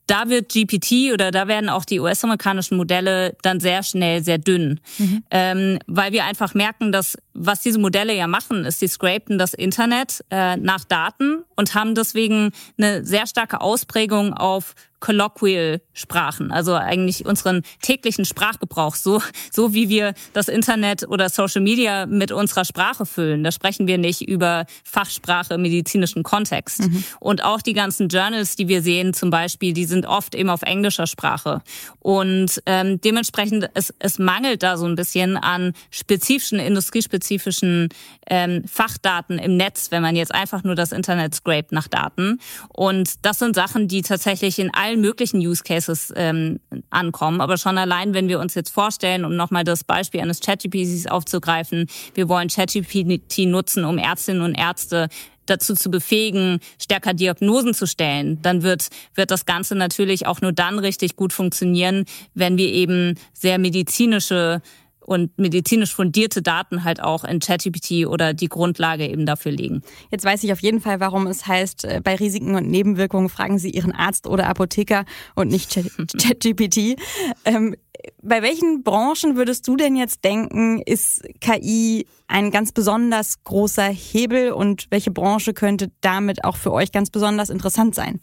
da 0.09 0.29
wird 0.29 0.53
GPT 0.53 1.13
oder 1.13 1.31
da 1.31 1.47
werden 1.47 1.71
auch 1.71 1.85
die 1.85 2.01
US-amerikanischen 2.01 2.77
Modelle 2.77 3.37
dann 3.43 3.61
sehr 3.61 3.85
schnell 3.85 4.25
sehr 4.25 4.39
dünn, 4.39 4.81
mhm. 4.99 5.23
ähm, 5.31 5.79
weil 5.87 6.13
wir 6.13 6.25
einfach 6.25 6.55
merken, 6.55 6.91
dass 6.91 7.17
was 7.35 7.61
diese 7.61 7.79
Modelle 7.79 8.15
ja 8.15 8.27
machen, 8.27 8.65
ist, 8.65 8.81
sie 8.81 8.89
scrapen 8.89 9.39
das 9.39 9.55
Internet 9.55 10.25
äh, 10.31 10.57
nach 10.57 10.85
Daten 10.85 11.45
und 11.55 11.77
haben 11.77 11.95
deswegen 11.95 12.51
eine 12.77 13.05
sehr 13.05 13.29
starke 13.29 13.61
Ausprägung 13.61 14.35
auf 14.35 14.75
Colloquial 15.01 15.81
Sprachen, 15.93 16.51
also 16.51 16.75
eigentlich 16.75 17.27
unseren 17.27 17.63
täglichen 17.83 18.25
Sprachgebrauch, 18.25 18.95
so, 18.95 19.21
so 19.53 19.75
wie 19.75 19.89
wir 19.89 20.15
das 20.33 20.49
Internet 20.49 21.07
oder 21.09 21.29
Social 21.29 21.61
Media 21.61 22.07
mit 22.07 22.33
unserer 22.33 22.65
Sprache 22.65 23.07
füllen. 23.07 23.45
Da 23.45 23.53
sprechen 23.53 23.87
wir 23.87 23.99
nicht 23.99 24.23
über 24.23 24.67
Fachsprache 24.83 25.55
im 25.55 25.63
medizinischen 25.63 26.23
Kontext. 26.23 26.89
Mhm. 26.89 27.05
Und 27.21 27.45
auch 27.45 27.61
die 27.61 27.75
ganzen 27.75 28.09
Journals, 28.09 28.57
die 28.57 28.69
wir 28.69 28.83
sehen 28.83 29.15
zum 29.15 29.31
Beispiel, 29.31 29.73
die 29.73 29.85
sind 29.85 30.07
oft 30.07 30.35
eben 30.35 30.51
auf 30.51 30.63
englischer 30.63 31.07
Sprache. 31.07 31.63
Und 32.01 32.63
ähm, 32.67 33.01
dementsprechend, 33.01 33.71
es, 33.75 33.93
es 33.99 34.19
mangelt 34.19 34.63
da 34.63 34.77
so 34.77 34.87
ein 34.87 34.95
bisschen 34.95 35.37
an 35.37 35.73
spezifischen, 35.91 36.59
industriespezifischen 36.59 37.89
ähm, 38.27 38.65
Fachdaten 38.67 39.39
im 39.39 39.57
Netz, 39.57 39.91
wenn 39.91 40.03
man 40.03 40.17
jetzt 40.17 40.35
einfach 40.35 40.65
nur 40.65 40.75
das 40.75 40.93
Internet 40.93 41.35
scrape 41.35 41.75
nach 41.75 41.89
Daten. 41.89 42.41
Und 42.69 43.25
das 43.25 43.39
sind 43.39 43.55
Sachen, 43.55 43.89
die 43.89 44.03
tatsächlich 44.03 44.59
in 44.59 44.73
allen 44.73 44.94
möglichen 45.01 45.39
Use 45.39 45.63
Cases 45.63 46.13
ähm, 46.17 46.61
ankommen. 46.91 47.41
Aber 47.41 47.57
schon 47.57 47.79
allein, 47.79 48.15
wenn 48.15 48.29
wir 48.29 48.41
uns 48.41 48.55
jetzt 48.55 48.71
vorstellen, 48.71 49.25
um 49.25 49.37
nochmal 49.37 49.65
das 49.65 49.85
Beispiel 49.85 50.21
eines 50.21 50.41
ChatGPTs 50.41 51.07
aufzugreifen, 51.07 51.87
wir 52.15 52.29
wollen 52.29 52.49
ChatGPT 52.49 53.47
nutzen, 53.47 53.85
um 53.85 53.99
Ärztinnen 53.99 54.43
und 54.43 54.55
Ärzte 54.55 55.09
dazu 55.47 55.75
zu 55.75 55.91
befähigen, 55.91 56.61
stärker 56.81 57.15
Diagnosen 57.15 57.75
zu 57.75 57.87
stellen, 57.87 58.41
dann 58.43 58.63
wird, 58.63 58.89
wird 59.15 59.31
das 59.31 59.47
Ganze 59.47 59.75
natürlich 59.75 60.27
auch 60.27 60.41
nur 60.41 60.53
dann 60.53 60.79
richtig 60.79 61.17
gut 61.17 61.33
funktionieren, 61.33 62.05
wenn 62.35 62.57
wir 62.57 62.69
eben 62.69 63.19
sehr 63.33 63.59
medizinische 63.59 64.63
und 65.05 65.37
medizinisch 65.39 65.95
fundierte 65.95 66.43
Daten 66.43 66.85
halt 66.85 67.03
auch 67.03 67.25
in 67.25 67.41
ChatGPT 67.41 68.07
oder 68.07 68.35
die 68.35 68.49
Grundlage 68.49 69.07
eben 69.07 69.27
dafür 69.27 69.53
legen. 69.53 69.83
Jetzt 70.11 70.25
weiß 70.25 70.43
ich 70.45 70.53
auf 70.53 70.61
jeden 70.61 70.81
Fall, 70.81 71.01
warum 71.01 71.27
es 71.27 71.47
heißt, 71.47 71.85
äh, 71.85 72.01
bei 72.03 72.17
Risiken 72.17 72.55
und 72.55 72.69
Nebenwirkungen 72.69 73.29
fragen 73.29 73.59
Sie 73.59 73.71
Ihren 73.71 73.93
Arzt 73.93 74.27
oder 74.27 74.49
Apotheker 74.49 75.05
und 75.35 75.49
nicht 75.49 75.73
ChatGPT. 75.73 76.97
ähm, 77.45 77.75
bei 78.23 78.43
welchen 78.43 78.83
Branchen 78.83 79.37
würdest 79.37 79.67
du 79.69 79.77
denn 79.77 79.97
jetzt 79.97 80.25
denken, 80.25 80.81
ist 80.85 81.23
KI 81.41 82.07
ein 82.27 82.51
ganz 82.51 82.73
besonders 82.73 83.43
großer 83.45 83.85
Hebel 83.85 84.53
und 84.53 84.87
welche 84.91 85.11
Branche 85.11 85.55
könnte 85.55 85.91
damit 86.01 86.45
auch 86.45 86.57
für 86.57 86.73
euch 86.73 86.93
ganz 86.93 87.11
besonders 87.11 87.51
interessant 87.51 87.95
sein? 87.95 88.21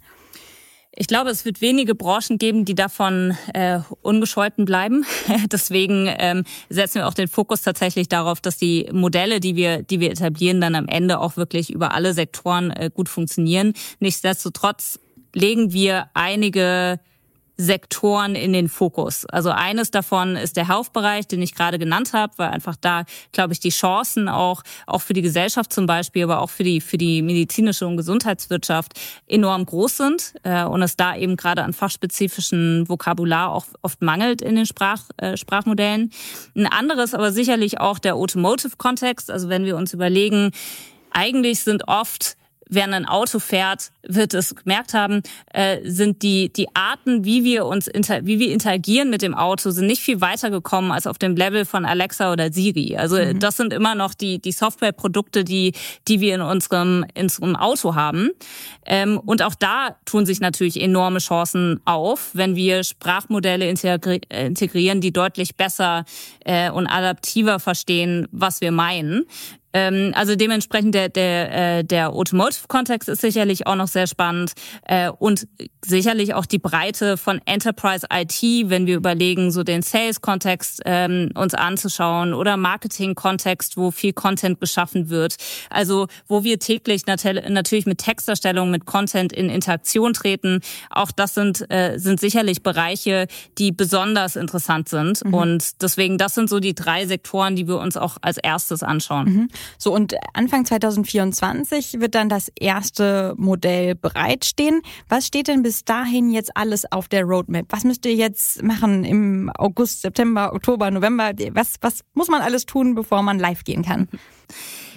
Ich 0.93 1.07
glaube, 1.07 1.29
es 1.29 1.45
wird 1.45 1.61
wenige 1.61 1.95
Branchen 1.95 2.37
geben, 2.37 2.65
die 2.65 2.75
davon 2.75 3.37
äh, 3.53 3.79
unbescholten 4.01 4.65
bleiben. 4.65 5.05
Deswegen 5.51 6.13
ähm, 6.19 6.43
setzen 6.69 6.95
wir 6.95 7.07
auch 7.07 7.13
den 7.13 7.29
Fokus 7.29 7.61
tatsächlich 7.61 8.09
darauf, 8.09 8.41
dass 8.41 8.57
die 8.57 8.89
Modelle, 8.91 9.39
die 9.39 9.55
wir, 9.55 9.83
die 9.83 10.01
wir 10.01 10.11
etablieren, 10.11 10.59
dann 10.59 10.75
am 10.75 10.89
Ende 10.89 11.19
auch 11.19 11.37
wirklich 11.37 11.71
über 11.71 11.93
alle 11.93 12.13
Sektoren 12.13 12.71
äh, 12.71 12.89
gut 12.93 13.07
funktionieren. 13.07 13.73
Nichtsdestotrotz 13.99 14.99
legen 15.33 15.71
wir 15.71 16.09
einige 16.13 16.99
Sektoren 17.61 18.35
in 18.35 18.53
den 18.53 18.69
Fokus. 18.69 19.25
Also 19.25 19.51
eines 19.51 19.91
davon 19.91 20.35
ist 20.35 20.57
der 20.57 20.67
Health-Bereich, 20.67 21.27
den 21.27 21.41
ich 21.41 21.53
gerade 21.53 21.77
genannt 21.77 22.13
habe, 22.13 22.33
weil 22.37 22.49
einfach 22.49 22.75
da, 22.75 23.03
glaube 23.31 23.53
ich, 23.53 23.59
die 23.59 23.69
Chancen 23.69 24.27
auch, 24.27 24.63
auch 24.87 25.01
für 25.01 25.13
die 25.13 25.21
Gesellschaft 25.21 25.71
zum 25.71 25.85
Beispiel, 25.85 26.23
aber 26.23 26.41
auch 26.41 26.49
für 26.49 26.63
die, 26.63 26.81
für 26.81 26.97
die 26.97 27.21
medizinische 27.21 27.85
und 27.85 27.97
Gesundheitswirtschaft 27.97 28.99
enorm 29.27 29.65
groß 29.65 29.97
sind 29.97 30.33
äh, 30.43 30.63
und 30.63 30.81
es 30.81 30.97
da 30.97 31.15
eben 31.15 31.35
gerade 31.35 31.63
an 31.63 31.73
fachspezifischen 31.73 32.89
Vokabular 32.89 33.51
auch 33.51 33.65
oft 33.83 34.01
mangelt 34.01 34.41
in 34.41 34.55
den 34.55 34.65
Sprach, 34.65 35.03
äh, 35.17 35.37
Sprachmodellen. 35.37 36.11
Ein 36.55 36.67
anderes 36.67 37.13
aber 37.13 37.31
sicherlich 37.31 37.79
auch 37.79 37.99
der 37.99 38.15
Automotive-Kontext. 38.15 39.29
Also 39.29 39.49
wenn 39.49 39.65
wir 39.65 39.77
uns 39.77 39.93
überlegen, 39.93 40.51
eigentlich 41.11 41.63
sind 41.63 41.87
oft 41.87 42.37
während 42.71 42.93
ein 42.93 43.05
Auto 43.05 43.37
fährt, 43.39 43.91
wird 44.01 44.33
es 44.33 44.55
gemerkt 44.55 44.93
haben, 44.93 45.21
äh, 45.53 45.77
sind 45.83 46.23
die, 46.23 46.51
die 46.51 46.67
Arten, 46.73 47.25
wie 47.25 47.43
wir 47.43 47.65
uns, 47.65 47.87
inter, 47.87 48.25
wie 48.25 48.39
wir 48.39 48.51
interagieren 48.51 49.09
mit 49.09 49.21
dem 49.21 49.35
Auto, 49.35 49.69
sind 49.69 49.85
nicht 49.85 50.01
viel 50.01 50.21
weiter 50.21 50.49
gekommen 50.49 50.91
als 50.91 51.05
auf 51.05 51.17
dem 51.17 51.35
Level 51.35 51.65
von 51.65 51.85
Alexa 51.85 52.31
oder 52.31 52.51
Siri. 52.51 52.95
Also 52.97 53.17
mhm. 53.17 53.39
das 53.39 53.57
sind 53.57 53.73
immer 53.73 53.93
noch 53.93 54.13
die, 54.13 54.39
die 54.39 54.53
Softwareprodukte, 54.53 55.43
die, 55.43 55.73
die 56.07 56.21
wir 56.21 56.33
in 56.35 56.41
unserem, 56.41 57.05
in 57.13 57.23
unserem 57.23 57.55
Auto 57.57 57.93
haben. 57.93 58.29
Ähm, 58.85 59.19
und 59.19 59.43
auch 59.43 59.55
da 59.55 59.97
tun 60.05 60.25
sich 60.25 60.39
natürlich 60.39 60.81
enorme 60.81 61.19
Chancen 61.19 61.81
auf, 61.85 62.31
wenn 62.33 62.55
wir 62.55 62.83
Sprachmodelle 62.83 63.69
integri 63.69 64.21
integrieren, 64.29 65.01
die 65.01 65.11
deutlich 65.11 65.55
besser 65.55 66.05
äh, 66.45 66.71
und 66.71 66.87
adaptiver 66.87 67.59
verstehen, 67.59 68.27
was 68.31 68.61
wir 68.61 68.71
meinen. 68.71 69.25
Ähm, 69.73 70.11
also 70.15 70.35
dementsprechend 70.35 70.95
der, 70.95 71.09
der, 71.09 71.79
äh, 71.79 71.83
der 71.83 72.11
Automotive-Kontext 72.11 73.09
ist 73.09 73.21
sicherlich 73.21 73.67
auch 73.67 73.75
noch 73.75 73.87
sehr 73.87 74.07
spannend 74.07 74.53
äh, 74.85 75.09
und 75.09 75.47
sicherlich 75.83 76.33
auch 76.33 76.45
die 76.45 76.59
Breite 76.59 77.17
von 77.17 77.41
Enterprise 77.45 78.07
IT, 78.11 78.41
wenn 78.69 78.85
wir 78.85 78.95
überlegen, 78.95 79.51
so 79.51 79.63
den 79.63 79.81
Sales-Kontext 79.81 80.81
ähm, 80.85 81.29
uns 81.35 81.53
anzuschauen 81.53 82.33
oder 82.33 82.57
Marketing-Kontext, 82.57 83.77
wo 83.77 83.91
viel 83.91 84.13
Content 84.13 84.59
geschaffen 84.59 85.09
wird. 85.09 85.35
Also 85.69 86.07
wo 86.27 86.43
wir 86.43 86.59
täglich 86.59 87.05
natürlich 87.05 87.85
mit 87.85 87.97
Texterstellung, 87.99 88.71
mit 88.71 88.85
Content 88.85 89.33
in 89.33 89.49
Interaktion 89.49 90.13
treten. 90.13 90.59
Auch 90.89 91.11
das 91.11 91.33
sind, 91.33 91.69
äh, 91.71 91.97
sind 91.97 92.19
sicherlich 92.19 92.63
Bereiche, 92.63 93.27
die 93.57 93.71
besonders 93.71 94.35
interessant 94.35 94.89
sind. 94.89 95.23
Mhm. 95.25 95.33
Und 95.33 95.81
deswegen, 95.81 96.17
das 96.17 96.35
sind 96.35 96.49
so 96.49 96.59
die 96.59 96.75
drei 96.75 97.05
Sektoren, 97.05 97.55
die 97.55 97.67
wir 97.67 97.79
uns 97.79 97.97
auch 97.97 98.17
als 98.21 98.37
erstes 98.37 98.83
anschauen. 98.83 99.25
Mhm. 99.25 99.49
So, 99.77 99.93
und 99.93 100.15
Anfang 100.33 100.65
2024 100.65 101.99
wird 101.99 102.15
dann 102.15 102.29
das 102.29 102.51
erste 102.59 103.33
Modell 103.37 103.95
bereitstehen. 103.95 104.81
Was 105.09 105.27
steht 105.27 105.47
denn 105.47 105.63
bis 105.63 105.83
dahin 105.83 106.31
jetzt 106.31 106.55
alles 106.55 106.91
auf 106.91 107.07
der 107.07 107.23
Roadmap? 107.23 107.65
Was 107.69 107.83
müsst 107.83 108.05
ihr 108.05 108.15
jetzt 108.15 108.63
machen 108.63 109.03
im 109.03 109.51
August, 109.57 110.01
September, 110.01 110.53
Oktober, 110.53 110.91
November? 110.91 111.31
Was, 111.51 111.75
was 111.81 112.01
muss 112.13 112.29
man 112.29 112.41
alles 112.41 112.65
tun, 112.65 112.95
bevor 112.95 113.21
man 113.21 113.39
live 113.39 113.63
gehen 113.63 113.83
kann? 113.83 114.07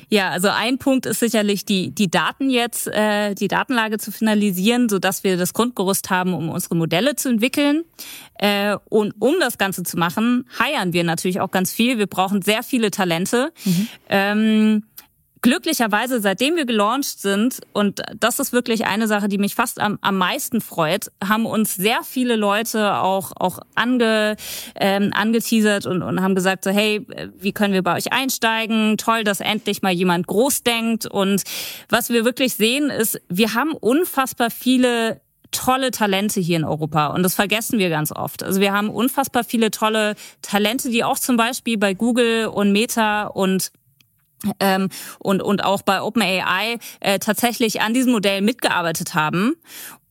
Ja, 0.09 0.31
also 0.31 0.49
ein 0.49 0.79
Punkt 0.79 1.07
ist 1.07 1.21
sicherlich 1.21 1.65
die, 1.65 1.91
die 1.95 2.11
Daten 2.11 2.51
jetzt, 2.51 2.87
äh, 2.89 3.35
die 3.35 3.49
Datenlage 3.49 3.99
zu 3.99 4.13
finalisieren, 4.13 4.89
so 4.89 4.99
dass 4.99 5.25
wir 5.25 5.37
das 5.37 5.53
Grundgerüst 5.53 6.11
haben, 6.11 6.35
um 6.35 6.49
unsere 6.49 6.77
Modelle 6.77 7.17
zu 7.17 7.29
entwickeln. 7.29 7.85
Äh, 8.39 8.77
und 8.89 9.15
um 9.19 9.35
das 9.41 9.59
Ganze 9.59 9.83
zu 9.83 9.97
machen, 9.97 10.47
heiern 10.59 10.93
wir 10.93 11.05
natürlich 11.05 11.41
auch 11.41 11.51
ganz 11.51 11.73
viel. 11.73 11.99
Wir 11.99 12.07
brauchen 12.07 12.43
sehr 12.43 12.63
viele 12.63 12.91
Talente. 12.91 13.53
Mhm. 13.65 13.89
Ähm, 14.09 14.83
glücklicherweise, 15.45 16.21
seitdem 16.23 16.57
wir 16.57 16.65
gelauncht 16.65 17.21
sind, 17.21 17.61
und 17.75 18.01
das 18.19 18.39
ist 18.39 18.55
wirklich 18.55 18.87
eine 18.87 19.07
Sache, 19.07 19.29
die 19.29 19.37
mich 19.37 19.55
fast 19.55 19.79
am, 19.79 19.99
am 20.01 20.17
meisten 20.17 20.63
freut, 20.63 21.13
haben 21.23 21.45
uns 21.45 21.75
sehr 21.75 22.03
viele 22.03 22.37
Leute 22.37 22.95
auch, 22.95 23.33
auch 23.37 23.59
ange, 23.75 24.37
ähm, 24.75 25.11
angeteasert 25.15 25.85
und, 25.85 26.03
und 26.03 26.23
haben 26.23 26.35
gesagt, 26.35 26.65
so, 26.65 26.71
hey, 26.71 27.07
wie 27.39 27.53
können 27.53 27.75
wir 27.75 27.83
bei 27.83 27.95
euch 27.95 28.11
einsteigen? 28.11 28.97
Toll, 28.97 29.23
dass 29.23 29.41
endlich 29.41 29.83
mal 29.83 29.93
jemand 29.93 30.27
groß 30.27 30.63
denkt. 30.63 31.05
Und 31.05 31.43
was 31.91 32.09
wir 32.09 32.25
wirklich 32.25 32.55
sehen, 32.55 32.89
ist, 32.89 33.21
wir 33.29 33.53
haben 33.53 33.73
unfassbar 33.73 34.51
viele 34.51 35.21
tolle 35.51 35.91
Talente 35.91 36.41
hier 36.41 36.57
in 36.57 36.65
Europa 36.65 37.09
und 37.09 37.23
das 37.23 37.35
vergessen 37.35 37.79
wir 37.79 37.91
ganz 37.91 38.13
oft. 38.13 38.43
Also 38.43 38.61
wir 38.61 38.73
haben 38.73 38.89
unfassbar 38.89 39.45
viele 39.45 39.71
tolle 39.71 40.15
Talente, 40.41 40.89
die 40.89 41.05
auch 41.05 41.19
zum 41.19 41.37
Beispiel 41.37 41.77
bei 41.77 41.93
Google 41.93 42.47
und 42.47 42.73
Meta 42.73 43.27
und 43.27 43.71
ähm, 44.61 44.89
und, 45.19 45.43
und 45.43 45.65
auch 45.65 45.83
bei 45.83 46.03
OpenAI 46.03 46.79
äh, 47.01 47.19
tatsächlich 47.19 47.81
an 47.81 47.95
diesem 47.95 48.13
Modell 48.13 48.41
mitgearbeitet 48.41 49.15
haben 49.15 49.57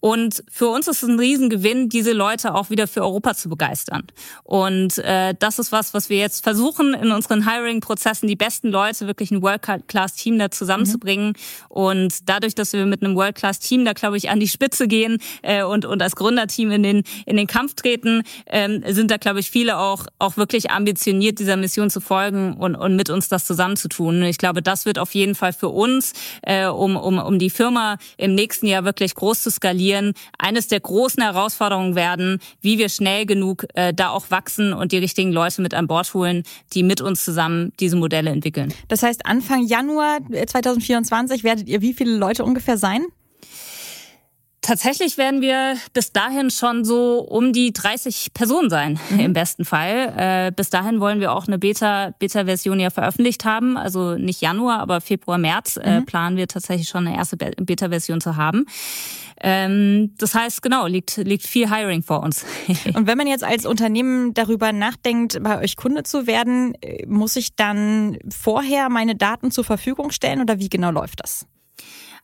und 0.04 0.44
für 0.52 0.68
uns 0.68 0.90
ist 0.90 1.02
es 1.02 1.08
ein 1.08 1.18
Riesengewinn, 1.18 1.88
diese 1.88 2.12
Leute 2.12 2.56
auch 2.56 2.70
wieder 2.70 2.88
für 2.88 3.04
Europa 3.04 3.36
zu 3.36 3.48
begeistern. 3.48 4.04
Und 4.44 4.98
äh, 4.98 5.34
das 5.40 5.60
ist 5.60 5.72
was, 5.72 5.94
was 5.94 6.10
wir 6.10 6.18
jetzt 6.18 6.44
versuchen, 6.44 6.94
in 6.94 7.14
unseren 7.14 7.50
Hiring-Prozessen 7.50 8.28
die 8.28 8.36
besten 8.36 8.68
Leute, 8.68 9.08
wirklich 9.08 9.32
ein 9.32 9.42
World-Class-Team 9.42 10.38
da 10.40 10.52
zusammenzubringen. 10.52 11.28
Mhm. 11.28 11.34
Und 11.70 12.28
dadurch, 12.28 12.54
dass 12.54 12.74
wir 12.74 12.86
mit 12.86 13.02
einem 13.02 13.16
World-Class-Team 13.16 13.86
da, 13.86 13.94
glaube 13.94 14.18
ich, 14.18 14.30
an 14.30 14.42
die 14.42 14.50
Spitze 14.50 14.90
gehen 14.90 15.20
äh, 15.42 15.64
und, 15.64 15.86
und 15.86 16.02
als 16.02 16.18
Gründerteam 16.18 16.72
in 16.72 16.84
den, 16.84 17.04
in 17.26 17.38
den 17.38 17.48
Kampf 17.48 17.76
treten, 17.76 18.24
ähm, 18.48 18.84
sind 18.86 19.10
da, 19.10 19.16
glaube 19.16 19.40
ich, 19.40 19.52
viele 19.52 19.78
auch, 19.78 20.08
auch 20.20 20.36
wirklich 20.36 20.70
ambitioniert, 20.70 21.40
dieser 21.40 21.56
Mission 21.56 21.90
zu 21.90 22.02
folgen 22.02 22.58
und, 22.58 22.76
und 22.76 22.98
mit 22.98 23.10
uns 23.10 23.30
das 23.30 23.46
zusammenzutun. 23.46 24.24
Ich 24.24 24.38
glaube, 24.38 24.62
das 24.62 24.86
wird 24.86 25.00
auf 25.00 25.16
jeden 25.16 25.34
Fall 25.34 25.54
für 25.54 25.70
uns, 25.70 26.12
äh, 26.42 26.66
um, 26.66 26.98
um, 26.98 27.20
um 27.20 27.40
die 27.40 27.50
Firma 27.50 27.96
im 28.18 28.36
nächsten 28.36 28.68
Jahr 28.68 28.84
wirklich 28.84 29.16
groß 29.16 29.44
zu 29.44 29.50
skalieren, 29.50 29.93
Medien 29.94 30.14
eines 30.38 30.68
der 30.68 30.80
großen 30.80 31.22
Herausforderungen 31.22 31.96
werden, 31.96 32.40
wie 32.62 32.78
wir 32.78 32.90
schnell 32.90 33.26
genug 33.26 33.66
äh, 33.76 33.94
da 33.94 34.10
auch 34.10 34.32
wachsen 34.32 34.74
und 34.74 34.92
die 34.92 34.98
richtigen 34.98 35.32
Leute 35.32 35.62
mit 35.62 35.74
an 35.74 35.88
Bord 35.88 36.14
holen, 36.14 36.44
die 36.74 36.84
mit 36.84 37.02
uns 37.02 37.24
zusammen 37.24 37.72
diese 37.80 37.96
Modelle 37.96 38.32
entwickeln. 38.32 38.74
Das 38.88 39.04
heißt, 39.04 39.26
Anfang 39.26 39.66
Januar 39.66 40.20
2024 40.48 41.44
werdet 41.44 41.68
ihr 41.68 41.82
wie 41.82 41.94
viele 41.94 42.16
Leute 42.16 42.44
ungefähr 42.44 42.78
sein? 42.78 43.06
Tatsächlich 44.64 45.18
werden 45.18 45.42
wir 45.42 45.76
bis 45.92 46.14
dahin 46.14 46.50
schon 46.50 46.86
so 46.86 47.20
um 47.20 47.52
die 47.52 47.74
30 47.74 48.34
Personen 48.34 48.70
sein, 48.70 48.98
mhm. 49.10 49.20
im 49.20 49.34
besten 49.34 49.66
Fall. 49.66 50.14
Äh, 50.18 50.52
bis 50.56 50.70
dahin 50.70 51.02
wollen 51.02 51.20
wir 51.20 51.34
auch 51.34 51.48
eine 51.48 51.60
Beta, 51.60 52.14
Beta-Version 52.18 52.80
ja 52.80 52.90
veröffentlicht 52.90 53.44
haben. 53.44 53.76
Also 53.76 54.16
nicht 54.16 54.42
Januar, 54.42 54.80
aber 54.80 55.02
Februar, 55.02 55.38
März 55.38 55.76
äh, 55.76 56.00
mhm. 56.00 56.06
planen 56.06 56.38
wir 56.38 56.48
tatsächlich 56.48 56.88
schon 56.88 57.06
eine 57.06 57.18
erste 57.18 57.36
Beta-Version 57.36 58.22
zu 58.22 58.38
haben. 58.38 58.66
Ähm, 59.42 60.14
das 60.18 60.34
heißt, 60.34 60.62
genau, 60.62 60.88
liegt, 60.88 61.18
liegt 61.18 61.46
viel 61.46 61.70
Hiring 61.70 62.02
vor 62.02 62.24
uns. 62.24 62.46
Und 62.94 63.06
wenn 63.06 63.18
man 63.18 63.28
jetzt 63.28 63.44
als 63.44 63.66
Unternehmen 63.66 64.34
darüber 64.34 64.72
nachdenkt, 64.72 65.44
bei 65.44 65.60
euch 65.60 65.76
Kunde 65.76 66.04
zu 66.04 66.26
werden, 66.26 66.74
äh, 66.82 67.06
muss 67.06 67.36
ich 67.36 67.58
dann 67.58 68.18
vorher 68.30 68.88
meine 68.88 69.16
Daten 69.16 69.52
zur 69.52 69.66
Verfügung 69.66 70.12
stellen 70.12 70.40
oder 70.40 70.60
wie 70.60 70.70
genau 70.70 70.92
läuft 70.92 71.20
das? 71.22 71.48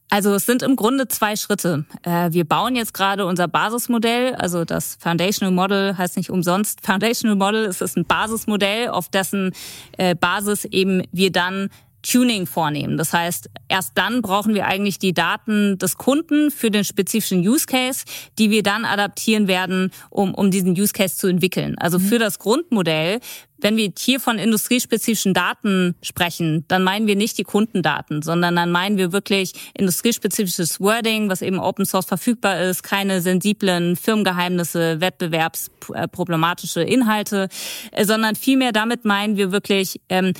Also 0.09 0.33
es 0.33 0.47
sind 0.47 0.63
im 0.63 0.75
Grunde 0.75 1.07
zwei 1.07 1.35
Schritte. 1.35 1.85
Äh, 2.01 2.31
wir 2.31 2.43
bauen 2.43 2.75
jetzt 2.75 2.95
gerade 2.95 3.27
unser 3.27 3.47
Basismodell, 3.47 4.33
also 4.35 4.65
das 4.65 4.97
Foundational 4.99 5.53
Model 5.53 5.97
heißt 5.97 6.17
nicht 6.17 6.31
umsonst 6.31 6.83
Foundational 6.83 7.35
Model, 7.35 7.65
es 7.65 7.79
ist 7.79 7.95
ein 7.95 8.05
Basismodell, 8.05 8.89
auf 8.89 9.09
dessen 9.09 9.51
äh, 9.97 10.15
Basis 10.15 10.65
eben 10.65 11.03
wir 11.11 11.31
dann 11.31 11.69
Tuning 12.01 12.45
vornehmen. 12.45 12.97
Das 12.97 13.13
heißt, 13.13 13.49
erst 13.67 13.97
dann 13.97 14.21
brauchen 14.21 14.53
wir 14.53 14.65
eigentlich 14.65 14.99
die 14.99 15.13
Daten 15.13 15.77
des 15.77 15.97
Kunden 15.97 16.51
für 16.51 16.71
den 16.71 16.83
spezifischen 16.83 17.47
Use 17.47 17.65
Case, 17.65 18.05
die 18.37 18.49
wir 18.49 18.63
dann 18.63 18.85
adaptieren 18.85 19.47
werden, 19.47 19.91
um, 20.09 20.33
um 20.33 20.51
diesen 20.51 20.71
Use 20.71 20.93
Case 20.93 21.17
zu 21.17 21.27
entwickeln. 21.27 21.75
Also 21.77 21.99
mhm. 21.99 22.03
für 22.03 22.19
das 22.19 22.39
Grundmodell 22.39 23.19
wenn 23.61 23.77
wir 23.77 23.91
hier 23.97 24.19
von 24.19 24.39
industriespezifischen 24.39 25.33
Daten 25.33 25.95
sprechen, 26.01 26.65
dann 26.67 26.83
meinen 26.83 27.07
wir 27.07 27.15
nicht 27.15 27.37
die 27.37 27.43
Kundendaten, 27.43 28.21
sondern 28.21 28.55
dann 28.55 28.71
meinen 28.71 28.97
wir 28.97 29.11
wirklich 29.11 29.53
industriespezifisches 29.73 30.79
Wording, 30.79 31.29
was 31.29 31.41
eben 31.41 31.59
Open 31.59 31.85
Source 31.85 32.05
verfügbar 32.05 32.61
ist, 32.61 32.83
keine 32.83 33.21
sensiblen 33.21 33.95
Firmengeheimnisse, 33.95 35.01
wettbewerbsproblematische 35.01 36.81
Inhalte, 36.81 37.49
äh, 37.91 38.05
sondern 38.05 38.35
vielmehr 38.35 38.71
damit 38.71 39.05
meinen 39.05 39.37
wir 39.37 39.51
wirklich 39.51 39.99
ähm, 40.09 40.33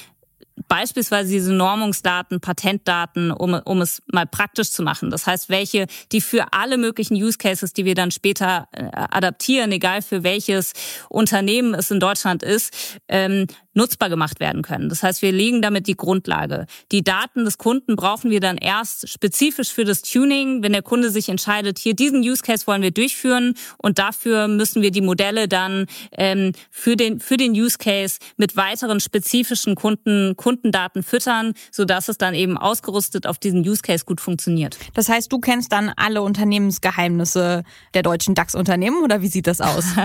beispielsweise 0.68 1.32
diese 1.32 1.53
Normungsdaten, 1.53 2.39
Patentdaten, 2.39 3.32
um, 3.32 3.53
um 3.53 3.82
es 3.82 4.01
mal 4.12 4.26
praktisch 4.26 4.72
zu 4.72 4.84
machen. 4.84 5.10
Das 5.10 5.28
heißt, 5.28 5.49
welche, 5.49 5.88
die 6.12 6.22
für 6.22 6.53
alle 6.53 6.78
möglichen 6.78 7.16
Use 7.16 7.38
Cases, 7.38 7.74
die 7.74 7.86
wir 7.86 7.95
dann 7.95 8.12
später 8.12 8.68
äh, 8.72 8.89
adaptieren, 8.93 9.72
egal 9.72 10.01
für 10.01 10.24
welches 10.24 10.74
Unternehmen 11.10 11.74
es 11.74 11.91
in 11.91 11.99
Deutschland 11.99 12.43
ist, 12.43 12.99
ähm, 13.07 13.47
nutzbar 13.80 14.09
gemacht 14.09 14.39
werden 14.39 14.61
können. 14.61 14.89
Das 14.89 15.01
heißt, 15.01 15.21
wir 15.21 15.32
legen 15.32 15.61
damit 15.61 15.88
die 15.88 15.95
Grundlage. 15.95 16.65
Die 16.91 17.03
Daten 17.03 17.45
des 17.45 17.57
Kunden 17.57 17.95
brauchen 17.95 18.30
wir 18.30 18.41
dann 18.41 18.57
erst 18.57 19.07
spezifisch 19.09 19.69
für 19.73 19.86
das 19.86 20.01
Tuning, 20.01 20.61
wenn 20.61 20.73
der 20.73 20.82
Kunde 20.82 21.09
sich 21.09 21.30
entscheidet, 21.30 21.80
hier 21.80 21.95
diesen 21.95 22.19
Use 22.19 22.43
Case 22.43 22.67
wollen 22.67 22.82
wir 22.82 22.91
durchführen 22.91 23.55
und 23.77 23.97
dafür 23.97 24.47
müssen 24.47 24.82
wir 24.82 24.91
die 24.91 25.01
Modelle 25.01 25.47
dann 25.47 25.86
ähm, 26.11 26.51
für 26.69 26.95
den 26.95 27.19
für 27.19 27.38
den 27.38 27.53
Use 27.53 27.77
Case 27.77 28.19
mit 28.36 28.57
weiteren 28.57 28.99
spezifischen 28.99 29.75
Kunden 29.75 30.36
Kundendaten 30.36 31.01
füttern, 31.01 31.53
so 31.71 31.86
dass 31.86 32.09
es 32.09 32.17
dann 32.17 32.34
eben 32.34 32.57
ausgerüstet 32.57 33.25
auf 33.25 33.38
diesen 33.38 33.61
Use 33.61 33.82
Case 33.82 34.03
gut 34.05 34.19
funktioniert. 34.19 34.77
Das 34.93 35.07
heißt, 35.07 35.32
du 35.32 35.39
kennst 35.39 35.71
dann 35.71 35.91
alle 35.95 36.21
Unternehmensgeheimnisse 36.21 37.63
der 37.93 38.03
deutschen 38.03 38.36
DAX-Unternehmen 38.36 39.03
oder 39.03 39.21
wie 39.21 39.27
sieht 39.27 39.47
das 39.47 39.61
aus? 39.61 39.86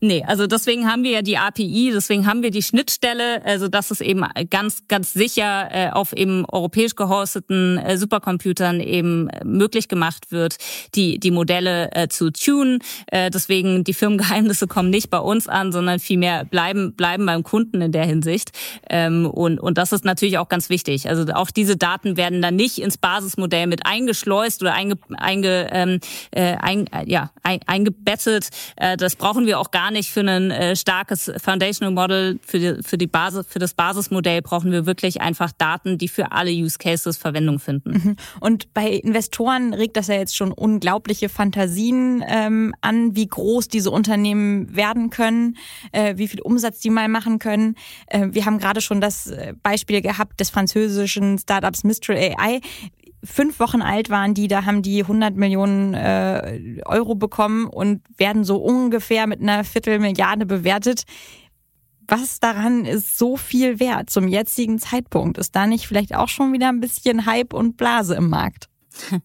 Nee, 0.00 0.22
also 0.26 0.46
deswegen 0.46 0.90
haben 0.90 1.04
wir 1.04 1.10
ja 1.10 1.22
die 1.22 1.38
API, 1.38 1.90
deswegen 1.90 2.26
haben 2.26 2.42
wir 2.42 2.50
die 2.50 2.62
Schnittstelle, 2.62 3.42
also 3.46 3.68
dass 3.68 3.90
es 3.90 4.02
eben 4.02 4.26
ganz, 4.50 4.86
ganz 4.88 5.14
sicher 5.14 5.68
äh, 5.70 5.88
auf 5.90 6.12
eben 6.12 6.44
europäisch 6.44 6.96
gehosteten 6.96 7.78
äh, 7.78 7.96
Supercomputern 7.96 8.80
eben 8.80 9.30
äh, 9.30 9.42
möglich 9.42 9.88
gemacht 9.88 10.30
wird, 10.30 10.56
die, 10.94 11.18
die 11.18 11.30
Modelle 11.30 11.92
äh, 11.92 12.08
zu 12.08 12.30
tunen. 12.30 12.80
Äh, 13.06 13.30
deswegen 13.30 13.84
die 13.84 13.94
Firmengeheimnisse 13.94 14.66
kommen 14.66 14.90
nicht 14.90 15.08
bei 15.08 15.18
uns 15.18 15.48
an, 15.48 15.72
sondern 15.72 15.98
vielmehr 15.98 16.44
bleiben, 16.44 16.92
bleiben 16.94 17.24
beim 17.24 17.42
Kunden 17.42 17.80
in 17.80 17.92
der 17.92 18.04
Hinsicht. 18.04 18.50
Ähm, 18.90 19.24
und, 19.24 19.58
und 19.58 19.78
das 19.78 19.92
ist 19.92 20.04
natürlich 20.04 20.36
auch 20.36 20.50
ganz 20.50 20.68
wichtig. 20.68 21.08
Also 21.08 21.24
auch 21.32 21.50
diese 21.50 21.78
Daten 21.78 22.18
werden 22.18 22.42
dann 22.42 22.56
nicht 22.56 22.80
ins 22.80 22.98
Basismodell 22.98 23.66
mit 23.66 23.86
eingeschleust 23.86 24.60
oder 24.60 24.74
einge, 24.74 24.98
einge, 25.16 25.70
ähm, 25.72 26.00
äh, 26.32 26.56
ein, 26.60 26.84
ja, 27.06 27.30
ein, 27.42 27.60
eingebettet. 27.66 28.50
Äh, 28.76 28.98
das 28.98 29.16
brauchen 29.16 29.46
wir 29.46 29.58
auch 29.58 29.70
gar 29.70 29.85
nicht 29.90 30.10
für 30.10 30.20
ein 30.20 30.50
äh, 30.50 30.76
starkes 30.76 31.30
Foundational 31.42 31.92
Model, 31.92 32.38
für 32.42 32.58
die, 32.58 32.82
für 32.82 32.98
die 32.98 33.06
Basis, 33.06 33.46
für 33.48 33.58
das 33.58 33.74
Basismodell 33.74 34.42
brauchen 34.42 34.72
wir 34.72 34.86
wirklich 34.86 35.20
einfach 35.20 35.52
Daten, 35.52 35.98
die 35.98 36.08
für 36.08 36.32
alle 36.32 36.50
Use 36.50 36.78
Cases 36.78 37.16
Verwendung 37.16 37.58
finden. 37.58 37.90
Mhm. 37.90 38.16
Und 38.40 38.72
bei 38.74 38.88
Investoren 38.88 39.74
regt 39.74 39.96
das 39.96 40.08
ja 40.08 40.14
jetzt 40.14 40.36
schon 40.36 40.52
unglaubliche 40.52 41.28
Fantasien 41.28 42.24
ähm, 42.26 42.74
an, 42.80 43.16
wie 43.16 43.26
groß 43.26 43.68
diese 43.68 43.90
Unternehmen 43.90 44.74
werden 44.74 45.10
können, 45.10 45.56
äh, 45.92 46.16
wie 46.16 46.28
viel 46.28 46.40
Umsatz 46.40 46.80
die 46.80 46.90
mal 46.90 47.08
machen 47.08 47.38
können. 47.38 47.76
Äh, 48.06 48.28
wir 48.30 48.44
haben 48.44 48.58
gerade 48.58 48.80
schon 48.80 49.00
das 49.00 49.28
äh, 49.28 49.54
Beispiel 49.62 50.00
gehabt 50.00 50.40
des 50.40 50.50
französischen 50.50 51.38
Startups 51.38 51.84
Mistral 51.84 52.16
AI 52.16 52.60
fünf 53.26 53.60
Wochen 53.60 53.82
alt 53.82 54.10
waren 54.10 54.34
die, 54.34 54.48
da 54.48 54.64
haben 54.64 54.82
die 54.82 55.02
100 55.02 55.36
Millionen 55.36 55.94
äh, 55.94 56.80
Euro 56.86 57.14
bekommen 57.14 57.66
und 57.66 58.02
werden 58.16 58.44
so 58.44 58.56
ungefähr 58.56 59.26
mit 59.26 59.40
einer 59.40 59.64
Viertelmilliarde 59.64 60.46
bewertet. 60.46 61.04
Was 62.08 62.38
daran 62.38 62.84
ist 62.84 63.18
so 63.18 63.36
viel 63.36 63.80
wert 63.80 64.10
zum 64.10 64.28
jetzigen 64.28 64.78
Zeitpunkt? 64.78 65.38
Ist 65.38 65.56
da 65.56 65.66
nicht 65.66 65.86
vielleicht 65.86 66.14
auch 66.14 66.28
schon 66.28 66.52
wieder 66.52 66.68
ein 66.68 66.80
bisschen 66.80 67.26
Hype 67.26 67.52
und 67.52 67.76
Blase 67.76 68.14
im 68.14 68.28
Markt? 68.28 68.68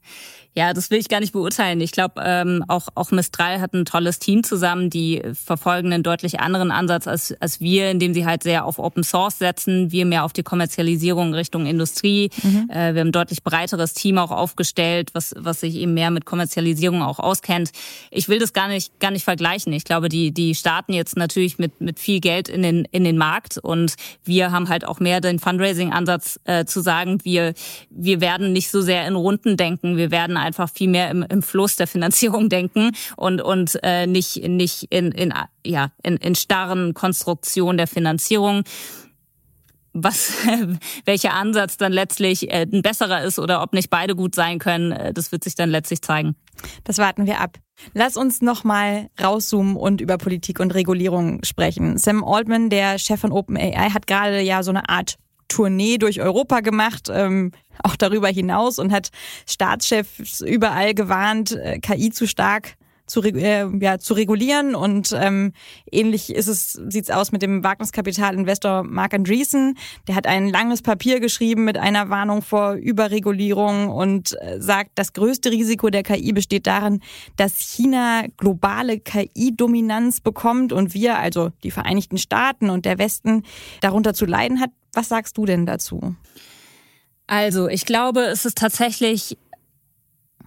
Ja, 0.54 0.74
das 0.74 0.92
will 0.92 1.00
ich 1.00 1.08
gar 1.08 1.22
nicht 1.22 1.32
beurteilen. 1.32 1.80
Ich 1.80 1.94
glaube, 1.94 2.22
ähm, 2.26 2.66
auch, 2.68 2.90
auch 2.96 3.12
Mistral 3.12 3.62
hat 3.62 3.74
ein 3.74 3.86
tolles 3.86 4.20
Team 4.20 4.44
zusammen, 4.44 4.90
die 4.90 5.22
verfolgen 5.34 5.94
einen 5.94 6.04
deutlich 6.04 6.42
anderen 6.42 6.72
Ansatz 6.72 7.08
als, 7.08 7.34
als 7.40 7.62
wir, 7.62 7.90
indem 7.90 8.14
sie 8.14 8.26
halt 8.26 8.44
sehr 8.44 8.66
auf 8.66 8.78
Open 8.78 9.06
Source 9.06 9.40
setzen, 9.40 9.94
wir 9.94 10.06
mehr 10.06 10.26
auf 10.26 10.34
die 10.34 10.44
Kommerzialisierung 10.44 11.34
Richtung 11.34 11.66
Industrie. 11.66 12.32
Mhm. 12.44 12.70
Äh, 12.70 12.94
wir 12.94 13.00
haben 13.00 13.08
ein 13.08 13.12
deutlich 13.14 13.44
breiteres 13.44 13.94
Team 13.94 14.18
auch 14.18 14.32
aufgestellt, 14.32 15.12
was, 15.14 15.34
was 15.38 15.62
sich 15.62 15.76
eben 15.76 15.94
mehr 15.94 16.12
mit 16.12 16.26
Kommerzialisierung 16.26 17.02
auch 17.02 17.20
auskennt. 17.20 17.72
Ich 18.10 18.28
will 18.28 18.40
das 18.40 18.52
gar 18.52 18.68
nicht, 18.68 19.00
gar 19.00 19.12
nicht 19.12 19.24
vergleichen. 19.24 19.72
Ich 19.72 19.86
glaube, 19.86 20.10
die, 20.10 20.34
die 20.34 20.54
starten 20.54 20.92
jetzt 20.92 21.16
natürlich 21.16 21.60
mit, 21.60 21.80
mit 21.80 21.98
viel 21.98 22.20
Geld 22.20 22.50
in 22.50 22.62
den, 22.62 22.84
in 22.92 23.06
den 23.06 23.18
Markt 23.18 23.58
und 23.58 23.96
wir 24.26 24.52
haben 24.52 24.68
halt 24.68 24.86
auch 24.86 25.00
mehr 25.00 25.22
den 25.22 25.40
Fundraising-Ansatz 25.40 26.42
äh, 26.44 26.66
zu 26.66 26.82
sagen, 26.82 27.20
wir, 27.24 27.54
wir 27.90 28.20
werden 28.20 28.52
nicht 28.52 28.70
so 28.70 28.82
sehr 28.82 29.08
in 29.08 29.16
Runden 29.16 29.56
denken, 29.56 29.96
wir 29.96 30.12
werden 30.12 30.41
einfach 30.42 30.70
viel 30.70 30.90
mehr 30.90 31.10
im, 31.10 31.24
im 31.24 31.42
Fluss 31.42 31.76
der 31.76 31.88
Finanzierung 31.88 32.50
denken 32.50 32.92
und, 33.16 33.42
und 33.42 33.80
äh, 33.84 34.08
nicht, 34.08 34.48
nicht 34.48 34.84
in, 34.90 35.12
in, 35.12 35.34
ja, 35.66 35.92
in, 36.04 36.18
in 36.18 36.36
starren 36.36 36.94
Konstruktionen 36.94 37.78
der 37.78 37.88
Finanzierung 37.88 38.64
was 39.94 40.32
welcher 41.06 41.34
Ansatz 41.34 41.78
dann 41.78 41.92
letztlich 41.92 42.52
äh, 42.52 42.66
ein 42.72 42.82
besserer 42.82 43.24
ist 43.24 43.40
oder 43.40 43.62
ob 43.62 43.74
nicht 43.74 43.90
beide 43.90 44.16
gut 44.16 44.36
sein 44.36 44.60
können, 44.60 44.92
äh, 44.92 45.14
das 45.14 45.32
wird 45.32 45.44
sich 45.44 45.56
dann 45.56 45.70
letztlich 45.70 46.02
zeigen. 46.02 46.36
Das 46.84 46.98
warten 46.98 47.26
wir 47.26 47.40
ab. 47.40 47.58
Lass 47.94 48.16
uns 48.16 48.42
noch 48.42 48.64
mal 48.64 49.10
rauszoomen 49.22 49.76
und 49.76 50.02
über 50.02 50.18
Politik 50.18 50.60
und 50.60 50.74
Regulierung 50.74 51.44
sprechen. 51.44 51.98
Sam 51.98 52.24
Altman, 52.24 52.70
der 52.70 53.00
Chef 53.00 53.20
von 53.20 53.32
OpenAI, 53.32 53.90
hat 53.90 54.08
gerade 54.08 54.42
ja 54.42 54.64
so 54.64 54.72
eine 54.72 54.88
Art 54.88 55.18
Tournee 55.52 55.98
durch 55.98 56.22
Europa 56.22 56.62
gemacht, 56.62 57.10
ähm, 57.12 57.52
auch 57.84 57.98
darüber 57.98 58.30
hinaus 58.30 58.80
und 58.80 58.92
hat 58.92 59.10
Staatschefs 59.46 60.40
überall 60.42 60.94
gewarnt, 60.94 61.52
äh, 61.52 61.80
KI 61.80 62.12
zu 62.12 62.26
stark 62.26 62.78
zu, 63.12 63.22
äh, 63.24 63.68
ja, 63.80 64.00
zu 64.00 64.14
regulieren 64.14 64.74
und 64.74 65.14
ähm, 65.14 65.52
ähnlich 65.92 66.34
ist 66.34 66.48
es 66.48 66.72
sieht's 66.72 67.10
aus 67.10 67.34
mit 67.34 67.42
dem 67.42 67.64
Wagniskapitalinvestor 67.64 68.84
Mark 68.84 69.14
Andreessen. 69.14 69.78
Der 70.08 70.16
hat 70.16 70.28
ein 70.28 70.48
langes 70.48 70.82
Papier 70.82 71.20
geschrieben 71.20 71.66
mit 71.66 71.78
einer 71.78 72.10
Warnung 72.10 72.42
vor 72.42 72.74
Überregulierung 72.74 73.90
und 73.90 74.42
äh, 74.42 74.62
sagt, 74.62 74.92
das 74.96 75.12
größte 75.12 75.52
Risiko 75.52 75.90
der 75.90 76.04
KI 76.04 76.32
besteht 76.32 76.68
darin, 76.68 77.02
dass 77.36 77.60
China 77.60 78.24
globale 78.38 79.00
KI-Dominanz 79.00 80.22
bekommt 80.22 80.72
und 80.72 80.94
wir, 80.94 81.20
also 81.20 81.52
die 81.64 81.72
Vereinigten 81.72 82.18
Staaten 82.18 82.70
und 82.70 82.86
der 82.86 82.98
Westen, 82.98 83.44
darunter 83.82 84.14
zu 84.14 84.26
leiden 84.26 84.62
hat. 84.62 84.70
Was 84.94 85.10
sagst 85.10 85.38
du 85.38 85.46
denn 85.46 85.66
dazu? 85.66 86.16
Also, 87.28 87.68
ich 87.68 87.86
glaube, 87.86 88.22
es 88.24 88.46
ist 88.46 88.58
tatsächlich 88.58 89.38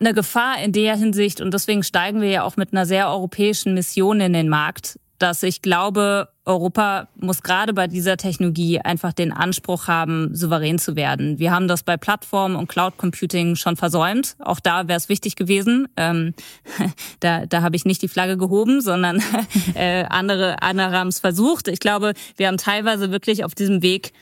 eine 0.00 0.14
Gefahr 0.14 0.62
in 0.62 0.72
der 0.72 0.96
Hinsicht 0.96 1.40
und 1.40 1.54
deswegen 1.54 1.82
steigen 1.82 2.20
wir 2.20 2.28
ja 2.28 2.42
auch 2.42 2.56
mit 2.56 2.72
einer 2.72 2.86
sehr 2.86 3.08
europäischen 3.08 3.74
Mission 3.74 4.20
in 4.20 4.32
den 4.32 4.48
Markt, 4.48 4.98
dass 5.18 5.42
ich 5.42 5.62
glaube, 5.62 6.28
Europa 6.44 7.08
muss 7.16 7.42
gerade 7.42 7.72
bei 7.72 7.86
dieser 7.86 8.16
Technologie 8.16 8.80
einfach 8.80 9.12
den 9.12 9.32
Anspruch 9.32 9.88
haben, 9.88 10.34
souverän 10.34 10.78
zu 10.78 10.96
werden. 10.96 11.38
Wir 11.38 11.52
haben 11.52 11.68
das 11.68 11.82
bei 11.82 11.96
Plattformen 11.96 12.56
und 12.56 12.68
Cloud 12.68 12.98
Computing 12.98 13.56
schon 13.56 13.76
versäumt. 13.76 14.36
Auch 14.40 14.60
da 14.60 14.88
wäre 14.88 14.98
es 14.98 15.08
wichtig 15.08 15.36
gewesen. 15.36 15.88
Ähm, 15.96 16.34
da 17.20 17.46
da 17.46 17.62
habe 17.62 17.76
ich 17.76 17.84
nicht 17.84 18.02
die 18.02 18.08
Flagge 18.08 18.36
gehoben, 18.36 18.80
sondern 18.82 19.22
äh, 19.74 20.04
andere, 20.04 20.62
andere 20.62 20.92
haben 20.98 21.08
es 21.08 21.20
versucht. 21.20 21.68
Ich 21.68 21.80
glaube, 21.80 22.12
wir 22.36 22.48
haben 22.48 22.58
teilweise 22.58 23.10
wirklich 23.10 23.44
auf 23.44 23.54
diesem 23.54 23.80
Weg 23.80 24.12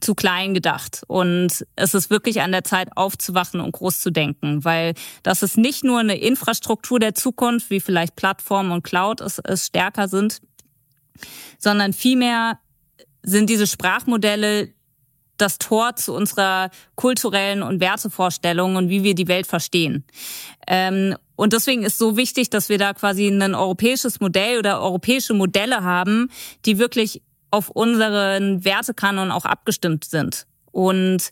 zu 0.00 0.14
klein 0.14 0.54
gedacht. 0.54 1.02
Und 1.06 1.66
es 1.76 1.94
ist 1.94 2.10
wirklich 2.10 2.40
an 2.40 2.52
der 2.52 2.64
Zeit, 2.64 2.96
aufzuwachen 2.96 3.60
und 3.60 3.72
groß 3.72 4.00
zu 4.00 4.10
denken, 4.10 4.64
weil 4.64 4.94
das 5.22 5.42
ist 5.42 5.56
nicht 5.56 5.84
nur 5.84 6.00
eine 6.00 6.16
Infrastruktur 6.16 6.98
der 6.98 7.14
Zukunft, 7.14 7.70
wie 7.70 7.80
vielleicht 7.80 8.16
Plattformen 8.16 8.72
und 8.72 8.82
Cloud 8.82 9.20
es, 9.20 9.38
es 9.38 9.66
stärker 9.66 10.08
sind, 10.08 10.40
sondern 11.58 11.92
vielmehr 11.92 12.58
sind 13.22 13.50
diese 13.50 13.66
Sprachmodelle 13.66 14.72
das 15.40 15.58
Tor 15.58 15.96
zu 15.96 16.14
unserer 16.14 16.70
kulturellen 16.96 17.62
und 17.62 17.80
Wertevorstellung 17.80 18.76
und 18.76 18.88
wie 18.88 19.02
wir 19.02 19.14
die 19.14 19.28
Welt 19.28 19.46
verstehen. 19.46 20.04
Ähm, 20.66 21.16
und 21.36 21.54
deswegen 21.54 21.82
ist 21.82 21.96
so 21.96 22.16
wichtig, 22.18 22.50
dass 22.50 22.68
wir 22.68 22.76
da 22.76 22.92
quasi 22.92 23.26
ein 23.28 23.54
europäisches 23.54 24.20
Modell 24.20 24.58
oder 24.58 24.82
europäische 24.82 25.32
Modelle 25.32 25.82
haben, 25.82 26.28
die 26.66 26.78
wirklich 26.78 27.22
auf 27.50 27.68
unseren 27.68 28.64
Wertekanon 28.64 29.30
auch 29.30 29.44
abgestimmt 29.44 30.04
sind. 30.04 30.46
Und 30.72 31.30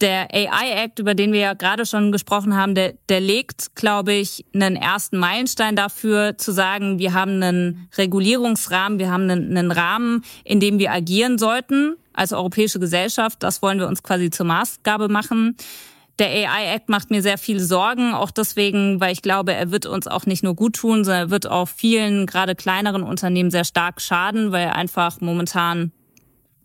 der 0.00 0.28
AI 0.32 0.84
Act, 0.84 0.98
über 0.98 1.14
den 1.14 1.32
wir 1.32 1.40
ja 1.40 1.54
gerade 1.54 1.86
schon 1.86 2.12
gesprochen 2.12 2.56
haben, 2.56 2.74
der, 2.74 2.94
der 3.08 3.20
legt, 3.20 3.74
glaube 3.74 4.12
ich, 4.12 4.44
einen 4.54 4.76
ersten 4.76 5.18
Meilenstein 5.18 5.76
dafür, 5.76 6.36
zu 6.36 6.52
sagen, 6.52 6.98
wir 6.98 7.14
haben 7.14 7.42
einen 7.42 7.88
Regulierungsrahmen, 7.96 8.98
wir 8.98 9.10
haben 9.10 9.30
einen, 9.30 9.56
einen 9.56 9.70
Rahmen, 9.70 10.24
in 10.44 10.60
dem 10.60 10.78
wir 10.78 10.92
agieren 10.92 11.38
sollten 11.38 11.96
als 12.12 12.32
europäische 12.32 12.80
Gesellschaft. 12.80 13.42
Das 13.42 13.62
wollen 13.62 13.78
wir 13.78 13.88
uns 13.88 14.02
quasi 14.02 14.30
zur 14.30 14.46
Maßgabe 14.46 15.08
machen. 15.08 15.56
Der 16.18 16.28
AI-Act 16.28 16.88
macht 16.88 17.10
mir 17.10 17.22
sehr 17.22 17.38
viele 17.38 17.60
Sorgen, 17.60 18.14
auch 18.14 18.30
deswegen, 18.30 19.00
weil 19.00 19.12
ich 19.12 19.22
glaube, 19.22 19.52
er 19.52 19.72
wird 19.72 19.86
uns 19.86 20.06
auch 20.06 20.26
nicht 20.26 20.44
nur 20.44 20.54
gut 20.54 20.76
tun, 20.76 21.04
sondern 21.04 21.24
er 21.24 21.30
wird 21.30 21.48
auch 21.48 21.68
vielen, 21.68 22.26
gerade 22.26 22.54
kleineren 22.54 23.02
Unternehmen 23.02 23.50
sehr 23.50 23.64
stark 23.64 24.00
schaden, 24.00 24.52
weil 24.52 24.64
er 24.64 24.76
einfach 24.76 25.20
momentan 25.20 25.92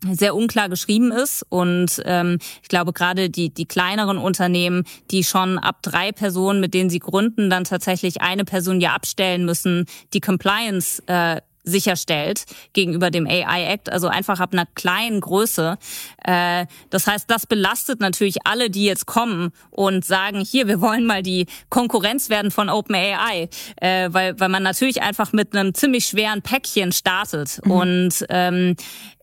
sehr 0.08 0.34
unklar 0.34 0.68
geschrieben 0.68 1.12
ist. 1.12 1.44
Und 1.48 2.00
ähm, 2.04 2.38
ich 2.62 2.68
glaube 2.68 2.92
gerade 2.92 3.30
die 3.30 3.52
die 3.52 3.66
kleineren 3.66 4.18
Unternehmen, 4.18 4.84
die 5.10 5.24
schon 5.24 5.58
ab 5.58 5.82
drei 5.82 6.12
Personen, 6.12 6.60
mit 6.60 6.74
denen 6.74 6.90
sie 6.90 7.00
gründen, 7.00 7.50
dann 7.50 7.64
tatsächlich 7.64 8.20
eine 8.20 8.44
Person 8.44 8.80
ja 8.80 8.94
abstellen 8.94 9.44
müssen, 9.44 9.86
die 10.14 10.20
Compliance 10.20 11.02
äh, 11.06 11.40
sicherstellt 11.64 12.44
gegenüber 12.72 13.10
dem 13.10 13.26
AI 13.26 13.64
Act, 13.72 13.90
also 13.90 14.08
einfach 14.08 14.40
ab 14.40 14.52
einer 14.52 14.66
kleinen 14.74 15.20
Größe. 15.20 15.78
Äh, 16.24 16.66
das 16.90 17.06
heißt, 17.06 17.30
das 17.30 17.46
belastet 17.46 18.00
natürlich 18.00 18.46
alle, 18.46 18.70
die 18.70 18.84
jetzt 18.84 19.06
kommen 19.06 19.52
und 19.70 20.04
sagen, 20.04 20.40
hier, 20.40 20.66
wir 20.66 20.80
wollen 20.80 21.06
mal 21.06 21.22
die 21.22 21.46
Konkurrenz 21.68 22.30
werden 22.30 22.50
von 22.50 22.68
OpenAI, 22.68 23.48
äh, 23.76 24.08
weil, 24.12 24.38
weil 24.38 24.48
man 24.48 24.62
natürlich 24.62 25.02
einfach 25.02 25.32
mit 25.32 25.54
einem 25.54 25.74
ziemlich 25.74 26.06
schweren 26.06 26.42
Päckchen 26.42 26.92
startet. 26.92 27.60
Mhm. 27.64 27.70
Und 27.70 28.26
ähm, 28.28 28.76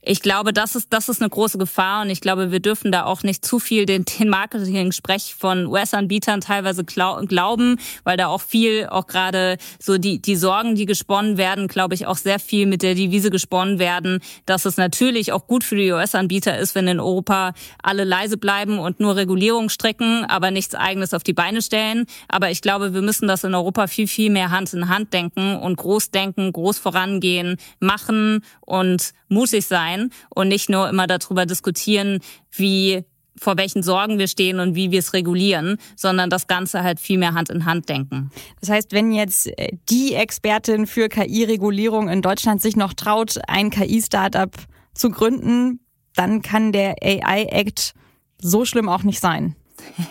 ich 0.08 0.22
glaube, 0.22 0.54
das 0.54 0.76
ist, 0.76 0.94
das 0.94 1.10
ist 1.10 1.22
eine 1.22 1.30
große 1.30 1.58
Gefahr 1.58 2.02
und 2.02 2.10
ich 2.10 2.22
glaube, 2.22 2.52
wir 2.52 2.62
dürfen 2.62 2.92
da 2.94 3.04
auch 3.04 3.24
nicht 3.24 3.46
zu 3.46 3.60
viel 3.60 3.86
den, 3.86 4.06
den 4.06 4.30
Marketing-Sprech 4.30 5.36
von 5.38 5.68
US-Anbietern 5.68 6.40
teilweise 6.40 6.86
glauben, 6.86 7.78
weil 8.06 8.16
da 8.16 8.28
auch 8.28 8.42
viel, 8.42 8.88
auch 8.88 9.08
gerade 9.08 9.58
so 9.80 9.98
die, 9.98 10.22
die 10.22 10.38
Sorgen, 10.38 10.76
die 10.76 10.86
gesponnen 10.86 11.38
werden, 11.38 11.68
glaube 11.68 11.94
ich, 11.94 12.08
auch 12.08 12.16
sehr 12.16 12.40
viel 12.40 12.68
mit 12.68 12.84
der 12.84 12.96
Devise 12.96 13.30
gesponnen 13.30 13.80
werden, 13.80 14.20
dass 14.46 14.66
es 14.66 14.78
natürlich 14.78 15.34
auch 15.34 15.46
gut 15.46 15.66
für 15.66 15.76
die 15.76 15.92
US-Anbieter 15.92 16.58
ist, 16.58 16.74
wenn 16.74 16.88
in 16.88 17.02
Europa 17.02 17.54
alle 17.84 18.06
leise 18.06 18.38
bleiben 18.38 18.80
und 18.80 19.02
nur 19.02 19.18
Regulierung 19.18 19.68
strecken, 19.68 20.24
aber 20.26 20.52
nichts 20.52 20.74
eigenes 20.74 21.14
auf 21.14 21.24
die 21.24 21.34
Beine 21.34 21.62
stellen. 21.62 22.06
Aber 22.30 22.50
ich 22.50 22.62
glaube, 22.62 22.94
wir 22.94 23.02
müssen 23.02 23.28
das 23.28 23.44
in 23.44 23.54
Europa 23.54 23.88
viel, 23.88 24.08
viel 24.08 24.30
mehr 24.30 24.52
Hand 24.52 24.74
in 24.74 24.88
Hand 24.88 25.12
denken 25.12 25.58
und 25.58 25.76
groß 25.76 26.12
denken, 26.12 26.54
groß 26.54 26.78
vorangehen, 26.78 27.58
machen 27.80 28.44
und 28.62 29.12
mutig 29.30 29.68
sein 29.68 29.97
und 30.30 30.48
nicht 30.48 30.70
nur 30.70 30.90
immer 30.90 31.08
darüber 31.08 31.46
diskutieren, 31.46 32.20
wie 32.52 33.04
vor 33.40 33.58
welchen 33.58 33.84
Sorgen 33.84 34.18
wir 34.18 34.28
stehen 34.28 34.60
und 34.60 34.76
wie 34.76 34.92
wir 34.92 35.00
es 35.00 35.14
regulieren, 35.14 35.78
sondern 35.96 36.30
das 36.30 36.48
Ganze 36.48 36.84
halt 36.84 37.00
viel 37.00 37.18
mehr 37.18 37.34
Hand 37.34 37.50
in 37.50 37.66
Hand 37.66 37.88
denken. 37.88 38.32
Das 38.60 38.70
heißt, 38.70 38.92
wenn 38.94 39.12
jetzt 39.12 39.48
äh, 39.60 39.78
die 39.90 40.16
Expertin 40.16 40.88
für 40.88 41.08
KI-Regulierung 41.08 42.10
in 42.10 42.22
Deutschland 42.22 42.62
sich 42.62 42.76
noch 42.76 42.94
traut, 42.94 43.40
ein 43.48 43.70
KI-Startup 43.70 44.52
zu 44.94 45.12
gründen, 45.12 45.80
dann 46.16 46.42
kann 46.42 46.72
der 46.72 46.96
AI-Act 47.04 47.94
so 48.42 48.66
schlimm 48.66 48.90
auch 48.90 49.04
nicht 49.04 49.20
sein. 49.20 49.56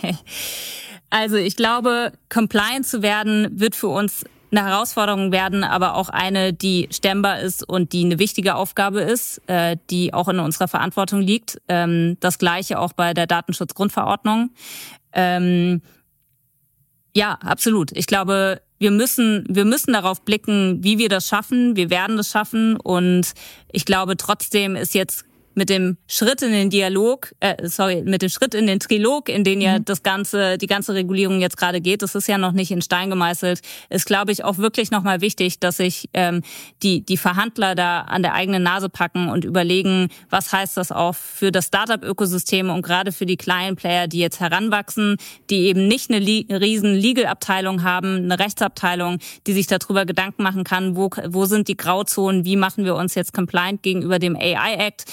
Also 1.08 1.36
ich 1.36 1.54
glaube, 1.54 2.12
compliant 2.28 2.84
zu 2.84 3.00
werden 3.00 3.48
wird 3.52 3.76
für 3.76 3.86
uns 3.86 4.24
eine 4.56 4.68
Herausforderung 4.68 5.32
werden, 5.32 5.64
aber 5.64 5.94
auch 5.94 6.08
eine, 6.08 6.52
die 6.52 6.88
stemmbar 6.90 7.40
ist 7.40 7.68
und 7.68 7.92
die 7.92 8.04
eine 8.04 8.18
wichtige 8.18 8.54
Aufgabe 8.54 9.00
ist, 9.00 9.40
äh, 9.48 9.76
die 9.90 10.14
auch 10.14 10.28
in 10.28 10.38
unserer 10.38 10.68
Verantwortung 10.68 11.20
liegt. 11.20 11.60
Ähm, 11.68 12.16
das 12.20 12.38
gleiche 12.38 12.78
auch 12.78 12.92
bei 12.92 13.14
der 13.14 13.26
Datenschutzgrundverordnung. 13.26 14.50
Ähm, 15.12 15.82
ja, 17.14 17.32
absolut. 17.42 17.92
Ich 17.92 18.06
glaube, 18.06 18.60
wir 18.78 18.90
müssen, 18.90 19.44
wir 19.48 19.64
müssen 19.64 19.92
darauf 19.92 20.22
blicken, 20.22 20.84
wie 20.84 20.98
wir 20.98 21.08
das 21.08 21.26
schaffen. 21.26 21.76
Wir 21.76 21.88
werden 21.90 22.16
das 22.16 22.30
schaffen. 22.30 22.76
Und 22.76 23.32
ich 23.72 23.84
glaube, 23.84 24.16
trotzdem 24.16 24.76
ist 24.76 24.94
jetzt 24.94 25.24
mit 25.56 25.70
dem 25.70 25.96
Schritt 26.06 26.42
in 26.42 26.52
den 26.52 26.68
Dialog, 26.68 27.32
äh, 27.40 27.66
sorry, 27.66 28.02
mit 28.04 28.20
dem 28.20 28.28
Schritt 28.28 28.54
in 28.54 28.66
den 28.66 28.78
Trilog, 28.78 29.30
in 29.30 29.42
den 29.42 29.62
ja 29.62 29.78
mhm. 29.78 29.86
das 29.86 30.02
ganze, 30.02 30.58
die 30.58 30.66
ganze 30.66 30.92
Regulierung 30.92 31.40
jetzt 31.40 31.56
gerade 31.56 31.80
geht, 31.80 32.02
das 32.02 32.14
ist 32.14 32.28
ja 32.28 32.36
noch 32.36 32.52
nicht 32.52 32.70
in 32.70 32.82
Stein 32.82 33.08
gemeißelt, 33.08 33.62
ist, 33.88 34.06
glaube 34.06 34.32
ich, 34.32 34.44
auch 34.44 34.58
wirklich 34.58 34.90
nochmal 34.90 35.22
wichtig, 35.22 35.58
dass 35.58 35.78
sich 35.78 36.10
ähm, 36.12 36.42
die, 36.82 37.00
die 37.00 37.16
Verhandler 37.16 37.74
da 37.74 38.02
an 38.02 38.22
der 38.22 38.34
eigenen 38.34 38.62
Nase 38.62 38.90
packen 38.90 39.30
und 39.30 39.46
überlegen, 39.46 40.08
was 40.28 40.52
heißt 40.52 40.76
das 40.76 40.92
auch 40.92 41.14
für 41.14 41.50
das 41.50 41.68
Startup-Ökosystem 41.68 42.68
und 42.68 42.82
gerade 42.82 43.10
für 43.10 43.24
die 43.24 43.38
kleinen 43.38 43.76
Player, 43.76 44.08
die 44.08 44.18
jetzt 44.18 44.40
heranwachsen, 44.40 45.16
die 45.48 45.68
eben 45.68 45.88
nicht 45.88 46.10
eine 46.10 46.20
riesen 46.20 46.94
Legal-Abteilung 46.94 47.82
haben, 47.82 48.16
eine 48.16 48.38
Rechtsabteilung, 48.38 49.20
die 49.46 49.54
sich 49.54 49.66
darüber 49.66 50.04
Gedanken 50.04 50.42
machen 50.42 50.64
kann, 50.64 50.96
wo, 50.96 51.08
wo 51.28 51.46
sind 51.46 51.68
die 51.68 51.78
Grauzonen, 51.78 52.44
wie 52.44 52.56
machen 52.56 52.84
wir 52.84 52.94
uns 52.94 53.14
jetzt 53.14 53.32
compliant 53.32 53.82
gegenüber 53.82 54.18
dem 54.18 54.36
AI-Act. 54.36 55.06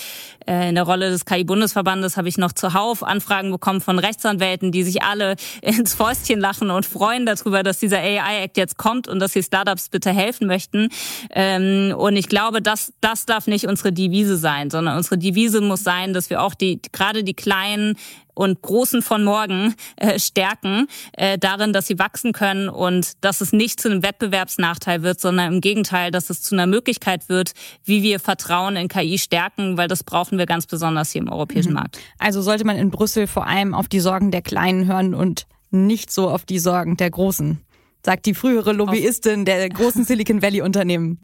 Äh, 0.45 0.69
in 0.69 0.75
der 0.75 0.83
Rolle 0.83 1.09
des 1.09 1.25
KI-Bundesverbandes 1.25 2.17
habe 2.17 2.27
ich 2.27 2.37
noch 2.37 2.51
zuhauf 2.51 3.03
Anfragen 3.03 3.51
bekommen 3.51 3.81
von 3.81 3.99
Rechtsanwälten, 3.99 4.71
die 4.71 4.83
sich 4.83 5.03
alle 5.03 5.35
ins 5.61 5.93
Fäustchen 5.93 6.39
lachen 6.39 6.69
und 6.69 6.85
freuen 6.85 7.25
darüber, 7.25 7.63
dass 7.63 7.79
dieser 7.79 7.99
AI-Act 7.99 8.57
jetzt 8.57 8.77
kommt 8.77 9.07
und 9.07 9.19
dass 9.19 9.33
sie 9.33 9.43
Startups 9.43 9.89
bitte 9.89 10.11
helfen 10.11 10.47
möchten. 10.47 10.89
Ähm, 11.31 11.93
und 11.97 12.15
ich 12.15 12.27
glaube, 12.27 12.61
das, 12.61 12.93
das 13.01 13.25
darf 13.25 13.47
nicht 13.47 13.67
unsere 13.67 13.91
Devise 13.91 14.37
sein, 14.37 14.69
sondern 14.69 14.97
unsere 14.97 15.17
Devise 15.17 15.61
muss 15.61 15.83
sein, 15.83 16.13
dass 16.13 16.29
wir 16.29 16.41
auch 16.41 16.53
die, 16.53 16.81
gerade 16.91 17.23
die 17.23 17.33
kleinen 17.33 17.95
und 18.33 18.61
Großen 18.61 19.01
von 19.01 19.23
morgen 19.23 19.75
äh, 19.95 20.19
stärken, 20.19 20.87
äh, 21.13 21.37
darin, 21.37 21.73
dass 21.73 21.87
sie 21.87 21.99
wachsen 21.99 22.33
können 22.33 22.69
und 22.69 23.23
dass 23.23 23.41
es 23.41 23.53
nicht 23.53 23.79
zu 23.79 23.89
einem 23.89 24.03
Wettbewerbsnachteil 24.03 25.03
wird, 25.03 25.19
sondern 25.19 25.53
im 25.53 25.61
Gegenteil, 25.61 26.11
dass 26.11 26.29
es 26.29 26.41
zu 26.41 26.55
einer 26.55 26.67
Möglichkeit 26.67 27.29
wird, 27.29 27.53
wie 27.83 28.03
wir 28.03 28.19
Vertrauen 28.19 28.75
in 28.75 28.87
KI 28.87 29.17
stärken, 29.17 29.77
weil 29.77 29.87
das 29.87 30.03
brauchen 30.03 30.37
wir 30.37 30.45
ganz 30.45 30.65
besonders 30.65 31.11
hier 31.11 31.21
im 31.21 31.29
europäischen 31.29 31.69
mhm. 31.69 31.75
Markt. 31.75 31.99
Also 32.19 32.41
sollte 32.41 32.65
man 32.65 32.77
in 32.77 32.91
Brüssel 32.91 33.27
vor 33.27 33.47
allem 33.47 33.73
auf 33.73 33.87
die 33.87 33.99
Sorgen 33.99 34.31
der 34.31 34.41
Kleinen 34.41 34.87
hören 34.87 35.13
und 35.13 35.45
nicht 35.71 36.11
so 36.11 36.29
auf 36.29 36.45
die 36.45 36.59
Sorgen 36.59 36.97
der 36.97 37.09
Großen, 37.09 37.59
sagt 38.05 38.25
die 38.25 38.33
frühere 38.33 38.73
Lobbyistin 38.73 39.45
der 39.45 39.67
großen 39.69 40.03
Silicon 40.05 40.41
Valley 40.41 40.61
Unternehmen. 40.61 41.19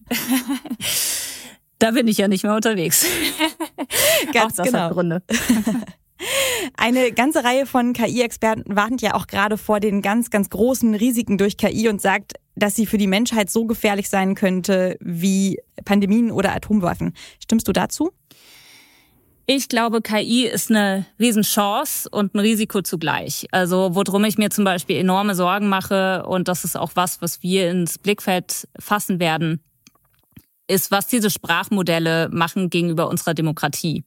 Da 1.80 1.92
bin 1.92 2.08
ich 2.08 2.18
ja 2.18 2.28
nicht 2.28 2.44
mehr 2.44 2.56
unterwegs. 2.56 3.06
Ganz 4.34 4.54
Auch 4.54 4.58
das 4.58 4.68
genau. 4.68 4.80
Hat 4.80 4.94
Gründe. 4.94 5.24
Eine 6.78 7.12
ganze 7.12 7.44
Reihe 7.44 7.66
von 7.66 7.94
KI-Experten 7.94 8.76
warnt 8.76 9.02
ja 9.02 9.16
auch 9.16 9.28
gerade 9.28 9.58
vor 9.58 9.80
den 9.80 10.02
ganz, 10.02 10.30
ganz 10.30 10.50
großen 10.50 10.96
Risiken 10.96 11.38
durch 11.38 11.58
KI 11.58 11.90
und 11.90 12.02
sagt, 12.02 12.34
dass 12.56 12.76
sie 12.76 12.86
für 12.86 12.98
die 12.98 13.08
Menschheit 13.08 13.50
so 13.50 13.66
gefährlich 13.66 14.10
sein 14.10 14.36
könnte 14.36 14.98
wie 15.00 15.60
Pandemien 15.86 16.32
oder 16.32 16.54
Atomwaffen. 16.54 17.14
Stimmst 17.42 17.68
du 17.68 17.72
dazu? 17.72 18.12
Ich 19.52 19.68
glaube, 19.68 20.04
KI 20.04 20.46
ist 20.46 20.70
eine 20.70 21.08
Riesenchance 21.20 22.08
und 22.08 22.36
ein 22.36 22.40
Risiko 22.40 22.84
zugleich. 22.84 23.48
Also, 23.52 23.90
worum 23.94 24.24
ich 24.26 24.38
mir 24.38 24.52
zum 24.52 24.64
Beispiel 24.64 24.98
enorme 24.98 25.34
Sorgen 25.34 25.70
mache, 25.70 26.24
und 26.28 26.48
das 26.48 26.64
ist 26.64 26.78
auch 26.78 26.92
was, 26.94 27.20
was 27.24 27.42
wir 27.42 27.72
ins 27.72 27.98
Blickfeld 27.98 28.68
fassen 28.78 29.20
werden, 29.20 29.60
ist, 30.70 30.92
was 30.92 31.08
diese 31.08 31.30
Sprachmodelle 31.30 32.30
machen 32.32 32.70
gegenüber 32.70 33.10
unserer 33.10 33.34
Demokratie. 33.34 34.04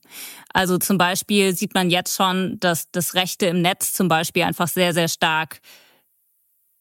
Also 0.52 0.78
zum 0.78 0.96
Beispiel 0.96 1.54
sieht 1.56 1.74
man 1.74 1.90
jetzt 1.90 2.14
schon, 2.14 2.58
dass 2.60 2.90
das 2.90 3.14
Rechte 3.14 3.46
im 3.46 3.62
Netz 3.62 3.92
zum 3.92 4.08
Beispiel 4.08 4.44
einfach 4.44 4.68
sehr, 4.68 4.94
sehr 4.94 5.08
stark 5.08 5.60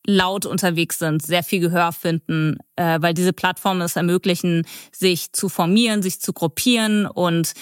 laut 0.05 0.45
unterwegs 0.45 0.99
sind, 0.99 1.21
sehr 1.21 1.43
viel 1.43 1.59
Gehör 1.59 1.91
finden, 1.91 2.57
äh, 2.75 2.99
weil 3.01 3.13
diese 3.13 3.33
Plattformen 3.33 3.81
es 3.81 3.95
ermöglichen, 3.95 4.65
sich 4.91 5.31
zu 5.31 5.47
formieren, 5.47 6.01
sich 6.01 6.19
zu 6.19 6.33
gruppieren 6.33 7.05
und 7.05 7.53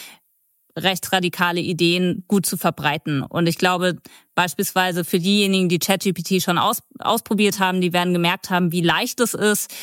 rechtsradikale 0.78 1.60
Ideen 1.60 2.24
gut 2.28 2.46
zu 2.46 2.56
verbreiten. 2.56 3.24
Und 3.24 3.48
ich 3.48 3.58
glaube, 3.58 3.98
beispielsweise 4.36 5.04
für 5.04 5.20
diejenigen, 5.20 5.68
die 5.68 5.80
ChatGPT 5.80 6.42
schon 6.42 6.58
aus, 6.58 6.82
ausprobiert 7.00 7.60
haben, 7.60 7.82
die 7.82 7.92
werden 7.92 8.14
gemerkt 8.14 8.50
haben, 8.50 8.72
wie 8.72 8.82
leicht 8.82 9.20
es 9.20 9.34
ist, 9.34 9.74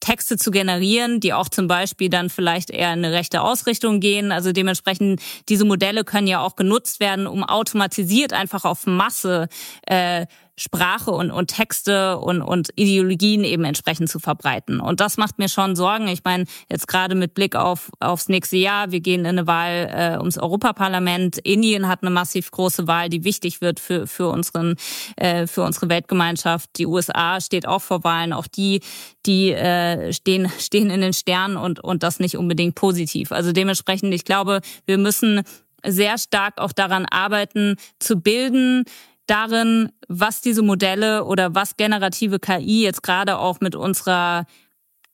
Texte 0.00 0.36
zu 0.36 0.50
generieren, 0.50 1.20
die 1.20 1.32
auch 1.32 1.48
zum 1.48 1.68
Beispiel 1.68 2.08
dann 2.08 2.30
vielleicht 2.30 2.70
eher 2.70 2.92
in 2.92 3.04
eine 3.04 3.12
rechte 3.12 3.42
Ausrichtung 3.42 4.00
gehen. 4.00 4.32
Also 4.32 4.52
dementsprechend, 4.52 5.20
diese 5.48 5.64
Modelle 5.64 6.04
können 6.04 6.26
ja 6.26 6.40
auch 6.40 6.56
genutzt 6.56 7.00
werden, 7.00 7.26
um 7.26 7.42
automatisiert 7.44 8.32
einfach 8.32 8.64
auf 8.64 8.86
Masse 8.86 9.48
äh, 9.86 10.26
Sprache 10.58 11.10
und, 11.10 11.30
und 11.30 11.48
Texte 11.48 12.18
und, 12.18 12.40
und 12.40 12.70
Ideologien 12.76 13.44
eben 13.44 13.64
entsprechend 13.64 14.08
zu 14.08 14.18
verbreiten. 14.18 14.80
Und 14.80 15.00
das 15.00 15.18
macht 15.18 15.38
mir 15.38 15.50
schon 15.50 15.76
Sorgen. 15.76 16.08
Ich 16.08 16.24
meine, 16.24 16.44
jetzt 16.70 16.88
gerade 16.88 17.14
mit 17.14 17.34
Blick 17.34 17.54
auf 17.54 17.90
aufs 18.00 18.28
nächste 18.28 18.56
Jahr, 18.56 18.90
wir 18.90 19.00
gehen 19.00 19.20
in 19.20 19.26
eine 19.26 19.46
Wahl 19.46 19.90
äh, 19.92 20.18
ums 20.18 20.38
Europaparlament. 20.38 21.38
Indien 21.38 21.88
hat 21.88 22.02
eine 22.02 22.10
massiv 22.10 22.50
große 22.50 22.86
Wahl, 22.86 23.10
die 23.10 23.24
wichtig 23.24 23.60
wird 23.60 23.80
für, 23.80 24.06
für, 24.06 24.28
unseren, 24.28 24.76
äh, 25.16 25.46
für 25.46 25.62
unsere 25.62 25.90
Weltgemeinschaft. 25.90 26.70
Die 26.76 26.86
USA 26.86 27.38
steht 27.40 27.68
auch 27.68 27.82
vor 27.82 28.02
Wahlen. 28.02 28.32
Auch 28.32 28.46
die, 28.46 28.80
die 29.26 29.52
äh, 29.52 30.12
stehen, 30.14 30.50
stehen 30.58 30.88
in 30.88 31.02
den 31.02 31.12
Sternen 31.12 31.58
und, 31.58 31.80
und 31.80 32.02
das 32.02 32.18
nicht 32.18 32.36
unbedingt 32.36 32.76
positiv. 32.76 33.30
Also 33.30 33.52
dementsprechend, 33.52 34.14
ich 34.14 34.24
glaube, 34.24 34.60
wir 34.86 34.96
müssen 34.96 35.42
sehr 35.84 36.18
stark 36.18 36.58
auch 36.58 36.72
daran 36.72 37.06
arbeiten, 37.06 37.76
zu 37.98 38.16
bilden, 38.16 38.84
darin, 39.26 39.92
was 40.08 40.40
diese 40.40 40.62
Modelle 40.62 41.24
oder 41.24 41.54
was 41.54 41.76
generative 41.76 42.38
KI 42.38 42.82
jetzt 42.82 43.02
gerade 43.02 43.38
auch 43.38 43.60
mit 43.60 43.74
unserer 43.74 44.46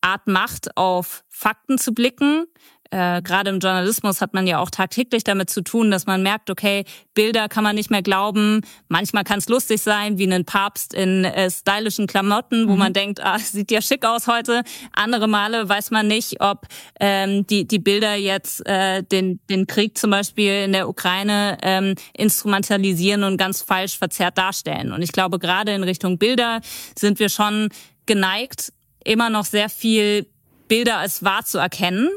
Art 0.00 0.26
macht, 0.26 0.76
auf 0.76 1.24
Fakten 1.28 1.78
zu 1.78 1.92
blicken, 1.94 2.46
äh, 2.92 3.22
gerade 3.22 3.48
im 3.48 3.58
Journalismus 3.58 4.20
hat 4.20 4.34
man 4.34 4.46
ja 4.46 4.58
auch 4.58 4.68
tagtäglich 4.68 5.24
damit 5.24 5.48
zu 5.48 5.62
tun, 5.62 5.90
dass 5.90 6.04
man 6.04 6.22
merkt, 6.22 6.50
okay, 6.50 6.84
Bilder 7.14 7.48
kann 7.48 7.64
man 7.64 7.74
nicht 7.74 7.90
mehr 7.90 8.02
glauben. 8.02 8.60
Manchmal 8.88 9.24
kann 9.24 9.38
es 9.38 9.48
lustig 9.48 9.80
sein, 9.80 10.18
wie 10.18 10.30
ein 10.30 10.44
Papst 10.44 10.92
in 10.92 11.24
äh, 11.24 11.50
stylischen 11.50 12.06
Klamotten, 12.06 12.68
wo 12.68 12.72
mhm. 12.72 12.78
man 12.78 12.92
denkt, 12.92 13.24
ah, 13.24 13.38
sieht 13.38 13.70
ja 13.70 13.80
schick 13.80 14.04
aus 14.04 14.26
heute. 14.26 14.62
Andere 14.92 15.26
Male 15.26 15.66
weiß 15.66 15.90
man 15.90 16.06
nicht, 16.06 16.42
ob 16.42 16.66
ähm, 17.00 17.46
die, 17.46 17.66
die 17.66 17.78
Bilder 17.78 18.14
jetzt 18.14 18.66
äh, 18.66 19.02
den, 19.02 19.40
den 19.48 19.66
Krieg 19.66 19.96
zum 19.96 20.10
Beispiel 20.10 20.64
in 20.64 20.72
der 20.72 20.86
Ukraine 20.86 21.56
ähm, 21.62 21.94
instrumentalisieren 22.12 23.24
und 23.24 23.38
ganz 23.38 23.62
falsch 23.62 23.96
verzerrt 23.96 24.36
darstellen. 24.36 24.92
Und 24.92 25.00
ich 25.00 25.12
glaube, 25.12 25.38
gerade 25.38 25.72
in 25.72 25.82
Richtung 25.82 26.18
Bilder 26.18 26.60
sind 26.98 27.18
wir 27.20 27.30
schon 27.30 27.70
geneigt, 28.04 28.70
immer 29.02 29.30
noch 29.30 29.46
sehr 29.46 29.70
viel 29.70 30.26
Bilder 30.68 30.98
als 30.98 31.22
wahr 31.22 31.44
zu 31.44 31.58
erkennen. 31.58 32.10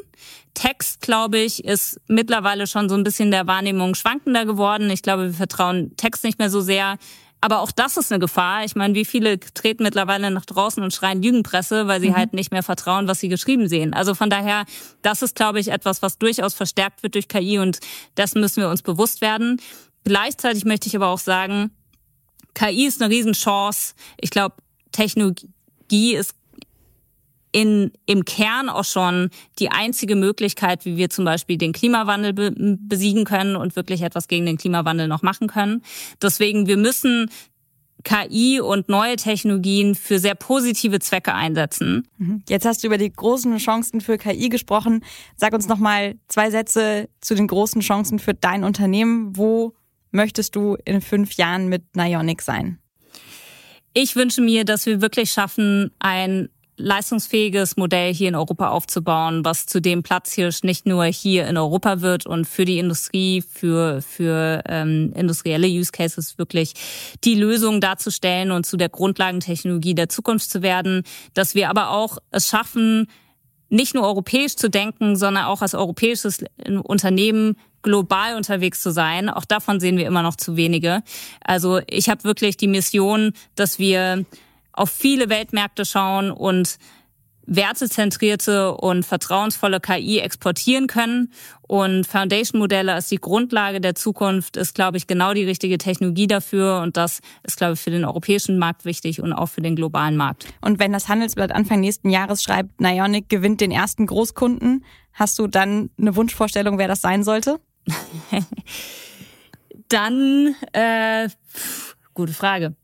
Text, 0.55 1.01
glaube 1.01 1.37
ich, 1.37 1.63
ist 1.63 2.01
mittlerweile 2.07 2.65
schon 2.65 2.89
so 2.89 2.95
ein 2.95 3.03
bisschen 3.03 3.29
der 3.29 3.45
Wahrnehmung 3.45 3.93
schwankender 3.93 4.45
geworden. 4.45 4.89
Ich 4.89 5.03
glaube, 5.03 5.25
wir 5.27 5.33
vertrauen 5.33 5.95
Text 5.97 6.23
nicht 6.23 6.39
mehr 6.39 6.49
so 6.49 6.61
sehr. 6.61 6.97
Aber 7.41 7.59
auch 7.59 7.71
das 7.71 7.97
ist 7.97 8.11
eine 8.11 8.19
Gefahr. 8.19 8.63
Ich 8.63 8.75
meine, 8.75 8.95
wie 8.95 9.05
viele 9.05 9.39
treten 9.39 9.83
mittlerweile 9.83 10.31
nach 10.31 10.45
draußen 10.45 10.81
und 10.81 10.91
schreien 10.91 11.21
Lügenpresse, 11.21 11.85
weil 11.85 12.01
sie 12.01 12.09
mhm. 12.09 12.15
halt 12.15 12.33
nicht 12.33 12.51
mehr 12.51 12.63
vertrauen, 12.63 13.07
was 13.07 13.19
sie 13.19 13.27
geschrieben 13.27 13.67
sehen. 13.67 13.93
Also 13.93 14.15
von 14.15 14.31
daher, 14.31 14.65
das 15.03 15.21
ist, 15.21 15.35
glaube 15.35 15.59
ich, 15.59 15.67
etwas, 15.67 16.01
was 16.01 16.17
durchaus 16.17 16.55
verstärkt 16.55 17.03
wird 17.03 17.13
durch 17.13 17.27
KI 17.27 17.59
und 17.59 17.79
das 18.15 18.33
müssen 18.33 18.63
wir 18.63 18.69
uns 18.69 18.81
bewusst 18.81 19.21
werden. 19.21 19.61
Gleichzeitig 20.05 20.65
möchte 20.65 20.87
ich 20.87 20.95
aber 20.95 21.09
auch 21.09 21.19
sagen, 21.19 21.69
KI 22.55 22.87
ist 22.87 23.01
eine 23.01 23.13
Riesenchance. 23.13 23.93
Ich 24.19 24.31
glaube, 24.31 24.55
Technologie 24.91 26.15
ist 26.15 26.33
in, 27.55 27.93
im 28.05 28.25
Kern 28.25 28.67
auch 28.67 28.83
schon 28.83 29.29
die 29.59 29.69
einzige 29.69 30.17
Möglichkeit, 30.17 30.83
wie 30.83 30.97
wir 30.97 31.09
zum 31.09 31.23
Beispiel 31.23 31.57
den 31.57 31.71
Klimawandel 31.71 32.33
be 32.33 32.53
besiegen 32.53 33.23
können 33.23 33.55
und 33.55 33.77
wirklich 33.77 34.01
etwas 34.01 34.27
gegen 34.27 34.45
den 34.45 34.57
Klimawandel 34.57 35.07
noch 35.07 35.21
machen 35.21 35.47
können. 35.47 35.81
Deswegen, 36.21 36.67
wir 36.67 36.75
müssen 36.75 37.29
KI 38.03 38.59
und 38.59 38.89
neue 38.89 39.15
Technologien 39.15 39.95
für 39.95 40.19
sehr 40.19 40.35
positive 40.35 40.99
Zwecke 40.99 41.33
einsetzen. 41.33 42.05
Mhm. 42.17 42.43
Jetzt 42.49 42.65
hast 42.65 42.83
du 42.83 42.87
über 42.87 42.97
die 42.97 43.11
großen 43.11 43.55
Chancen 43.55 44.01
für 44.01 44.17
KI 44.17 44.49
gesprochen. 44.49 45.01
Sag 45.37 45.53
uns 45.53 45.69
noch 45.69 45.79
mal 45.79 46.15
zwei 46.27 46.51
Sätze 46.51 47.07
zu 47.21 47.35
den 47.35 47.47
großen 47.47 47.79
Chancen 47.79 48.19
für 48.19 48.33
dein 48.33 48.65
Unternehmen. 48.65 49.37
Wo 49.37 49.75
möchtest 50.11 50.57
du 50.57 50.75
in 50.83 50.99
fünf 50.99 51.35
Jahren 51.35 51.69
mit 51.69 51.95
Nionic 51.95 52.41
sein? 52.41 52.79
Ich 53.93 54.17
wünsche 54.17 54.41
mir, 54.41 54.65
dass 54.65 54.85
wir 54.85 54.99
wirklich 54.99 55.31
schaffen, 55.31 55.91
ein 55.99 56.49
leistungsfähiges 56.77 57.77
Modell 57.77 58.13
hier 58.13 58.29
in 58.29 58.35
Europa 58.35 58.69
aufzubauen, 58.69 59.45
was 59.45 59.65
zu 59.65 59.81
dem 59.81 60.03
Platzhirsch 60.03 60.63
nicht 60.63 60.85
nur 60.85 61.05
hier 61.05 61.47
in 61.47 61.57
Europa 61.57 62.01
wird 62.01 62.25
und 62.25 62.45
für 62.45 62.65
die 62.65 62.79
Industrie, 62.79 63.41
für, 63.41 64.01
für 64.01 64.61
ähm, 64.67 65.13
industrielle 65.15 65.67
Use 65.67 65.91
Cases 65.91 66.37
wirklich 66.37 66.73
die 67.23 67.35
Lösung 67.35 67.79
darzustellen 67.79 68.51
und 68.51 68.65
zu 68.65 68.77
der 68.77 68.89
Grundlagentechnologie 68.89 69.95
der 69.95 70.09
Zukunft 70.09 70.49
zu 70.49 70.61
werden, 70.61 71.03
dass 71.33 71.55
wir 71.55 71.69
aber 71.69 71.91
auch 71.91 72.17
es 72.31 72.47
schaffen, 72.47 73.07
nicht 73.69 73.95
nur 73.95 74.03
europäisch 74.03 74.55
zu 74.55 74.69
denken, 74.69 75.15
sondern 75.15 75.45
auch 75.45 75.61
als 75.61 75.73
europäisches 75.73 76.43
Unternehmen 76.83 77.57
global 77.81 78.35
unterwegs 78.35 78.81
zu 78.81 78.91
sein. 78.91 79.29
Auch 79.29 79.45
davon 79.45 79.79
sehen 79.79 79.97
wir 79.97 80.07
immer 80.07 80.23
noch 80.23 80.35
zu 80.35 80.55
wenige. 80.55 81.03
Also 81.41 81.79
ich 81.87 82.09
habe 82.09 82.23
wirklich 82.23 82.57
die 82.57 82.67
Mission, 82.67 83.33
dass 83.55 83.79
wir 83.79 84.25
auf 84.75 84.91
viele 84.91 85.29
Weltmärkte 85.29 85.85
schauen 85.85 86.31
und 86.31 86.77
wertezentrierte 87.47 88.75
und 88.75 89.05
vertrauensvolle 89.05 89.79
KI 89.79 90.19
exportieren 90.19 90.87
können. 90.87 91.31
Und 91.61 92.05
Foundation-Modelle 92.07 92.93
als 92.93 93.09
die 93.09 93.17
Grundlage 93.17 93.81
der 93.81 93.95
Zukunft 93.95 94.57
ist, 94.57 94.75
glaube 94.75 94.97
ich, 94.97 95.07
genau 95.07 95.33
die 95.33 95.43
richtige 95.43 95.77
Technologie 95.77 96.27
dafür. 96.27 96.81
Und 96.81 96.97
das 96.97 97.21
ist, 97.43 97.57
glaube 97.57 97.73
ich, 97.73 97.79
für 97.79 97.91
den 97.91 98.05
europäischen 98.05 98.57
Markt 98.57 98.85
wichtig 98.85 99.21
und 99.21 99.33
auch 99.33 99.47
für 99.47 99.61
den 99.61 99.75
globalen 99.75 100.17
Markt. 100.17 100.47
Und 100.61 100.79
wenn 100.79 100.91
das 100.91 101.07
Handelsblatt 101.07 101.51
Anfang 101.51 101.79
nächsten 101.79 102.09
Jahres 102.09 102.43
schreibt, 102.43 102.81
Nionic 102.81 103.29
gewinnt 103.29 103.61
den 103.61 103.71
ersten 103.71 104.05
Großkunden, 104.07 104.83
hast 105.13 105.39
du 105.39 105.47
dann 105.47 105.89
eine 105.99 106.15
Wunschvorstellung, 106.15 106.77
wer 106.77 106.87
das 106.87 107.01
sein 107.01 107.23
sollte? 107.23 107.59
dann, 109.89 110.55
äh, 110.73 111.29
gute 112.13 112.33
Frage. 112.33 112.75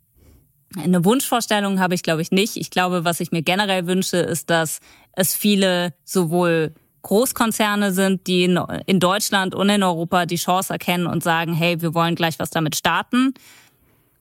Eine 0.78 1.04
Wunschvorstellung 1.04 1.80
habe 1.80 1.96
ich, 1.96 2.04
glaube 2.04 2.22
ich, 2.22 2.32
nicht. 2.32 2.56
Ich 2.56 2.72
glaube, 2.72 3.04
was 3.04 3.20
ich 3.20 3.32
mir 3.32 3.42
generell 3.42 3.88
wünsche, 3.88 4.18
ist, 4.18 4.50
dass 4.50 4.80
es 5.14 5.36
viele 5.36 5.94
sowohl 6.06 6.74
Großkonzerne 7.02 7.92
sind, 7.92 8.28
die 8.28 8.44
in 8.44 9.00
Deutschland 9.00 9.56
und 9.56 9.70
in 9.70 9.84
Europa 9.84 10.26
die 10.26 10.36
Chance 10.36 10.74
erkennen 10.74 11.08
und 11.08 11.24
sagen, 11.24 11.54
hey, 11.54 11.82
wir 11.82 11.94
wollen 11.94 12.16
gleich 12.16 12.40
was 12.40 12.52
damit 12.52 12.76
starten. 12.76 13.34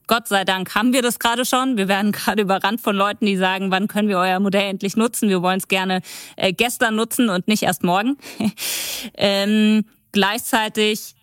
Gott 0.06 0.26
sei 0.26 0.44
Dank 0.44 0.74
haben 0.74 0.92
wir 0.92 1.02
das 1.02 1.20
gerade 1.20 1.44
schon. 1.44 1.76
Wir 1.76 1.86
werden 1.86 2.10
gerade 2.12 2.42
überrannt 2.42 2.80
von 2.80 2.96
Leuten, 2.96 3.26
die 3.26 3.36
sagen, 3.36 3.70
wann 3.70 3.86
können 3.86 4.08
wir 4.08 4.18
euer 4.18 4.40
Modell 4.40 4.68
endlich 4.68 4.96
nutzen? 4.96 5.28
Wir 5.28 5.42
wollen 5.42 5.58
es 5.58 5.68
gerne 5.68 6.00
äh, 6.36 6.52
gestern 6.52 6.96
nutzen 6.96 7.28
und 7.28 7.46
nicht 7.46 7.62
erst 7.62 7.84
morgen. 7.84 8.16
ähm, 9.14 9.84
gleichzeitig 10.10 11.14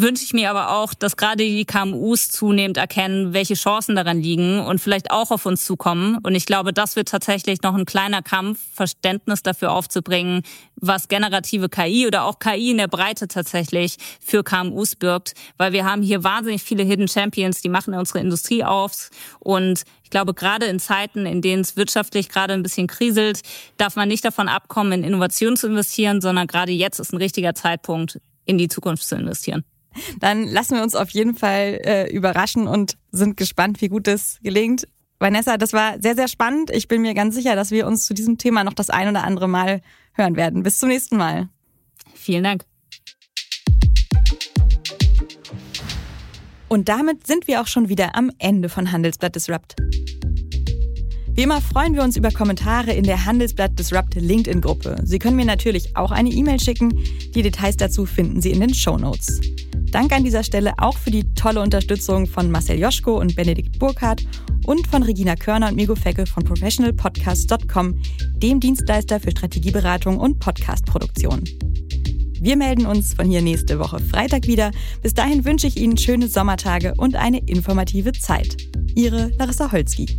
wünsche 0.00 0.22
ich 0.22 0.32
mir 0.32 0.50
aber 0.50 0.70
auch, 0.70 0.94
dass 0.94 1.16
gerade 1.16 1.44
die 1.44 1.64
KMUs 1.64 2.28
zunehmend 2.28 2.76
erkennen, 2.76 3.32
welche 3.32 3.54
Chancen 3.54 3.96
daran 3.96 4.20
liegen 4.20 4.60
und 4.60 4.80
vielleicht 4.80 5.10
auch 5.10 5.32
auf 5.32 5.44
uns 5.44 5.64
zukommen. 5.64 6.18
Und 6.22 6.36
ich 6.36 6.46
glaube, 6.46 6.72
das 6.72 6.94
wird 6.94 7.08
tatsächlich 7.08 7.62
noch 7.62 7.74
ein 7.74 7.84
kleiner 7.84 8.22
Kampf, 8.22 8.60
Verständnis 8.72 9.42
dafür 9.42 9.72
aufzubringen, 9.72 10.42
was 10.76 11.08
generative 11.08 11.68
KI 11.68 12.06
oder 12.06 12.24
auch 12.24 12.38
KI 12.38 12.70
in 12.70 12.78
der 12.78 12.86
Breite 12.86 13.26
tatsächlich 13.26 13.96
für 14.20 14.44
KMUs 14.44 14.94
birgt, 14.94 15.34
weil 15.56 15.72
wir 15.72 15.84
haben 15.84 16.02
hier 16.02 16.22
wahnsinnig 16.22 16.62
viele 16.62 16.84
Hidden 16.84 17.08
Champions, 17.08 17.60
die 17.60 17.68
machen 17.68 17.94
unsere 17.94 18.20
Industrie 18.20 18.62
auf 18.62 19.10
und 19.40 19.82
ich 20.04 20.10
glaube, 20.10 20.32
gerade 20.32 20.66
in 20.66 20.78
Zeiten, 20.78 21.26
in 21.26 21.42
denen 21.42 21.60
es 21.60 21.76
wirtschaftlich 21.76 22.30
gerade 22.30 22.54
ein 22.54 22.62
bisschen 22.62 22.86
kriselt, 22.86 23.42
darf 23.76 23.94
man 23.94 24.08
nicht 24.08 24.24
davon 24.24 24.48
abkommen, 24.48 24.92
in 24.92 25.04
Innovation 25.04 25.56
zu 25.56 25.66
investieren, 25.66 26.22
sondern 26.22 26.46
gerade 26.46 26.72
jetzt 26.72 26.98
ist 26.98 27.12
ein 27.12 27.18
richtiger 27.18 27.54
Zeitpunkt, 27.54 28.18
in 28.46 28.56
die 28.56 28.68
Zukunft 28.68 29.06
zu 29.06 29.16
investieren. 29.16 29.64
Dann 30.20 30.44
lassen 30.44 30.76
wir 30.76 30.82
uns 30.82 30.94
auf 30.94 31.10
jeden 31.10 31.34
Fall 31.34 31.80
äh, 31.84 32.12
überraschen 32.12 32.66
und 32.66 32.96
sind 33.10 33.36
gespannt, 33.36 33.80
wie 33.80 33.88
gut 33.88 34.08
es 34.08 34.38
gelingt. 34.42 34.86
Vanessa, 35.18 35.56
das 35.56 35.72
war 35.72 36.00
sehr, 36.00 36.14
sehr 36.14 36.28
spannend. 36.28 36.70
Ich 36.70 36.86
bin 36.86 37.02
mir 37.02 37.14
ganz 37.14 37.34
sicher, 37.34 37.56
dass 37.56 37.70
wir 37.70 37.86
uns 37.86 38.06
zu 38.06 38.14
diesem 38.14 38.38
Thema 38.38 38.62
noch 38.62 38.74
das 38.74 38.90
ein 38.90 39.08
oder 39.08 39.24
andere 39.24 39.48
Mal 39.48 39.80
hören 40.12 40.36
werden. 40.36 40.62
Bis 40.62 40.78
zum 40.78 40.88
nächsten 40.88 41.16
Mal. 41.16 41.48
Vielen 42.14 42.44
Dank. 42.44 42.64
Und 46.68 46.88
damit 46.88 47.26
sind 47.26 47.48
wir 47.48 47.60
auch 47.60 47.66
schon 47.66 47.88
wieder 47.88 48.14
am 48.14 48.30
Ende 48.38 48.68
von 48.68 48.92
Handelsblatt 48.92 49.34
Disrupt. 49.34 49.74
Wie 51.38 51.42
immer 51.42 51.60
freuen 51.60 51.94
wir 51.94 52.02
uns 52.02 52.16
über 52.16 52.30
Kommentare 52.30 52.92
in 52.92 53.04
der 53.04 53.24
Handelsblatt 53.24 53.78
Disrupt 53.78 54.16
LinkedIn-Gruppe. 54.16 54.96
Sie 55.04 55.18
können 55.18 55.36
mir 55.36 55.44
natürlich 55.44 55.96
auch 55.96 56.10
eine 56.10 56.30
E-Mail 56.30 56.60
schicken. 56.60 56.92
Die 57.34 57.42
Details 57.42 57.76
dazu 57.76 58.06
finden 58.06 58.42
Sie 58.42 58.50
in 58.50 58.60
den 58.60 58.74
Show 58.74 58.98
Notes. 58.98 59.40
Dank 59.90 60.12
an 60.12 60.24
dieser 60.24 60.42
Stelle 60.42 60.74
auch 60.78 60.98
für 60.98 61.10
die 61.10 61.32
tolle 61.34 61.60
Unterstützung 61.60 62.26
von 62.26 62.50
Marcel 62.50 62.78
Joschko 62.78 63.18
und 63.18 63.34
Benedikt 63.34 63.78
Burkhardt 63.78 64.22
und 64.66 64.86
von 64.86 65.02
Regina 65.02 65.34
Körner 65.34 65.68
und 65.68 65.76
Migo 65.76 65.94
Fecke 65.94 66.26
von 66.26 66.44
professionalpodcast.com, 66.44 67.98
dem 68.36 68.60
Dienstleister 68.60 69.18
für 69.18 69.30
Strategieberatung 69.30 70.18
und 70.18 70.38
Podcastproduktion. 70.40 71.44
Wir 72.40 72.56
melden 72.56 72.86
uns 72.86 73.14
von 73.14 73.28
hier 73.28 73.42
nächste 73.42 73.78
Woche 73.78 73.98
Freitag 73.98 74.46
wieder. 74.46 74.70
Bis 75.02 75.14
dahin 75.14 75.44
wünsche 75.44 75.66
ich 75.66 75.76
Ihnen 75.76 75.96
schöne 75.96 76.28
Sommertage 76.28 76.94
und 76.96 77.16
eine 77.16 77.38
informative 77.46 78.12
Zeit. 78.12 78.56
Ihre 78.94 79.30
Larissa 79.38 79.72
Holzki. 79.72 80.18